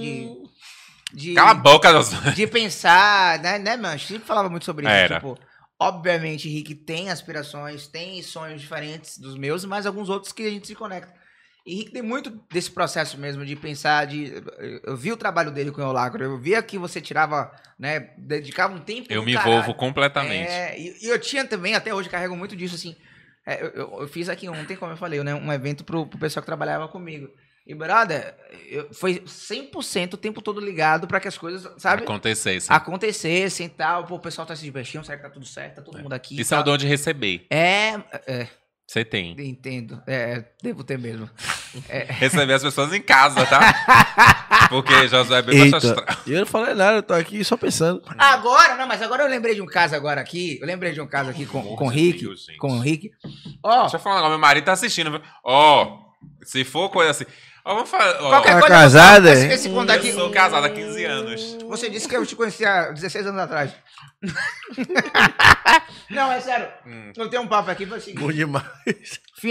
[1.12, 1.30] de.
[1.32, 2.12] de Cala a boca, Deus.
[2.36, 3.96] de pensar, né, né, mano?
[3.96, 4.94] A gente sempre falava muito sobre isso.
[4.94, 5.16] Era.
[5.16, 5.36] Tipo,
[5.80, 10.68] obviamente, Rick tem aspirações, tem sonhos diferentes dos meus, mas alguns outros que a gente
[10.68, 11.12] se conecta.
[11.68, 14.32] E Rick tem muito desse processo mesmo de pensar, de.
[14.86, 18.12] Eu vi o trabalho dele com o Eulacro, eu via que você tirava, né?
[18.18, 19.08] Dedicava um tempo.
[19.12, 19.52] Eu me caralho.
[19.54, 20.50] envolvo completamente.
[20.50, 22.96] É, e, e eu tinha também, até hoje, carrego muito disso, assim.
[23.46, 26.42] é, eu, eu- fiz aqui ontem, como eu falei, né, um evento pro, pro pessoal
[26.42, 27.28] que trabalhava comigo.
[27.66, 28.34] E, brother,
[28.70, 32.04] eu, foi 100% o tempo todo ligado pra que as coisas, sabe?
[32.04, 32.72] Acontecer isso.
[32.72, 34.06] acontecessem e tal.
[34.06, 35.76] Pô, o pessoal tá se divertindo, será que tá tudo certo?
[35.76, 36.38] Tá todo mundo aqui.
[36.38, 37.46] e Isso é de receber.
[37.50, 37.96] É,
[38.26, 38.48] é,
[38.88, 39.36] Você tem.
[39.38, 40.02] entendo.
[40.08, 41.30] É, devo ter mesmo.
[42.10, 44.68] Receber as pessoas em casa, tá?
[44.70, 46.02] Porque Josué é bem baixo Eita.
[46.02, 46.18] astral.
[46.26, 48.02] E eu não falei nada, eu tô aqui só pensando.
[48.18, 50.58] Agora, não, mas agora eu lembrei de um caso agora aqui.
[50.62, 52.24] Eu lembrei de um caso aqui com, com o Rick.
[52.24, 53.12] Deus, com o Rick.
[53.64, 55.22] Ó, Deixa eu falar meu marido tá assistindo.
[55.44, 56.00] Ó,
[56.44, 57.26] se for coisa assim.
[57.68, 58.16] Ó, vamos falar.
[58.22, 58.76] ó, qualquer Tá coisa.
[58.76, 59.54] casada, Esse, é?
[59.54, 60.08] esse conto aqui.
[60.08, 61.58] eu sou casado há 15 anos.
[61.68, 63.72] Você disse que eu te conhecia há 16 anos atrás.
[66.10, 66.68] não, é sério.
[66.86, 67.12] Hum.
[67.16, 68.22] Eu tenho um papo aqui, o seguinte.
[68.22, 68.64] Bom demais.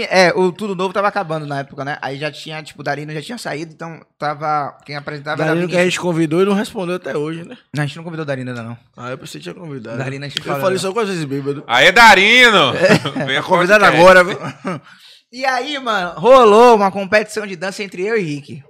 [0.09, 1.97] É, o Tudo Novo tava acabando na época, né?
[2.01, 4.75] Aí já tinha, tipo, o Darino já tinha saído, então tava.
[4.83, 7.55] Quem apresentava era Darino que a gente convidou e não respondeu até hoje, né?
[7.73, 8.77] Não, a gente não convidou o Darino ainda, não.
[8.97, 9.97] Ah, eu pensei que tinha convidado.
[9.99, 10.81] Darino a gente eu falou, falei né?
[10.81, 11.63] só com as vezes bêbado.
[11.67, 12.73] Aê, Darino!
[13.27, 14.37] Venha Tá convidado agora, viu?
[15.31, 18.63] E aí, mano, rolou uma competição de dança entre eu e Rick.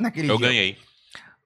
[0.00, 0.46] Naquele Eu dia.
[0.48, 0.78] ganhei.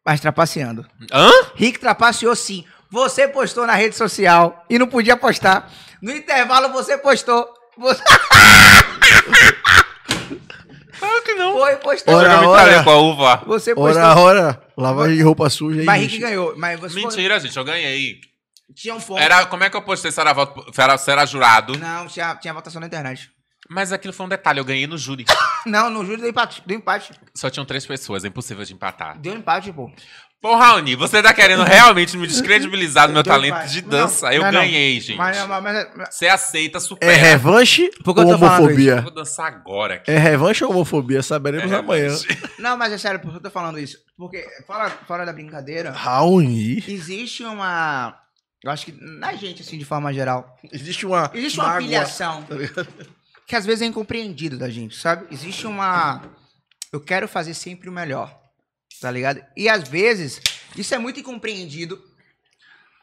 [0.04, 0.86] Mas trapaceando.
[1.12, 1.30] Hã?
[1.54, 2.64] Rick trapaceou sim.
[2.90, 5.70] Você postou na rede social e não podia postar.
[6.00, 7.46] No intervalo você postou.
[7.78, 8.02] Você
[10.98, 11.52] Claro que não.
[11.58, 12.14] foi postou.
[12.14, 12.82] Ora, ora.
[12.84, 13.42] com a uva.
[13.46, 14.02] Você postou.
[14.02, 14.62] Ora, ora.
[14.76, 15.86] Lavagem de roupa suja aí.
[15.86, 16.54] Mas Rick ganhou.
[16.56, 18.20] Mas você foi- Mentira, gente, eu ganhei.
[18.74, 19.20] tinha um ponto.
[19.20, 20.34] Era, como é que eu postei se era,
[20.72, 21.78] se era, se era jurado?
[21.78, 23.30] Não, tinha, tinha votação na internet.
[23.70, 25.24] Mas aquilo foi um detalhe, eu ganhei no júri.
[25.66, 26.62] Não, no júri deu empate.
[26.66, 27.12] Deu empate.
[27.34, 29.18] Só tinham três pessoas, é impossível de empatar.
[29.18, 29.90] Deu empate, pô.
[30.40, 33.72] Pô, Raoni, você tá querendo realmente me descredibilizar no meu Deu talento empate.
[33.72, 34.32] de Não, dança?
[34.32, 34.60] eu não, não.
[34.60, 35.16] ganhei, gente.
[35.18, 37.12] Mas, mas, mas- mas- Você aceita, supera.
[37.12, 39.00] É revanche Por que eu ou tô falando Eu homofobia?
[39.02, 40.10] vou dançar agora aqui.
[40.12, 41.22] É revanche ou homofobia?
[41.24, 42.14] Saberemos É amanhã.
[42.58, 43.98] não, mas é sério, por que eu tô falando isso?
[44.16, 46.84] Porque, fora, fora da brincadeira, Raoni.
[46.86, 48.16] existe uma.
[48.62, 51.30] Eu acho que na gente, assim, de forma geral, Existe uma.
[51.34, 52.88] existe uma mágoa, pilhação ligado?
[53.49, 55.26] Que às vezes é incompreendido da gente, sabe?
[55.30, 56.22] Existe uma.
[56.92, 58.38] Eu quero fazer sempre o melhor,
[59.01, 59.42] tá ligado?
[59.57, 60.38] E às vezes,
[60.76, 61.99] isso é muito incompreendido.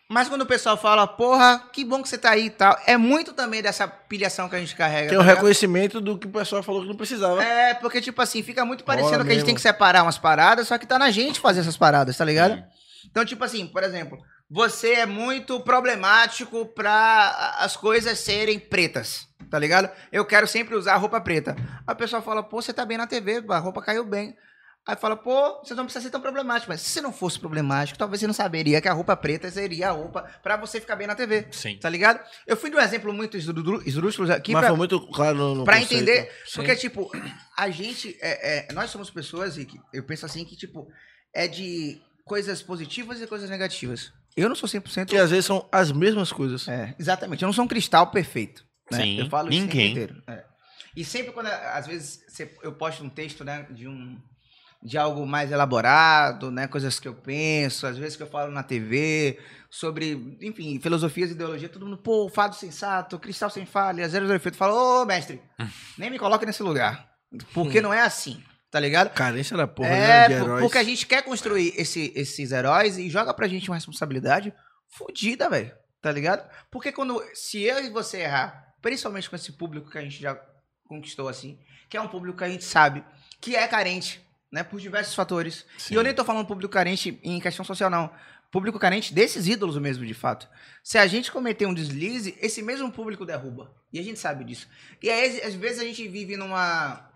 [0.08, 2.96] Mas quando o pessoal fala, porra, que bom que você tá aí e tal, é
[2.96, 5.10] muito também dessa pilhação que a gente carrega.
[5.10, 5.38] Tem tá um ligado?
[5.38, 7.43] reconhecimento do que o pessoal falou que não precisava.
[7.43, 10.68] É, porque, tipo assim, fica muito parecendo que a gente tem que separar umas paradas,
[10.68, 12.54] só que tá na gente fazer essas paradas, tá ligado?
[12.54, 12.64] Hum.
[13.10, 14.20] Então, tipo assim, por exemplo,
[14.50, 19.89] você é muito problemático pra as coisas serem pretas, tá ligado?
[20.12, 21.56] Eu quero sempre usar roupa preta.
[21.88, 24.36] Aí o pessoal fala, pô, você tá bem na TV, a roupa caiu bem.
[24.88, 26.72] Aí fala, pô, você não precisa ser tão problemático.
[26.72, 29.89] Mas se você não fosse problemático, talvez você não saberia que a roupa preta seria
[29.89, 31.80] a roupa pra você ficar bem na TV, Sim.
[31.80, 32.24] tá ligado?
[32.46, 35.64] Eu fui de um exemplo muito esdrúxulo aqui mas pra, foi muito claro no, no
[35.66, 36.04] Pra conceito.
[36.04, 36.52] entender, Sim.
[36.58, 37.10] porque, tipo,
[37.58, 40.88] a gente, é, é, nós somos pessoas, e eu penso assim, que, tipo,
[41.34, 44.14] é de coisas positivas e coisas negativas.
[44.36, 45.06] Eu não sou 100%...
[45.06, 46.68] Que às vezes são as mesmas coisas.
[46.68, 48.66] É, exatamente, eu não sou um cristal perfeito.
[48.92, 49.02] Né?
[49.02, 49.92] Sim, eu falo isso o tempo ninguém.
[49.92, 50.24] inteiro.
[50.28, 50.44] É.
[50.96, 52.22] E sempre quando, às vezes,
[52.62, 54.18] eu posto um texto, né, de um...
[54.84, 56.68] De algo mais elaborado, né?
[56.68, 61.34] Coisas que eu penso, às vezes que eu falo na TV, sobre, enfim, filosofias e
[61.34, 64.58] ideologia, todo mundo, pô, fado sensato, cristal sem falha, zero zero efeito.
[64.58, 65.42] Fala, ô, mestre,
[65.98, 67.10] nem me coloque nesse lugar.
[67.52, 68.44] Porque não é assim,
[68.76, 69.09] tá ligado?
[69.13, 70.61] Carência da porra é, né, de heróis.
[70.61, 74.53] porque a gente quer construir esse- esses heróis e joga pra gente uma responsabilidade
[74.89, 75.71] fodida, velho.
[76.01, 76.45] Tá ligado?
[76.69, 77.23] Porque quando.
[77.34, 80.38] Se eu e você errar, principalmente com esse público que a gente já
[80.89, 81.57] conquistou assim,
[81.89, 83.01] que é um público que a gente sabe
[83.39, 84.19] que é carente,
[84.51, 84.61] né?
[84.61, 85.65] Por diversos fatores.
[85.78, 85.93] Sim.
[85.93, 88.11] E eu nem tô falando público carente em questão social, não.
[88.51, 90.49] Público carente desses ídolos mesmo, de fato.
[90.84, 93.73] Se a gente cometer um deslize, esse mesmo público derruba.
[93.93, 94.67] E a gente sabe disso.
[95.01, 97.09] E aí, às vezes, a gente vive numa,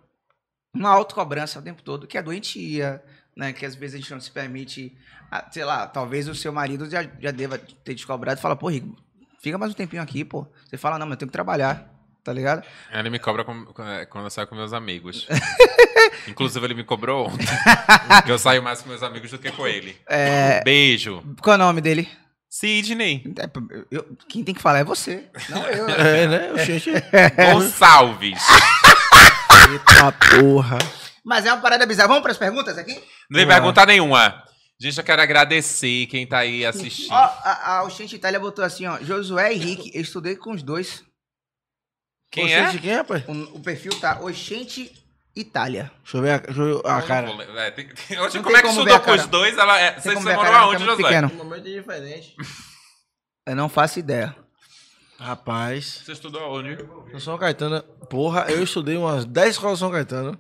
[0.73, 3.03] uma autocobrança o tempo todo, que é doentia,
[3.35, 3.53] né?
[3.53, 4.95] Que às vezes a gente não se permite.
[5.31, 8.55] ah, Sei lá, talvez o seu marido já, já deva ter te cobrado e fala,
[8.55, 8.95] pô, Rico,
[9.41, 10.47] fica mais um tempinho aqui, pô.
[10.69, 11.89] Você fala, não, mas eu tenho que trabalhar,
[12.23, 12.63] tá ligado?
[12.91, 15.27] Ele me cobra com- é, quando eu saio com meus amigos.
[16.27, 17.45] Inclusive, ele me cobrou ontem.
[18.25, 19.95] que eu saio mais com meus amigos do que com ele.
[20.07, 21.23] É, Beijo.
[21.41, 22.07] qual é o nome dele?
[22.49, 23.23] Sidney.
[23.37, 23.47] É,
[23.91, 25.87] eu- quem tem que falar é você, não eu.
[25.89, 26.65] É, né?
[26.65, 26.91] Gente,
[27.53, 28.39] Gonçalves.
[29.71, 30.77] Eita porra.
[31.23, 32.07] Mas é uma parada bizarra.
[32.07, 32.93] Vamos para as perguntas aqui?
[33.29, 34.43] Não tem pergunta nenhuma.
[34.81, 37.11] Gente, eu quero agradecer quem tá aí assistindo.
[37.11, 38.97] Ó, a, a Oxente Itália botou assim, ó.
[39.01, 41.03] Josué e Rick, eu estudei com os dois.
[42.31, 42.69] Quem Você é?
[42.69, 43.23] de quem, rapaz?
[43.27, 44.91] O, o perfil tá Oxente
[45.35, 45.91] Itália.
[46.03, 47.29] Deixa eu ver a, deixa eu ver a cara.
[47.59, 49.57] É, tem- tem- Hoje, como tem é que como estudou com os dois?
[49.57, 49.99] Ela é...
[49.99, 51.03] Você, morou aonde, é Josué?
[51.03, 51.31] pequeno.
[51.33, 52.35] Um momento é diferente.
[53.45, 54.35] Eu não faço ideia.
[55.19, 56.77] Rapaz, Você estudou onde?
[57.11, 60.39] no São Caetano, porra, eu estudei umas 10 escolas São Caetano.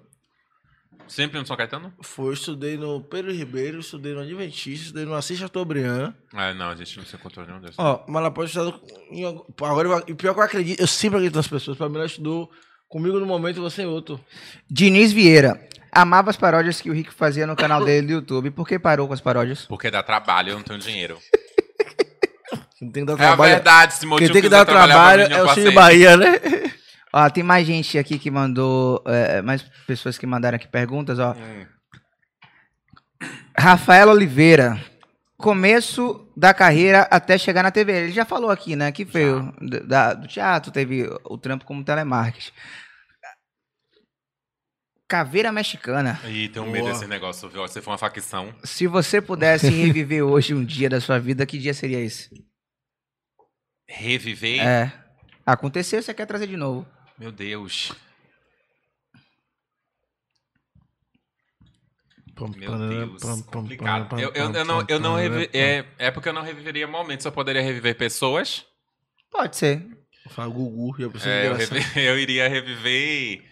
[1.07, 1.91] Sempre no São Caetano?
[2.01, 6.13] Foi, estudei no Pedro Ribeiro, estudei no Adventista, estudei no Assis Chateaubriand.
[6.33, 7.77] Ah, não, a gente não se encontrou nenhum desses.
[7.79, 8.79] Ó, mas ela pode estudar
[9.11, 11.77] em Agora, eu- e pior que eu acredito, eu sempre acredito nas pessoas.
[11.77, 12.49] Pra mim, ela estudou
[12.87, 14.23] comigo no momento e você em outro.
[14.69, 15.67] Diniz Vieira.
[15.91, 18.51] Amava as paródias que o Rick fazia no canal dele do YouTube.
[18.51, 19.65] Por que parou com as paródias?
[19.65, 21.17] Porque dá trabalho, eu não tenho dinheiro.
[22.79, 23.53] Quem tem que dar É a trabalho.
[23.55, 25.71] verdade, se Quem tem que dar trabalho é o Cine passei.
[25.73, 26.27] Bahia, né?
[27.11, 29.03] Ó, tem mais gente aqui que mandou.
[29.05, 31.33] é, mais pessoas que mandaram aqui perguntas, ó.
[31.33, 31.65] Hum.
[33.57, 34.79] Rafael Oliveira.
[35.37, 37.91] Começo da carreira até chegar na TV.
[38.03, 38.91] Ele já falou aqui, né?
[38.91, 42.51] Que veio d- da- do teatro, teve o trampo como telemarketing.
[45.07, 46.19] Caveira mexicana.
[46.25, 46.93] Ih, tenho medo Boa.
[46.93, 47.67] desse negócio, viu?
[47.67, 48.53] Se for uma facção.
[48.63, 52.29] Se você pudesse reviver hoje um dia da sua vida, que dia seria esse?
[53.91, 54.61] Reviver?
[54.61, 54.93] É.
[55.45, 56.87] Aconteceu, você quer trazer de novo.
[57.17, 57.91] Meu Deus.
[62.55, 63.41] Meu Deus.
[63.51, 64.17] complicado.
[64.19, 67.25] Eu, eu, eu não, eu não revi- é, é porque eu não reviveria momentos.
[67.25, 68.65] Eu poderia reviver pessoas.
[69.29, 69.85] Pode ser.
[70.29, 73.43] Fala Gugu, já precisa É, eu, revi- eu iria reviver.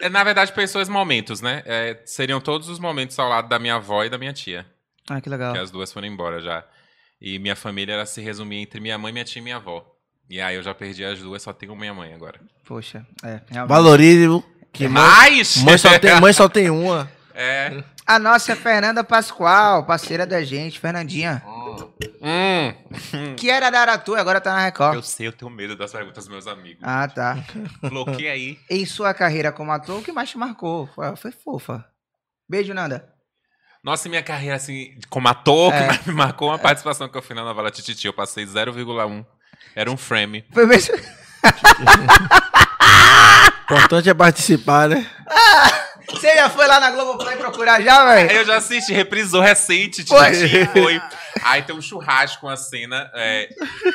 [0.00, 1.62] é, Na verdade, pessoas, momentos, né?
[1.66, 4.66] É, seriam todos os momentos ao lado da minha avó e da minha tia.
[5.10, 5.52] Ah, que legal.
[5.52, 6.64] Que as duas foram embora já.
[7.24, 9.86] E minha família ela se resumia entre minha mãe, minha tia e minha avó.
[10.28, 12.40] E aí eu já perdi as duas, só tenho minha mãe agora.
[12.64, 13.40] Poxa, é.
[13.48, 13.68] realmente.
[13.68, 15.58] Valorize, que Mais!
[15.58, 17.08] mãe, só tem, mãe só tem uma.
[17.32, 17.84] É.
[18.04, 21.44] A nossa é Fernanda Pascoal, parceira da gente, Fernandinha.
[22.20, 24.96] Hum, Que era da Aratu, agora tá na Record.
[24.96, 26.82] eu sei, eu tenho medo das perguntas dos meus amigos.
[26.82, 27.38] Ah, tá.
[27.88, 28.58] Bloqueia aí.
[28.68, 30.88] Em sua carreira como ator, o que mais te marcou?
[30.88, 31.84] Foi, foi fofa.
[32.48, 33.11] Beijo, Nanda.
[33.82, 35.98] Nossa, e minha carreira, assim, como ator, É.
[35.98, 38.06] que me marcou uma participação que eu fui na novela Tititi.
[38.06, 39.24] Eu passei 0,1.
[39.74, 40.44] Era um frame.
[40.52, 40.94] Foi mesmo.
[43.64, 45.04] Importante é participar, né?
[46.10, 48.30] Você já foi lá na Globoplay procurar já, velho?
[48.30, 50.30] Eu já assisti, reprisou recente, Foi.
[50.30, 51.00] Tititi, foi.
[51.42, 53.48] Aí tem um churrasco, uma cena, é,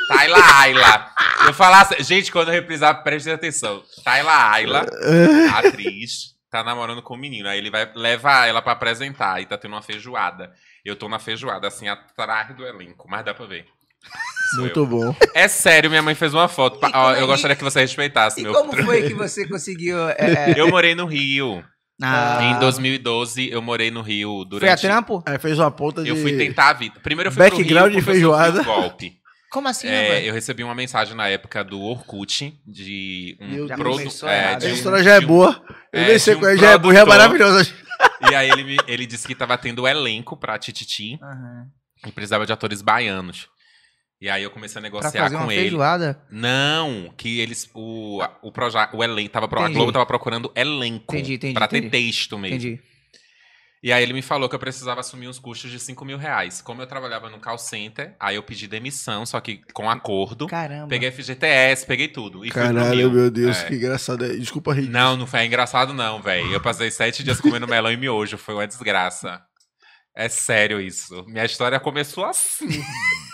[0.07, 1.11] Tayla Ayla.
[1.45, 3.83] Eu falasse, gente, quando eu reprisar, prestem atenção.
[4.03, 4.85] Tayla Ayla,
[5.57, 7.47] atriz, tá namorando com o menino.
[7.49, 10.51] Aí ele vai levar ela pra apresentar e tá tendo uma feijoada.
[10.85, 13.65] Eu tô na feijoada, assim, atrás do elenco, mas dá pra ver.
[14.51, 14.85] Sou Muito eu.
[14.85, 15.15] bom.
[15.33, 16.79] É sério, minha mãe fez uma foto.
[16.79, 19.97] Pa- ó, é- eu gostaria que você respeitasse E meu como foi que você conseguiu.
[20.09, 21.61] é, é, Eu morei no Rio.
[22.01, 24.61] ah, Em 2012, eu morei no Rio durante.
[24.61, 25.21] Foi a trampo?
[25.25, 26.09] Aí fez uma ponta de.
[26.09, 26.97] Eu fui tentar a vida.
[27.01, 28.61] Primeiro eu fui pro Rio Background de feijoada.
[28.61, 29.17] um golpe.
[29.51, 30.27] Como assim, É, velho?
[30.27, 35.03] eu recebi uma mensagem na época do Orkut de um Meu é, A um- história
[35.03, 35.61] já é boa.
[35.93, 37.73] Eu é, nem sei um qual é, já é boa, já é maravilhosa.
[38.29, 41.67] E aí ele, me, ele disse que tava tendo elenco pra Tititi Aham.
[42.05, 43.47] e precisava de atores baianos.
[44.19, 45.61] E aí eu comecei a Pra negociar fazer com uma ele.
[45.61, 46.19] feijoada?
[46.29, 47.69] Não, que eles.
[47.73, 49.47] O, o, proja, o elenco tava.
[49.47, 49.69] pro- A.
[49.69, 51.15] Globo tava procurando elenco.
[51.15, 51.91] Entendi, entendi, Pra ter entendi.
[51.91, 52.57] texto mesmo.
[52.57, 52.81] Entendi.
[53.87, 56.61] E aí ele me falou que eu precisava assumir uns custos de 5 mil reais.
[56.61, 60.45] Como eu trabalhava no call center, aí eu pedi demissão, só que com acordo.
[60.47, 60.89] Caramba.
[60.89, 62.45] Peguei FGTS, peguei tudo.
[62.45, 63.63] E Caralho, meu Deus, É.
[63.63, 64.25] que engraçado.
[64.25, 64.35] é.
[64.35, 64.89] Desculpa, Rick.
[64.89, 66.51] Não, não foi engraçado não, velho.
[66.51, 68.37] Eu passei sete dias comendo melão e miojo.
[68.37, 69.41] Foi uma desgraça.
[70.13, 71.23] É sério isso.
[71.25, 72.83] Minha história começou assim,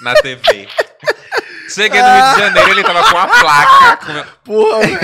[0.01, 0.67] na TV.
[1.73, 3.97] Cheguei no Rio de Janeiro, ele tava com a placa.
[4.05, 4.99] com- Porra, velho.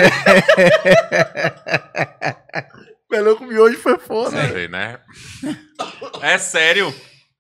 [3.09, 4.29] Melhor com miojo foi foda.
[4.41, 4.99] Você vê, né?
[6.21, 6.93] É sério.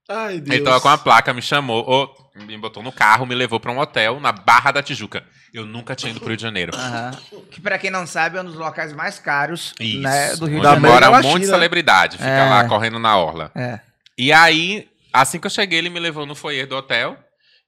[0.09, 0.55] Ai, Deus.
[0.55, 3.77] Ele tava com a placa, me chamou, me botou no carro, me levou pra um
[3.79, 5.23] hotel na Barra da Tijuca.
[5.53, 6.71] Eu nunca tinha ido pro Rio de Janeiro.
[6.75, 7.11] Aham.
[7.51, 9.99] Que pra quem não sabe, é um dos locais mais caros Isso.
[10.01, 10.93] né, do Rio de Da Janeiro.
[10.95, 12.17] mora um monte de celebridade.
[12.17, 12.49] Fica É.
[12.49, 13.51] lá correndo na orla.
[13.55, 13.79] É.
[14.17, 17.17] E aí, assim que eu cheguei, ele me levou no foyer do hotel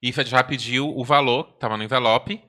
[0.02, 2.41] e já pediu o valor, tava no envelope,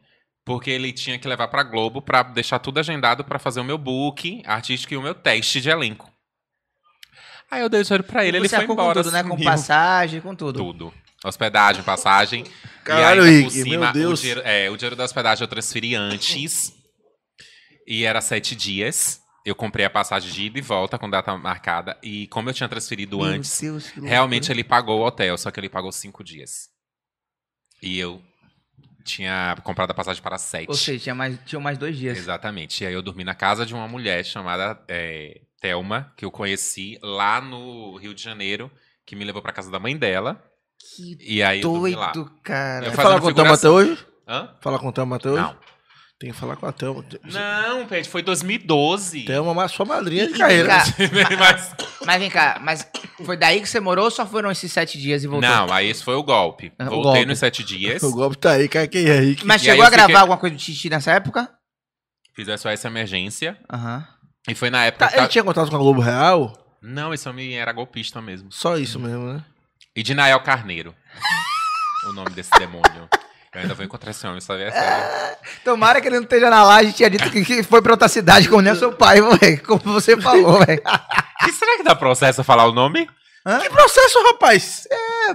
[0.44, 3.78] porque ele tinha que levar pra Globo pra deixar tudo agendado pra fazer o meu
[3.78, 6.10] book artístico e o meu teste de elenco.
[7.50, 8.94] Aí eu dei o dinheiro pra ele, ele foi embora.
[8.94, 9.22] com tudo, né?
[9.22, 10.58] Com passagem, com tudo.
[10.58, 10.94] Tudo.
[11.24, 12.44] Hospedagem, passagem.
[12.82, 14.20] Caralho, e aí, por cima, meu O Deus.
[14.20, 16.72] dinheiro, é, o dinheiro da hospedagem eu transferi antes.
[17.86, 19.20] E era sete dias.
[19.44, 21.98] Eu comprei a passagem de ida e volta com data marcada.
[22.02, 25.58] E como eu tinha transferido Meu antes, Deus, realmente ele pagou o hotel, só que
[25.60, 26.68] ele pagou cinco dias.
[27.82, 28.22] E eu
[29.04, 30.68] tinha comprado a passagem para sete.
[30.68, 32.16] Ou seja, tinha mais, tinha mais dois dias.
[32.16, 32.82] Exatamente.
[32.82, 36.98] E aí eu dormi na casa de uma mulher chamada é, Thelma, que eu conheci
[37.02, 38.70] lá no Rio de Janeiro,
[39.06, 40.42] que me levou pra casa da mãe dela.
[40.96, 42.12] Que E aí eu dormi lá.
[42.12, 42.86] doido, cara.
[42.86, 44.06] Eu Quer fazendo falar com o Thelma até hoje?
[44.26, 44.54] Hã?
[44.60, 45.42] Falar com o Thelma até hoje?
[45.42, 45.56] Não.
[46.22, 47.04] Tem que falar com a Thelma.
[47.24, 49.22] Não, Pet, foi 2012.
[49.24, 50.68] Thelma, mas sua madrinha de carreira.
[50.68, 50.84] cá,
[51.36, 51.74] Mas-
[52.06, 52.86] Mas vem cá, mas
[53.24, 55.50] foi daí que você morou ou só foram esses sete dias e voltou?
[55.50, 56.72] não, aí esse foi o golpe.
[56.78, 57.26] Ah, o Voltei golpe.
[57.26, 58.86] nos sete dias, O golpe tá aí, cara.
[58.86, 59.44] Quem é Rick?
[59.44, 61.50] Mas E aí chegou a eu fiquei- gravar alguma coisa de xixi nessa época?
[62.36, 63.58] fiz SOS Emergência.
[63.72, 64.06] Aham.
[64.48, 65.06] E foi na época.
[65.06, 66.56] Tá, que ele tinha contato com a Globo Real?
[66.80, 68.52] Não, esse homem era golpista mesmo.
[68.52, 69.44] Só isso mesmo, né?
[69.96, 70.94] E de Nael Carneiro.
[72.08, 73.08] o nome desse demônio.
[73.54, 74.62] Eu ainda vou encontrar esse homem, sabe?
[74.62, 75.36] É sério.
[75.64, 78.48] Tomara que ele não esteja na laje e tinha dito que, foi pra outra cidade,
[78.48, 79.18] como nem o seu pai.
[79.66, 80.82] Como você falou, velho.
[81.46, 83.06] E será que dá processo falar o nome?
[83.60, 84.86] Que processo, rapaz?
[84.90, 85.34] É,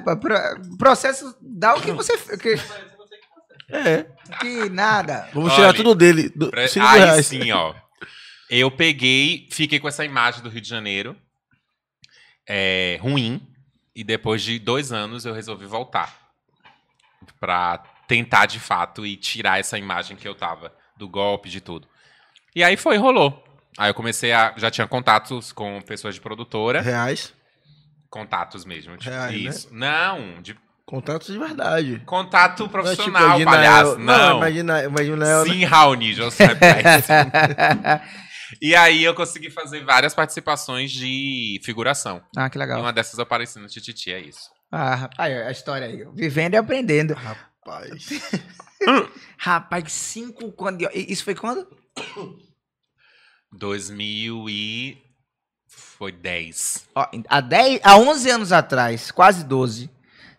[0.80, 2.18] processo dá o que você.
[2.38, 2.56] Que,
[3.70, 4.06] É.
[4.40, 5.30] que nada.
[5.34, 6.30] Vamos Olha, tirar tudo dele.
[6.30, 7.28] Do, Pre- Aí reais.
[7.28, 7.76] sim, ó.
[8.50, 11.16] Eu peguei, fiquei com essa imagem do Rio de Janeiro
[12.48, 13.46] é, ruim.
[13.94, 16.16] E depois de dois anos eu resolvi voltar.
[17.40, 20.74] Pra tentar de fato e tirar essa imagem que eu tava.
[20.98, 21.88] Do golpe, de tudo.
[22.56, 23.44] E aí foi, rolou.
[23.78, 24.54] Aí eu comecei a.
[24.58, 26.82] Já tinha contatos com pessoas de produtora.
[26.82, 27.32] Reais.
[28.10, 28.98] Contatos mesmo.
[28.98, 29.38] Tipo, Reais, né?
[29.50, 29.68] isso.
[29.72, 32.02] Não, de Contatos de verdade.
[32.06, 33.98] contato Não é tipo profissional, de palhaço.
[34.00, 34.38] Nael- Não.
[34.38, 37.06] imagina, imagina Sim, Raoni, José Pérez.
[38.62, 42.22] E aí eu consegui fazer várias participações de figuração.
[42.38, 42.80] ah, que E legal.
[42.80, 44.50] uma dessas eu apareci no Tititi, é isso.
[44.72, 46.06] Ah, aí, a história aí.
[46.16, 47.16] Vivendo e aprendendo.
[47.68, 48.10] Rapaz.
[49.38, 50.52] Rapaz, cinco.
[50.54, 51.68] Quando, isso foi quando?
[53.52, 54.98] 2000 e...
[55.68, 56.88] Foi 10.
[56.96, 59.90] Ó, há, 10, há 11 anos atrás, quase 12,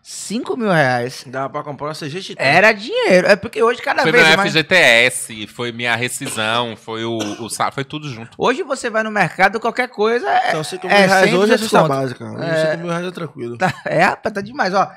[0.01, 2.41] 5 mil reais Dava pra comprar uma CG Titan.
[2.41, 3.27] era dinheiro.
[3.27, 4.51] É porque hoje cada Foi vez meu mais.
[4.51, 8.31] FGTS, foi minha rescisão, foi o, o foi tudo junto.
[8.37, 10.49] Hoje você vai no mercado, qualquer coisa é.
[10.49, 12.25] Então, 5 mil É, reais hoje é cesta básica.
[12.41, 12.71] É.
[12.71, 13.57] 5 mil reais é tranquilo.
[13.57, 14.73] Tá, é, rapaz, tá demais.
[14.73, 14.89] Ó,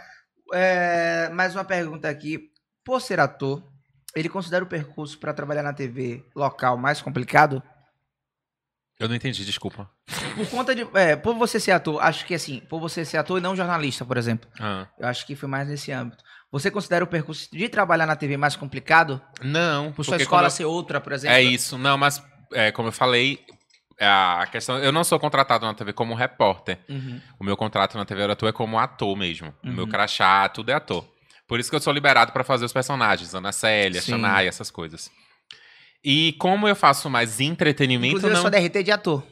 [0.52, 2.50] É, mais uma pergunta aqui.
[2.84, 3.62] Por ser ator,
[4.14, 7.62] ele considera o percurso para trabalhar na TV local mais complicado?
[8.98, 9.90] Eu não entendi, desculpa.
[10.36, 10.86] Por conta de.
[10.94, 14.04] É, por você ser ator, acho que assim, por você ser ator e não jornalista,
[14.04, 14.48] por exemplo.
[14.60, 14.86] Ah.
[14.98, 16.22] Eu acho que foi mais nesse âmbito.
[16.52, 19.20] Você considera o percurso de trabalhar na TV mais complicado?
[19.42, 21.34] Não, Por sua escola eu- ser outra, por exemplo?
[21.34, 22.22] É isso, não, mas
[22.52, 23.40] é, como eu falei,
[24.06, 24.78] a questão.
[24.78, 26.78] Eu não sou contratado na TV como repórter.
[26.88, 27.20] Uhum.
[27.38, 29.54] O meu contrato na TV Aratua é como ator mesmo.
[29.62, 29.90] O meu Uhum.
[29.90, 31.06] crachá, tudo é ator.
[31.46, 34.12] Por isso que eu sou liberado pra fazer os personagens, Ana Célia, Sim.
[34.12, 35.10] Xanai, essas coisas.
[36.04, 38.42] E como eu faço mais entretenimento, Inclusive, eu não.
[38.42, 39.22] sou DRT de ator.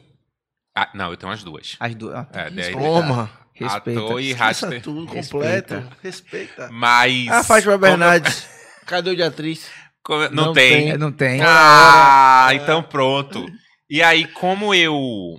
[0.75, 1.75] Ah, não, eu tenho as duas.
[1.79, 2.15] As duas.
[2.15, 3.29] Ah, É, daí- Toma.
[3.53, 3.99] Respeita.
[3.99, 4.81] Ator e raster.
[4.81, 5.75] tudo Respeita.
[5.75, 5.97] completo.
[6.01, 6.69] Respeita.
[6.71, 7.27] Mas.
[7.27, 8.47] Ah, Fátima como eu- Bernardes.
[8.85, 9.69] Cadê o de atriz?
[10.03, 10.71] como eu- não, Não tem.
[10.77, 10.89] tem.
[10.91, 11.41] É, Não tem.
[11.43, 13.45] Ah, então pronto.
[13.91, 15.37] E aí, como eu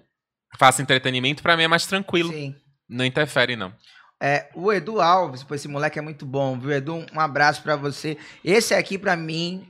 [0.59, 2.31] faço entretenimento, pra mim é mais tranquilo.
[2.31, 2.55] Sim.
[2.89, 3.73] Não interfere, não.
[4.21, 7.07] É, o Edu Alves, pô, esse moleque é muito bom, viu, Edu?
[7.15, 8.19] Um abraço pra você.
[8.45, 9.67] Esse aqui, pra mim,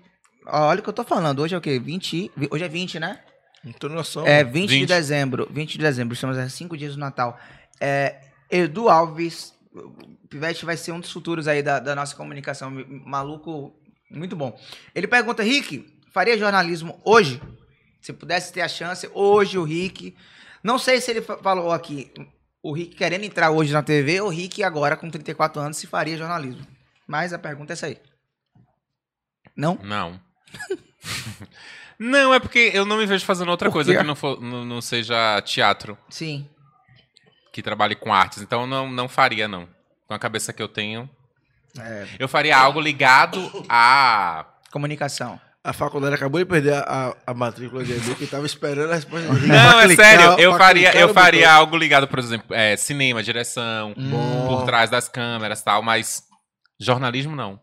[0.47, 1.39] olha o que eu tô falando.
[1.41, 1.79] Hoje é o quê?
[1.79, 2.31] 20.
[2.37, 3.21] vi- Hoje é 20, né?
[3.65, 4.27] Não tô noção.
[4.27, 4.89] É 20, de 20.
[4.89, 5.49] dezembro.
[5.51, 6.15] 20 de dezembro.
[6.15, 7.39] Estamos a cinco dias do Natal.
[7.81, 12.71] É, Edu Alves, o Pivete vai ser um dos futuros aí da, da nossa comunicação.
[13.07, 13.73] Maluco,
[14.11, 14.59] muito bom.
[14.95, 17.41] Ele pergunta, Rick, faria jornalismo hoje?
[18.03, 20.15] Se pudesse ter a chance, hoje o Rick.
[20.63, 22.13] Não sei se ele fa- falou aqui,
[22.63, 25.87] o Rick querendo entrar hoje na TV ou o Rick agora com 34 anos se
[25.87, 26.67] faria jornalismo.
[27.07, 27.99] Mas a pergunta é essa aí.
[29.57, 29.79] Não?
[29.83, 30.21] Não.
[31.99, 34.81] não, é porque eu não me vejo fazendo outra coisa que não, for- não, não
[34.81, 36.49] seja teatro, Sim.
[37.53, 38.43] que trabalhe com artes.
[38.43, 39.69] Então não, não faria, não.
[40.07, 41.09] Com a cabeça que eu tenho.
[41.79, 43.39] É, Eu faria algo ligado
[43.69, 44.45] a.
[44.71, 45.41] comunicação.
[45.65, 46.81] A faculdade acabou de perder a,
[47.27, 50.41] a, a matrícula de Edu, que tava esperando a resposta Não, é clicar- sério.
[50.41, 51.57] Eu faria, clicar eu faria botão.
[51.57, 54.49] algo ligado, por exemplo, é, cinema, direção, Bom.
[54.49, 56.25] por trás das câmeras e tal, mas
[56.81, 57.61] jornalismo não.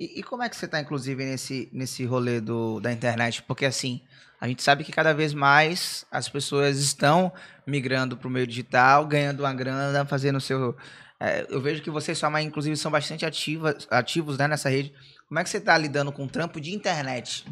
[0.00, 3.44] E, e como é que você tá, inclusive, nesse, nesse rolê do, da internet?
[3.44, 4.00] Porque, assim,
[4.40, 7.32] a gente sabe que cada vez mais as pessoas estão
[7.64, 10.76] migrando para o meio digital, ganhando uma grana, fazendo o seu...
[11.20, 14.68] é, eu vejo que você e sua mãe, inclusive, são bastante ativas, ativos né, nessa
[14.68, 14.92] rede.
[15.28, 17.44] Como é que você tá lidando com o trampo de internet?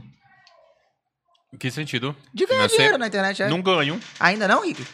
[1.52, 2.16] Em que sentido?
[2.32, 2.76] De ganhar Financeiro?
[2.82, 3.48] dinheiro na internet, é?
[3.48, 4.00] Não ganho.
[4.20, 4.86] Ainda não, Rick?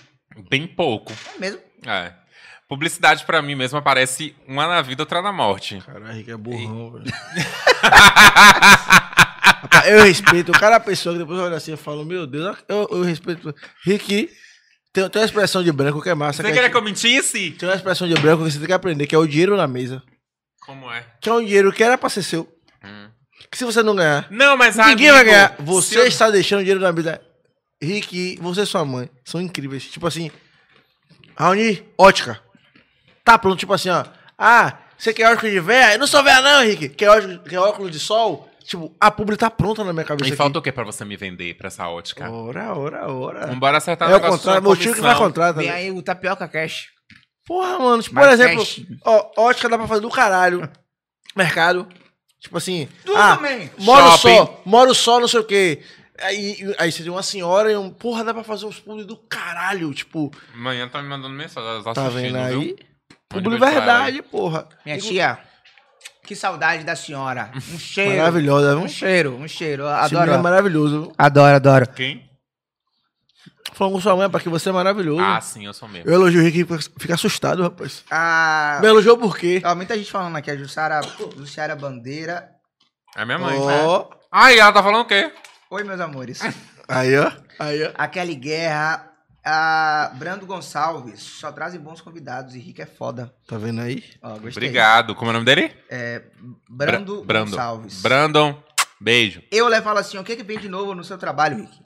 [0.49, 1.13] Bem pouco.
[1.37, 1.61] É mesmo?
[1.87, 2.13] É.
[2.69, 5.83] Publicidade pra mim mesmo aparece uma na vida, outra na morte.
[5.87, 7.05] Caralho, Rick é burrão, velho.
[9.61, 10.51] Rapaz, eu respeito.
[10.53, 13.55] O cara, a pessoa que depois olha assim e fala, meu Deus, eu, eu respeito.
[13.85, 14.31] Rick,
[14.93, 16.39] tem, tem uma expressão de branco que é massa.
[16.39, 17.51] Você que é queria tipo- que eu mentisse?
[17.53, 19.67] Tem uma expressão de branco que você tem que aprender, que é o dinheiro na
[19.67, 20.03] mesa.
[20.61, 21.05] Como é?
[21.21, 22.47] Que é um dinheiro que era pra ser seu.
[23.51, 25.57] Que se você não ganhar, Não, mas ninguém amigo, vai ganhar.
[25.61, 27.21] Você eu- está deixando dinheiro na mesa.
[27.83, 29.85] Rick, você e sua mãe são incríveis.
[29.89, 30.31] Tipo assim,
[31.37, 32.41] Raoni, ótica.
[33.25, 34.05] Tá pronto, tipo assim, ó.
[34.37, 35.95] Ah, você quer óculos de véia?
[35.95, 36.89] Eu não sou véia não, Rick.
[36.91, 38.49] Quer óculos, quer óculos de sol?
[38.65, 40.37] Tipo, a publi tá pronta na minha cabeça E aqui.
[40.37, 42.29] falta o que pra você me vender pra essa ótica?
[42.31, 43.47] Ora, ora, ora.
[43.47, 45.55] Vambora acertar É o negócio contrário, da meu tio que vai contratar.
[45.63, 46.87] Vem aí o Tapioca Cash.
[47.47, 48.67] Porra, mano, tipo, por exemplo,
[49.07, 50.69] ó, ótica dá pra fazer do caralho.
[51.35, 51.89] Mercado.
[52.41, 53.71] Tipo assim, Tudo ah, também.
[53.79, 54.37] moro Shopping.
[54.37, 55.83] só, moro só, não sei o quê.
[56.21, 59.17] Aí, aí você tem uma senhora e um, porra, dá pra fazer uns publi do
[59.17, 62.61] caralho, tipo, Amanhã tá me mandando mensagem, tá tá assistindo, vendo viu?
[62.61, 62.77] aí?
[63.29, 64.69] Publi beijo pra ela verdade, porra.
[64.85, 65.39] Minha tia,
[66.25, 67.51] que saudade da senhora.
[67.55, 68.17] Um cheiro.
[68.19, 69.85] Maravilhosa, Um cheiro, um cheiro.
[70.05, 71.13] Esse menino é maravilhoso?
[71.17, 71.89] Adoro, adoro.
[71.89, 72.28] Quem?
[73.73, 75.21] Falando com sua mãe, porque você é maravilhoso.
[75.23, 76.09] Ah, sim, eu sou mesmo.
[76.11, 76.67] eu elogio o Rick
[76.99, 78.03] fica assustado, rapaz.
[78.11, 79.63] Ah, Me elogiou por quê?
[79.65, 80.51] ó, muita gente falando aqui.
[80.51, 81.01] A Jussara,
[81.37, 82.51] Jussara Bandeira.
[83.17, 83.59] É minha mãe.
[83.59, 85.33] Ó, Ai, ela tá falando o quê?
[85.71, 86.41] Oi, meus amores.
[86.89, 87.91] aí, ó, aí, ó.
[87.97, 89.05] A Kelly Guerra.
[89.45, 91.21] A Brando Gonçalves.
[91.23, 92.55] Só trazem bons convidados.
[92.55, 93.33] E Rick é foda.
[93.47, 94.05] Tá vendo aí?
[94.23, 94.51] Ó, gostei.
[94.51, 95.15] Obrigado.
[95.15, 95.75] Como é o nome dele?
[96.69, 97.51] Brando Bra- Brandon.
[97.53, 98.03] Gonçalves.
[98.03, 98.63] Brandon,
[99.01, 99.43] beijo.
[99.51, 101.79] Eu le falo assim: o que, que vem de novo no seu trabalho, Rick?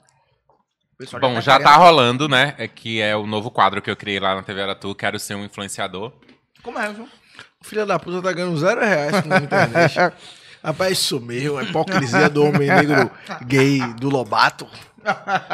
[1.03, 2.55] Pessoal Bom, já querendo- tá rolando, né?
[2.57, 4.95] É que é o novo quadro que eu criei lá na TV Aratu.
[4.95, 6.13] Quero ser um influenciador.
[6.61, 7.07] Como é, João?
[7.61, 9.95] O filho da puta tá ganhando zero reais na internet.
[10.63, 13.11] Rapaz, isso mesmo, a hipocrisia do homem negro
[13.45, 14.65] gay do Lobato.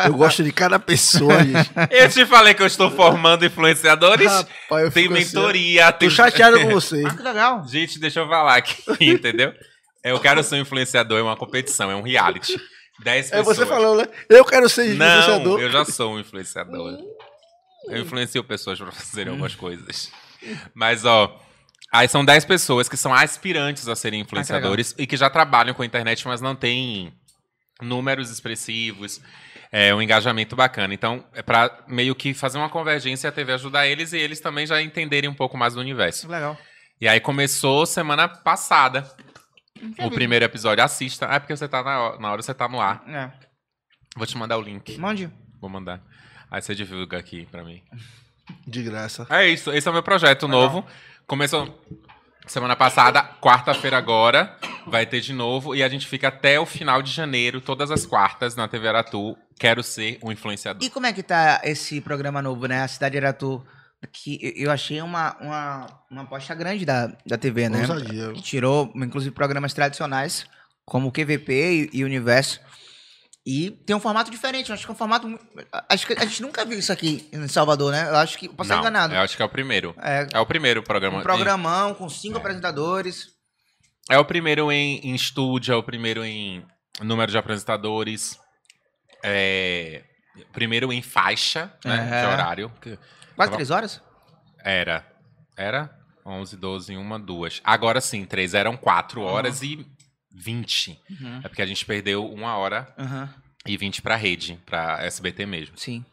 [0.05, 1.71] Eu gosto de cada pessoa, gente.
[1.89, 4.31] Eu te falei que eu estou formando influenciadores.
[4.31, 5.91] Rapaz, eu tem fico assim, mentoria, ó.
[5.91, 6.09] tem.
[6.09, 7.03] Tô chateado com você.
[7.07, 7.67] Ah, que legal.
[7.67, 9.51] Gente, deixa eu falar aqui, entendeu?
[10.03, 12.55] Eu quero ser um influenciador, é uma competição, é um reality.
[13.03, 13.57] 10 É pessoas.
[13.57, 14.07] você falando, né?
[14.29, 15.59] Eu quero ser Não, influenciador.
[15.61, 16.97] eu já sou um influenciador.
[17.87, 20.11] Eu influencio pessoas para fazerem algumas coisas.
[20.73, 21.39] Mas, ó,
[21.91, 25.81] aí são 10 pessoas que são aspirantes a serem influenciadores e que já trabalham com
[25.81, 27.13] a internet, mas não têm
[27.81, 29.21] números expressivos,
[29.71, 30.93] é um engajamento bacana.
[30.93, 34.39] Então, é para meio que fazer uma convergência e a TV ajudar eles e eles
[34.41, 36.27] também já entenderem um pouco mais do universo.
[36.27, 36.57] Legal.
[36.99, 39.09] E aí começou semana passada.
[39.99, 40.83] O primeiro episódio.
[40.83, 41.27] Assista.
[41.29, 43.03] Ah, é porque você tá na hora, na hora você tá no ar.
[43.07, 43.31] É.
[44.15, 44.97] Vou te mandar o link.
[44.97, 45.31] Mande.
[45.61, 46.01] Vou mandar.
[46.51, 47.81] Aí você divulga aqui pra mim.
[48.65, 49.27] De graça.
[49.29, 50.85] É isso, esse é o meu projeto novo.
[51.27, 51.79] Começou
[52.47, 54.57] semana passada, quarta-feira agora,
[54.87, 55.75] vai ter de novo.
[55.75, 59.37] E a gente fica até o final de janeiro, todas as quartas, na TV Aratu.
[59.59, 60.83] Quero ser um influenciador.
[60.83, 62.81] E como é que tá esse programa novo, né?
[62.81, 63.63] A Cidade Aratu.
[64.13, 67.81] Que eu- achei uma, uma, uma aposta grande da, da TV, né?
[67.81, 68.33] Ousadia.
[68.41, 70.45] Tirou, inclusive, programas tradicionais,
[70.85, 72.61] como o QVP e, e Universo.
[73.45, 74.69] E tem um formato diferente.
[74.69, 75.39] Eu acho que é um formato.
[75.89, 78.07] Acho que a gente nunca viu isso aqui em Salvador, né?
[78.09, 78.47] Eu acho que.
[78.47, 79.13] Posso estar enganado.
[79.13, 79.93] eu acho que é o primeiro.
[80.01, 81.17] É, É o primeiro programa.
[81.19, 83.29] um programão com cinco apresentadores.
[84.09, 86.65] É o primeiro em, em estúdio, é o primeiro em
[87.01, 88.37] número de apresentadores.
[89.23, 90.03] É.
[90.53, 92.09] Primeiro em faixa, né?
[92.11, 92.21] É.
[92.21, 92.71] De horário.
[93.39, 93.55] Quase Tá bom.
[93.55, 94.01] três horas?
[94.65, 95.05] Era.
[95.55, 95.89] Era
[96.25, 97.61] 11, 12, uma, duas.
[97.63, 98.53] Agora sim, três.
[98.53, 99.87] Eram quatro horas e
[100.35, 100.99] 20.
[101.09, 101.39] Uhum.
[101.41, 103.33] É porque a gente perdeu uma hora Aham,
[103.65, 105.77] e 20 pra rede, pra SBT mesmo.
[105.77, 106.03] sim.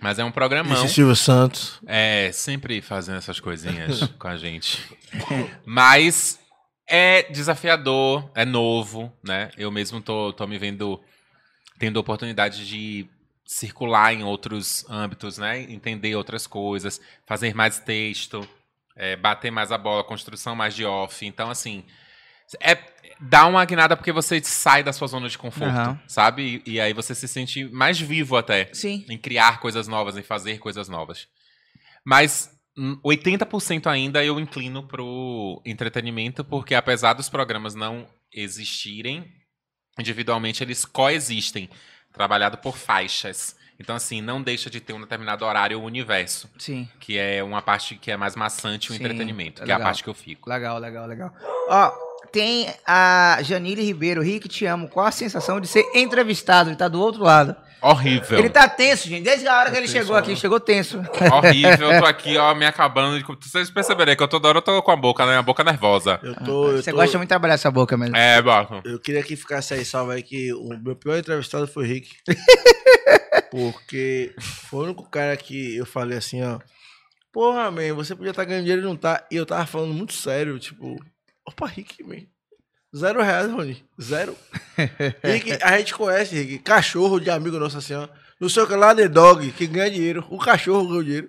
[0.00, 0.72] Mas é um programão.
[0.84, 1.78] Esse Silvio Santos.
[1.86, 4.82] É, sempre fazendo essas coisinhas com a gente.
[5.64, 6.40] Mas
[6.88, 9.50] é desafiador, é novo, né?
[9.56, 11.00] Eu mesmo tô, tô me vendo
[11.78, 13.06] tendo oportunidade de
[13.44, 15.62] circular em outros âmbitos, né?
[15.62, 18.46] Entender outras coisas, fazer mais texto,
[18.96, 21.24] é, bater mais a bola, construção mais de off.
[21.24, 21.84] Então, assim,
[22.60, 22.76] é,
[23.20, 26.00] dá uma guinada porque você sai da sua zona de conforto, Aham.
[26.06, 26.62] sabe?
[26.66, 29.04] E, e aí você se sente mais vivo até Sim.
[29.08, 31.28] em criar coisas novas, em fazer coisas novas.
[32.04, 39.30] Mas hum, 80% ainda eu inclino pro entretenimento, porque apesar dos programas não existirem
[39.98, 41.68] individualmente, eles coexistem,
[42.12, 43.56] trabalhado por faixas.
[43.78, 46.88] Então, assim, não deixa de ter um determinado horário o universo, Sim.
[47.00, 49.78] que é uma parte que é mais maçante o Sim, entretenimento, é que é a
[49.78, 49.88] legal.
[49.88, 50.48] parte que eu fico.
[50.48, 51.34] Legal, legal, legal.
[51.68, 51.90] Ó,
[52.30, 54.88] tem a Janile Ribeiro, Rick, te amo.
[54.88, 56.70] Qual a sensação de ser entrevistado?
[56.70, 57.56] Ele tá do outro lado.
[57.82, 58.38] Horrível.
[58.38, 59.24] Ele tá tenso, gente.
[59.24, 60.36] Desde a hora que ele tenso, chegou aqui, né?
[60.36, 60.98] chegou tenso.
[61.32, 63.18] Horrível, eu tô aqui, ó, me acabando.
[63.18, 65.36] de- Vocês perceberem que eu toda hora eu tô com a boca, né?
[65.38, 66.20] A boca nervosa.
[66.22, 66.70] Eu tô.
[66.70, 68.16] Eu, Você tô- gosta muito de trabalhar essa boca mesmo.
[68.16, 68.80] É, Baco.
[68.84, 72.10] eu queria que ficasse aí salvo aí que o meu pior entrevistado foi o Rick.
[73.50, 76.58] Porque foi o único cara que eu falei assim, ó.
[77.32, 79.26] Porra, man, você podia estar ganhando dinheiro e não tá.
[79.30, 80.96] E eu tava falando muito sério, tipo,
[81.46, 82.16] opa, Rick, man.
[82.94, 83.82] Zero reais, Rony.
[84.00, 84.36] Zero.
[85.24, 88.06] Rick, a gente conhece, Rick, cachorro de amigo nosso assim, ó.
[88.40, 90.26] Não sei o que lá, The Dog, que ganha dinheiro.
[90.28, 91.28] O cachorro ganha dinheiro.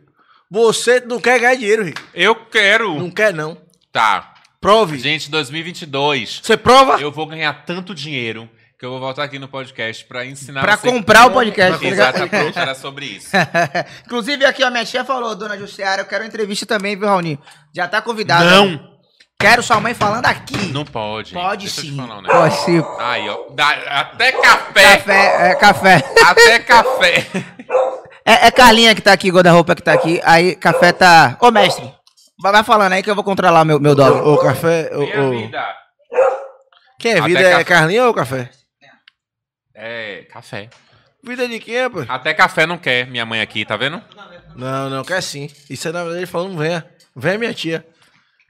[0.52, 2.02] Você não quer ganhar dinheiro, Rick.
[2.14, 2.94] Eu quero.
[3.00, 3.58] Não quer, não.
[3.92, 4.34] Tá.
[4.60, 4.98] Prove.
[4.98, 7.00] Gente, 2022, Você prova?
[7.02, 8.50] eu vou ganhar tanto dinheiro
[8.80, 11.80] que eu vou voltar aqui no podcast pra ensinar Pra você- comprar o podcast.
[11.82, 11.88] tá?
[11.88, 13.30] Exatamente, era sobre isso.
[14.06, 17.40] Inclusive, aqui, ó, minha tia falou, dona Jussiara, eu quero uma entrevista também, viu, Raoni?
[17.74, 18.44] Já tá convidado.
[18.46, 18.93] Não,
[19.44, 20.72] Quero sua mãe falando aqui.
[20.72, 21.34] não pode.
[21.34, 21.96] Pode Deixa sim.
[21.98, 22.40] falar negócio.
[22.42, 22.84] Pode sim.
[23.00, 23.48] Aí, ó.
[23.54, 24.98] dá- até café.
[24.98, 26.04] Café, é café.
[26.26, 27.28] Até café.
[28.26, 30.22] É, é Carlinha que tá aqui, guarda-roupa que tá aqui.
[30.24, 31.36] Aí, café tá.
[31.42, 31.94] Ô, mestre,
[32.42, 34.18] vai falando aí que eu vou controlar meu, meu dog.
[34.26, 34.90] O, café.
[34.96, 35.76] Minha o- vida.
[36.98, 37.42] Quem é Até vida?
[37.44, 37.60] café.
[37.60, 38.50] É Carlinha ou café?
[39.76, 40.70] É, café.
[41.22, 42.06] Vida de quem, pô?
[42.08, 44.02] Até café não quer, minha mãe aqui, tá vendo?
[44.56, 45.50] Não, não, quer sim.
[45.70, 46.86] Isso é na verdade ele falando, venha.
[47.14, 47.86] Venha minha tia.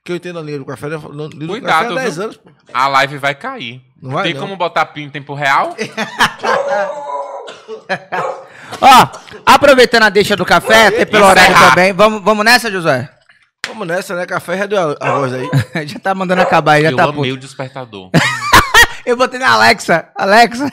[0.04, 0.90] Que eu entendo a linha do café.
[0.90, 0.98] né?
[1.14, 2.24] Não, do Cuidado, café há 10 viu?
[2.26, 2.52] anos, pô.
[2.74, 3.82] A live vai cair.
[4.02, 4.42] Não vai, Tem não.
[4.42, 5.76] como botar pin em tempo real?
[8.82, 9.08] Ó,
[9.46, 11.70] aproveitando a deixa do café, até pelo horário Encerrar.
[11.70, 11.94] também.
[11.94, 13.10] Vamos, vamos nessa, Josué?
[13.68, 14.26] Vamos nessa, né?
[14.26, 15.50] Café já deu a, a voz aí.
[15.88, 17.34] já tá mandando acabar, já eu tá amei puto.
[17.34, 18.10] o despertador.
[19.06, 20.10] Eu botei na Alexa.
[20.16, 20.72] Alexa.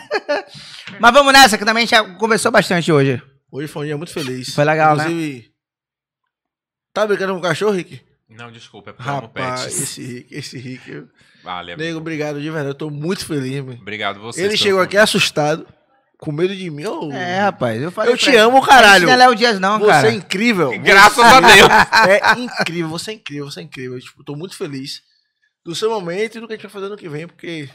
[1.00, 3.20] Mas vamos nessa, que também a gente já conversou bastante hoje.
[3.50, 4.54] Hoje foi um dia muito feliz.
[4.54, 5.02] Foi legal, né?
[5.06, 5.50] Inclusive,
[6.94, 8.00] Tá brincando com o cachorro, Rick?
[8.40, 9.80] Não, desculpa, é porque Rapaz, pets.
[9.80, 10.90] esse Rick, esse Rick.
[10.90, 11.08] eu-
[11.44, 11.86] Vale, amigo.
[11.86, 12.68] Nego, obrigado de verdade.
[12.70, 13.74] Eu tô muito feliz, meu.
[13.74, 14.42] Obrigado você.
[14.42, 15.66] Ele chegou aqui assustado,
[16.18, 16.84] com medo de mim.
[16.86, 17.80] Ô, É, rapaz.
[17.80, 19.08] Eu, falei eu te ele, amo, Não caralho.
[19.08, 20.08] é Léo Dias, não, Você cara.
[20.10, 20.70] é incrível.
[20.80, 21.68] Graças a Deus.
[22.08, 23.94] É incrível, você é incrível, você é incrível.
[23.94, 25.02] Eu, tipo, tô muito feliz
[25.64, 27.68] do seu momento e do que a gente vai fazer no que vem, porque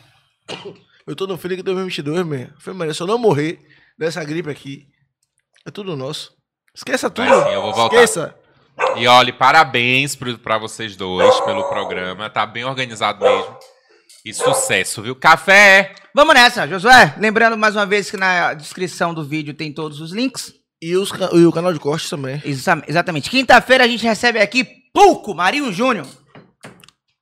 [1.08, 2.50] eu tô no Feliz 2022, meu.
[2.60, 3.60] Falei, Maria, se eu não morrer
[3.98, 4.88] dessa gripe aqui,
[5.66, 6.34] é tudo nosso.
[6.76, 7.28] Esqueça tudo.
[7.28, 7.96] Sim, eu vou voltar.
[7.96, 8.36] Esqueça.
[8.98, 12.30] E olha, parabéns pra vocês dois pelo programa.
[12.30, 13.58] Tá bem organizado mesmo.
[14.26, 15.16] E sucesso, viu?
[15.16, 15.94] Café!
[16.14, 17.14] Vamos nessa, Josué.
[17.20, 20.54] Lembrando mais uma vez que na descrição do vídeo tem todos os links.
[20.82, 22.42] E, os e o canal de cortes também.
[22.44, 23.30] Exa- exatamente.
[23.30, 26.08] Quinta-feira a gente recebe aqui Pulco Marinho Júnior.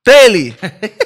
[0.02, 0.54] Tele!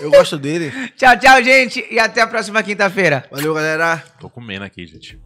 [0.01, 0.73] Eu gosto dele.
[0.97, 1.87] Tchau, tchau, gente.
[1.91, 3.25] E até a próxima quinta-feira.
[3.31, 4.03] Valeu, galera.
[4.21, 5.21] Tô comendo aqui, gente.